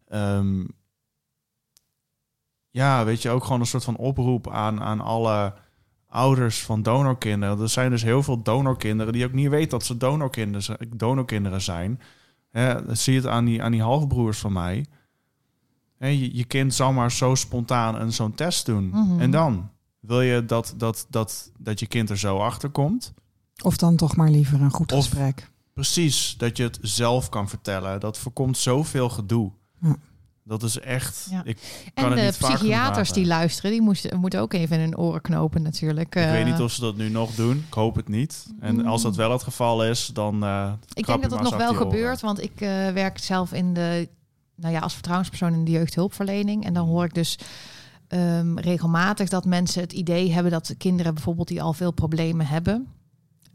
[0.08, 0.64] Ehm,
[2.70, 5.54] ja, weet je, ook gewoon een soort van oproep aan, aan alle
[6.08, 7.60] ouders van donorkinderen.
[7.60, 11.62] Er zijn dus heel veel donorkinderen die ook niet weten dat ze donorkinderen, zijn- donorkinderen
[11.62, 12.00] zijn.
[12.88, 14.86] Zie je het aan die, aan die halfbroers van mij.
[15.98, 18.88] Hè, je, je kind zal maar zo spontaan een zo'n test doen.
[18.88, 19.20] Mhm.
[19.20, 19.70] En dan?
[20.00, 23.14] Wil je dat, dat, dat, dat je kind er zo achter komt?
[23.62, 25.50] Of dan toch maar liever een goed Of- gesprek.
[25.72, 28.00] Precies, dat je het zelf kan vertellen.
[28.00, 29.52] Dat voorkomt zoveel gedoe.
[29.80, 29.96] Ja.
[30.48, 31.26] Dat is echt...
[31.30, 31.40] Ja.
[31.44, 31.58] Ik
[31.94, 34.96] kan En het de niet psychiaters die luisteren, die moesten, moeten ook even in hun
[34.98, 36.14] oren knopen natuurlijk.
[36.14, 37.64] Ik Eh, weet niet of ze dat nu nog doen.
[37.68, 38.46] Ik hoop het niet.
[38.60, 40.42] En als dat wel het geval is, dan.
[40.44, 43.74] eh, Ik denk dat het maar nog wel gebeurt, want ik eh, werk zelf in
[43.74, 44.08] de,
[44.54, 46.62] nou ja, als vertrouwenspersoon in de jeugdhulpverlening.
[46.64, 46.74] En Mm.
[46.74, 47.38] dan hoor ik dus
[48.08, 52.86] ehm, regelmatig dat mensen het idee hebben dat kinderen bijvoorbeeld die al veel problemen hebben,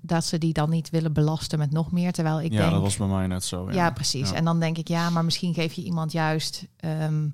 [0.02, 2.12] dat ze die dan niet willen belasten met nog meer.
[2.12, 3.66] Terwijl ik ja, denk, dat was bij mij net zo.
[3.68, 4.30] ja, Ja, precies.
[4.30, 4.36] Ja.
[4.36, 7.28] En dan denk ik, ja, maar misschien geef je iemand juist, ehm,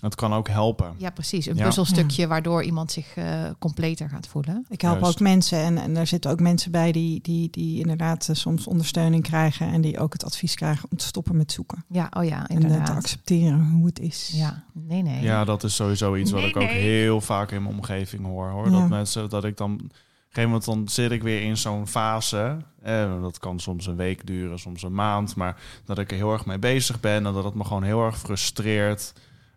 [0.00, 0.94] Het kan ook helpen.
[0.96, 1.64] ja, precies, een Ja.
[1.64, 4.66] puzzelstukje waardoor iemand zich eh, completer gaat voelen.
[4.68, 5.14] Ik help Juist.
[5.14, 8.66] ook mensen en, en daar zitten ook mensen bij die, die, die inderdaad eh, soms
[8.66, 11.84] ondersteuning krijgen en die ook het advies krijgen om te stoppen met zoeken.
[11.88, 12.96] Ja, oh ja, En eh, te inderdaad.
[12.96, 14.30] accepteren hoe het is.
[14.34, 15.22] Ja, nee, nee.
[15.22, 16.80] Ja, dat is sowieso iets wat Nee, ik ook nee.
[16.80, 18.48] heel vaak in mijn omgeving hoor.
[18.50, 18.70] hoor.
[18.70, 18.78] Ja.
[18.80, 19.90] Dat mensen, dat ik dan
[20.34, 22.56] gegeven moment dan zit ik weer in zo'n fase.
[22.82, 25.36] Eh, dat kan soms een week duren, soms een maand.
[25.36, 28.04] Maar dat ik er heel erg mee bezig ben en dat het me gewoon heel
[28.04, 29.12] erg frustreert.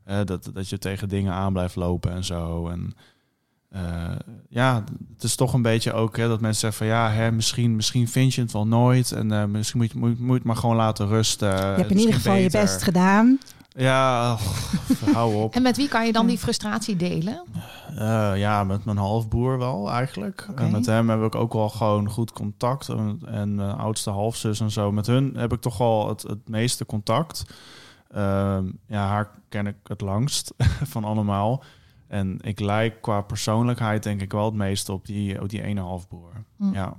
[0.05, 2.67] eh, dat, dat je tegen dingen aan blijft lopen en zo.
[2.67, 2.95] En
[3.73, 4.15] eh,
[4.49, 7.75] ja, het is toch een beetje ook hè, dat mensen zeggen van ja, hè, misschien,
[7.75, 9.11] misschien vind je het wel nooit.
[9.11, 11.49] En eh, misschien moet je, moet, moet je het maar gewoon laten rusten.
[11.49, 13.39] je hebt in ieder geval je best gedaan.
[13.75, 14.41] Ja, oh,
[15.15, 15.53] hou op.
[15.55, 17.43] En met wie kan je dan die frustratie delen?
[17.97, 20.47] Eh, ja, met mijn halfbroer wel eigenlijk.
[20.55, 22.89] En met hem heb ik ook wel gewoon goed contact.
[22.89, 24.91] En, en mijn oudste halfzus en zo.
[24.91, 27.45] Met hun heb ik toch wel het, het meeste contact.
[28.11, 30.53] Ehm, ja, haar ken ik het langst
[30.93, 31.63] van allemaal.
[32.07, 35.81] En ik lijk qua persoonlijkheid denk ik wel het meeste op die, op die ene
[35.81, 36.45] halfbroer.
[36.57, 36.73] Hm.
[36.73, 36.93] Ja.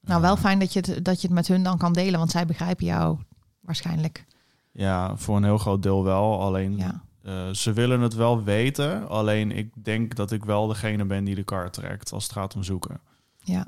[0.00, 2.18] Nou, wel Eh, fijn dat je, het, dat je het met hun dan kan delen,
[2.18, 3.18] want zij begrijpen jou
[3.60, 4.26] waarschijnlijk.
[4.72, 6.40] Ja, voor een heel groot deel wel.
[6.40, 7.02] Alleen Ja.
[7.22, 9.08] eh, ze willen het wel weten.
[9.08, 12.54] Alleen ik denk dat ik wel degene ben die de kar trekt als het gaat
[12.54, 13.00] om zoeken.
[13.38, 13.66] Ja.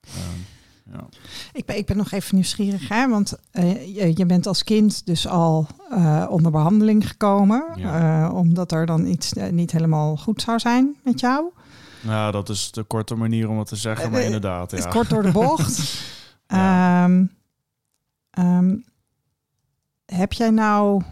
[0.00, 1.06] Ehm, ja.
[1.52, 3.08] Ik ben, ik ben nog even nieuwsgierig, hè?
[3.08, 8.30] want eh, je, je bent als kind dus al eh, onder behandeling gekomen, Ja.
[8.32, 11.50] omdat er dan iets niet helemaal goed zou zijn met jou.
[12.02, 14.76] Nou, dat is de korte manier om het te zeggen, maar inderdaad, ja.
[14.78, 15.76] is kort door de bocht.
[16.50, 17.04] Ja.
[17.04, 17.24] Ehm,
[18.30, 18.76] ehm,
[20.14, 21.02] heb jij nou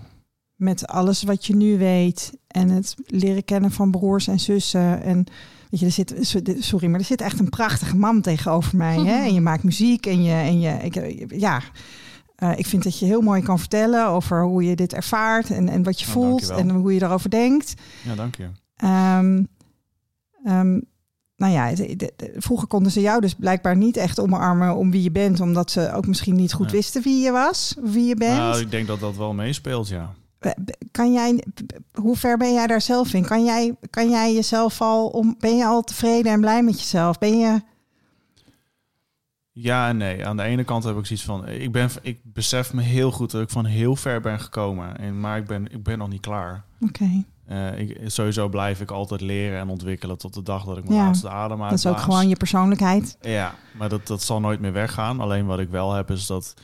[0.55, 5.25] met alles wat je nu weet en het leren kennen van broers en zussen en
[5.71, 9.23] weet je, er zit sorry, maar er zit echt een prachtige man tegenover mij, hè?
[9.27, 11.63] En je maakt muziek en je en je ik, ja.
[12.37, 15.69] Eh, ik vind dat je heel mooi kan vertellen over hoe je dit ervaart en,
[15.69, 16.75] en wat je Nou, voelt dankjewel.
[16.75, 17.75] en hoe je daarover denkt.
[18.05, 18.49] Ja, dank je.
[18.77, 19.45] Ehm,
[20.45, 20.81] ehm,
[21.37, 24.91] nou ja, de- de- de- vroeger konden ze jou dus blijkbaar niet echt omarmen om
[24.91, 26.77] wie je bent, omdat ze ook misschien niet goed Ja.
[26.77, 28.37] wisten wie je was, wie je bent.
[28.37, 30.15] Nou, ik denk dat dat wel meespeelt, ja.
[30.91, 31.45] Kan jij,
[31.95, 33.25] hoe ver ben jij daar zelf in?
[33.27, 37.19] Kan jij, kan jij jezelf al om, ben je al tevreden en blij met jezelf?
[37.19, 37.61] Ben je,
[39.53, 40.27] Ja en nee.
[40.27, 41.49] Aan de ene kant heb ik zoiets van...
[41.49, 44.99] Ik, ben, ik besef me heel goed dat ik van heel ver ben gekomen.
[44.99, 46.65] En, maar ik ben, ik ben nog niet klaar.
[46.81, 50.85] oké, Eh, ik, sowieso blijf ik altijd leren en ontwikkelen tot de dag dat ik
[50.85, 53.17] mijn Ja, laatste adem dat is ook gewoon je persoonlijkheid.
[53.21, 55.21] Ja, maar dat, dat zal nooit meer weggaan.
[55.21, 56.55] Alleen wat ik wel heb is dat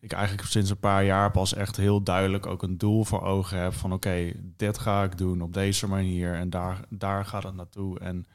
[0.00, 3.58] ik eigenlijk sinds een paar jaar pas echt heel duidelijk ook een doel voor ogen
[3.60, 7.54] heb van oké, dit ga ik doen op deze manier en daar, daar gaat het
[7.54, 7.98] naartoe.
[7.98, 8.26] En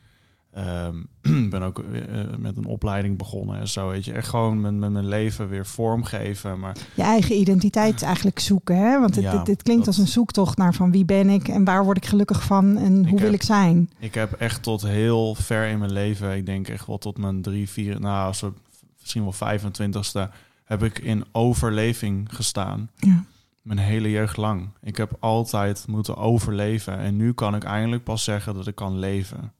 [1.21, 4.13] ik ben ook eh, met een opleiding begonnen en zo, weet je.
[4.13, 6.59] Echt gewoon met, met mijn leven weer vormgeven.
[6.59, 8.77] Maar Je eigen identiteit eigenlijk zoeken.
[8.77, 8.99] Hè?
[8.99, 11.63] Want Ja, dit, dit klinkt dat- als een zoektocht naar van wie ben ik en
[11.63, 13.89] waar word ik gelukkig van en hoe wil ik zijn.
[13.99, 17.41] ik heb echt tot heel ver in mijn leven, ik denk echt wel tot mijn
[17.41, 18.53] drie, vier, nou, zo,
[18.99, 20.29] misschien wel 25ste,
[20.65, 22.89] heb ik in overleving gestaan.
[22.95, 23.23] Ja.
[23.61, 24.69] Mijn hele jeugd lang.
[24.81, 26.97] Ik heb altijd moeten overleven.
[26.97, 29.51] En nu kan ik eindelijk pas zeggen dat ik kan leven.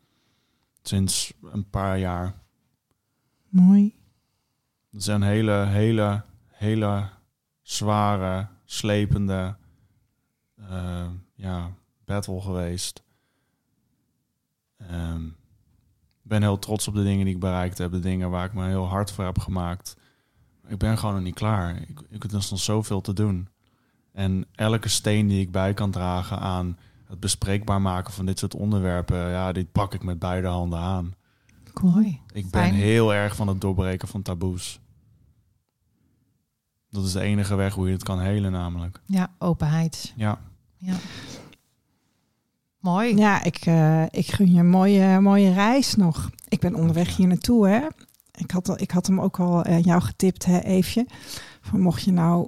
[0.82, 2.34] Sinds een paar jaar.
[3.50, 3.96] Mooi.
[4.92, 7.10] Het een hele, hele, hele
[7.62, 9.56] zware, slepende
[10.56, 11.72] eh, ja,
[12.06, 13.04] battle geweest.
[14.78, 15.26] Ehm,
[16.24, 17.92] Ik ben heel trots op de dingen die ik bereikt heb.
[17.92, 19.98] De dingen waar ik me heel hard voor heb gemaakt.
[20.68, 21.76] Ik ben gewoon nog niet klaar.
[21.76, 23.50] Ik, ik, er is nog zoveel te doen.
[24.12, 26.78] En elke steen die ik bij kan dragen aan
[27.12, 31.14] het bespreekbaar maken van dit soort onderwerpen, ja, die pak ik met beide handen aan.
[31.82, 32.20] Mooi.
[32.34, 32.74] Ik ben Fijn.
[32.74, 34.80] heel erg van het doorbreken van taboes.
[36.89, 39.01] Dat is de enige weg hoe je het kan helen, namelijk.
[39.05, 40.14] Ja, openheid.
[40.16, 40.39] Ja,
[40.78, 40.93] Ja.
[42.80, 43.16] Mooi.
[43.16, 46.30] Ja, ik, eh, ik gun je een mooie, mooie reis nog.
[46.47, 47.88] Ik ben onderweg hier naartoe, hè.
[48.32, 51.05] Ik had, al- ik had hem ook al eh, jou getipt, hè, Eefje.
[51.62, 52.47] Van mocht je nou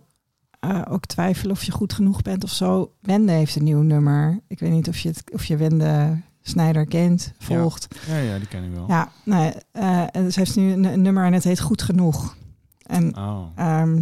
[0.64, 2.92] eh, ook twijfelen of je goed genoeg bent of zo.
[3.02, 4.40] Wende heeft een nieuw nummer.
[4.48, 7.88] Ik weet niet of je, het, of je Wende Snijder kent, volgt.
[8.08, 8.86] ja, ja die ken ik wel.
[8.88, 12.36] Ja, nee, eh, en ze heeft nu een, een nummer en het heet Goed Genoeg.
[12.84, 14.02] En Oh, Ehm,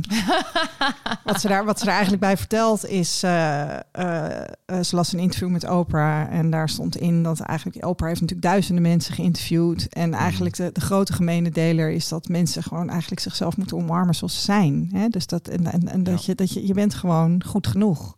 [1.24, 5.14] wat, ze daar, wat ze daar eigenlijk bij vertelt is, eh, eh, eh, ze las
[5.14, 9.14] een interview met Oprah en daar stond in dat eigenlijk, Oprah heeft natuurlijk duizenden mensen
[9.14, 13.78] geïnterviewd en eigenlijk de, de grote gemene deler is dat mensen gewoon eigenlijk zichzelf moeten
[13.78, 14.90] omarmen zoals ze zijn.
[14.94, 15.08] Hè?
[15.08, 16.32] Dus dat, en, en, en dat, Ja.
[16.32, 18.16] je, dat je, je bent gewoon goed genoeg.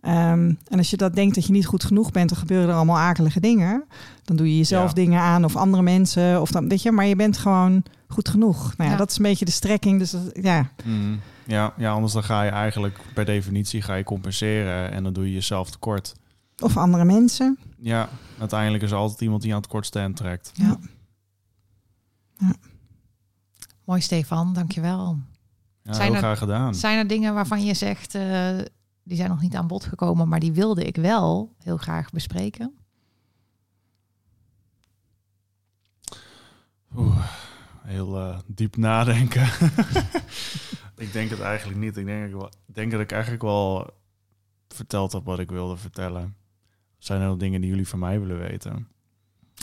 [0.00, 2.74] Ehm, en als je dat denkt dat je niet goed genoeg bent, dan gebeuren er
[2.74, 3.84] allemaal akelige dingen.
[4.24, 4.94] Dan doe je jezelf Ja.
[4.94, 6.40] dingen aan of andere mensen.
[6.40, 8.58] Of dan, weet je, maar je bent gewoon goed genoeg.
[8.76, 8.96] Nou ja, Ja.
[8.96, 9.98] dat is een beetje de strekking.
[9.98, 11.16] Dus dat, ja, Mhm.
[11.46, 15.24] ja, ja, anders dan ga je eigenlijk per definitie ga je compenseren en dan doe
[15.26, 16.14] je jezelf tekort.
[16.62, 17.58] of andere mensen.
[17.80, 18.08] Ja,
[18.38, 20.50] uiteindelijk is er altijd iemand die aan het kortste eind trekt.
[20.54, 20.76] Ja.
[23.84, 24.52] Mooi, Stefan.
[24.54, 25.18] Dankjewel.
[25.82, 26.74] Ja, Zijn heel er- graag gedaan.
[26.74, 28.48] Zijn er dingen waarvan je zegt, eh,
[29.08, 32.72] die zijn nog niet aan bod gekomen, maar die wilde ik wel heel graag bespreken?
[37.82, 39.42] heel eh, diep nadenken.
[41.04, 41.96] ik denk het eigenlijk niet.
[41.96, 42.34] Ik denk,
[42.66, 43.90] ik denk dat ik eigenlijk wel
[44.68, 46.36] verteld heb wat ik wilde vertellen.
[46.98, 48.88] Zijn er nog dingen die jullie van mij willen weten?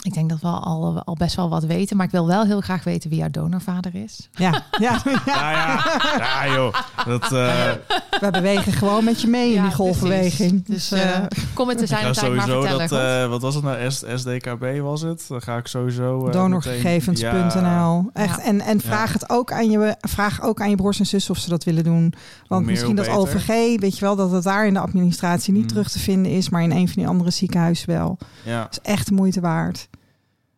[0.02, 2.60] Ik denk dat we al, al best wel wat weten, maar ik wil wel heel
[2.60, 4.28] graag weten wie jouw donorvader is.
[4.32, 5.20] Ja, ja, ja.
[5.26, 5.84] Ja, ja,
[6.46, 6.74] ja joh.
[7.06, 7.70] Dat, eh,
[8.20, 10.64] we bewegen gewoon met je mee in die golfbeweging.
[10.64, 10.88] precies.
[10.88, 11.24] Dus, Dus eh, eh,
[11.54, 12.88] kom het te ik zijn ga tijd maar sowieso vertellen.
[12.88, 15.24] dat, eh, wat was het nou, S SDKB was het?
[15.28, 16.26] Dan ga ik sowieso...
[16.26, 18.10] eh, donorgegevens.nl.
[18.12, 18.40] Echt.
[18.40, 21.40] En, en vraag het ook aan je vraag ook aan je broers en zussen of
[21.40, 22.14] ze dat willen doen.
[22.48, 23.08] Want meer, misschien dat.
[23.08, 23.46] OVG,
[23.80, 25.68] weet je wel, dat het daar in de administratie niet Mm.
[25.68, 28.18] terug te vinden is, maar in een van die andere ziekenhuizen wel.
[28.42, 28.60] ja.
[28.62, 29.88] Dat is echt de moeite waard.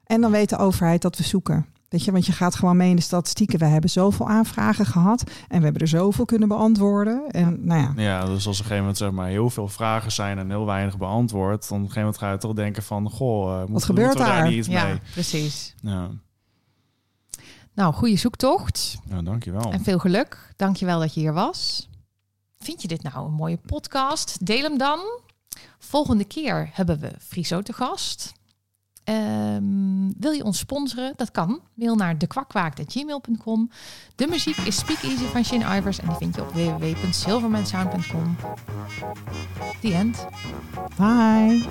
[0.09, 1.67] En dan weet de overheid dat we zoeken.
[1.89, 3.59] Weet je, want je gaat gewoon mee in de statistieken.
[3.59, 7.31] We hebben zoveel aanvragen gehad en we hebben er zoveel kunnen beantwoorden.
[7.31, 9.69] En nou ja, Ja, dus als er op een gegeven moment zeg maar heel veel
[9.69, 12.83] vragen zijn en heel weinig beantwoord, dan op een gegeven moment ga je toch denken
[12.83, 14.49] van, goh, eh, moeten, gebeurt daar daar?
[14.49, 15.01] niet iets ja, mee?
[15.13, 15.75] precies.
[15.83, 16.11] Ja,
[17.75, 19.73] Nou, goede zoektocht nou, dankjewel.
[19.73, 20.53] en veel geluk.
[20.57, 21.89] Dankjewel dat je hier was.
[22.59, 24.47] Vind je dit nou een mooie podcast?
[24.47, 24.99] Deel hem dan.
[25.79, 28.33] Volgende keer hebben we Friso te gast.
[29.09, 31.13] Ehm, wil je ons sponsoren?
[31.17, 31.61] Dat kan.
[31.75, 33.71] Mail naar dekwakwaak.gmail.com.
[34.17, 38.37] De muziek is Speak Easy van Shane Ivers en die vind je op www.silvermansound.com.
[39.81, 40.27] The end.
[40.97, 41.67] bye.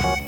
[0.00, 0.27] Thank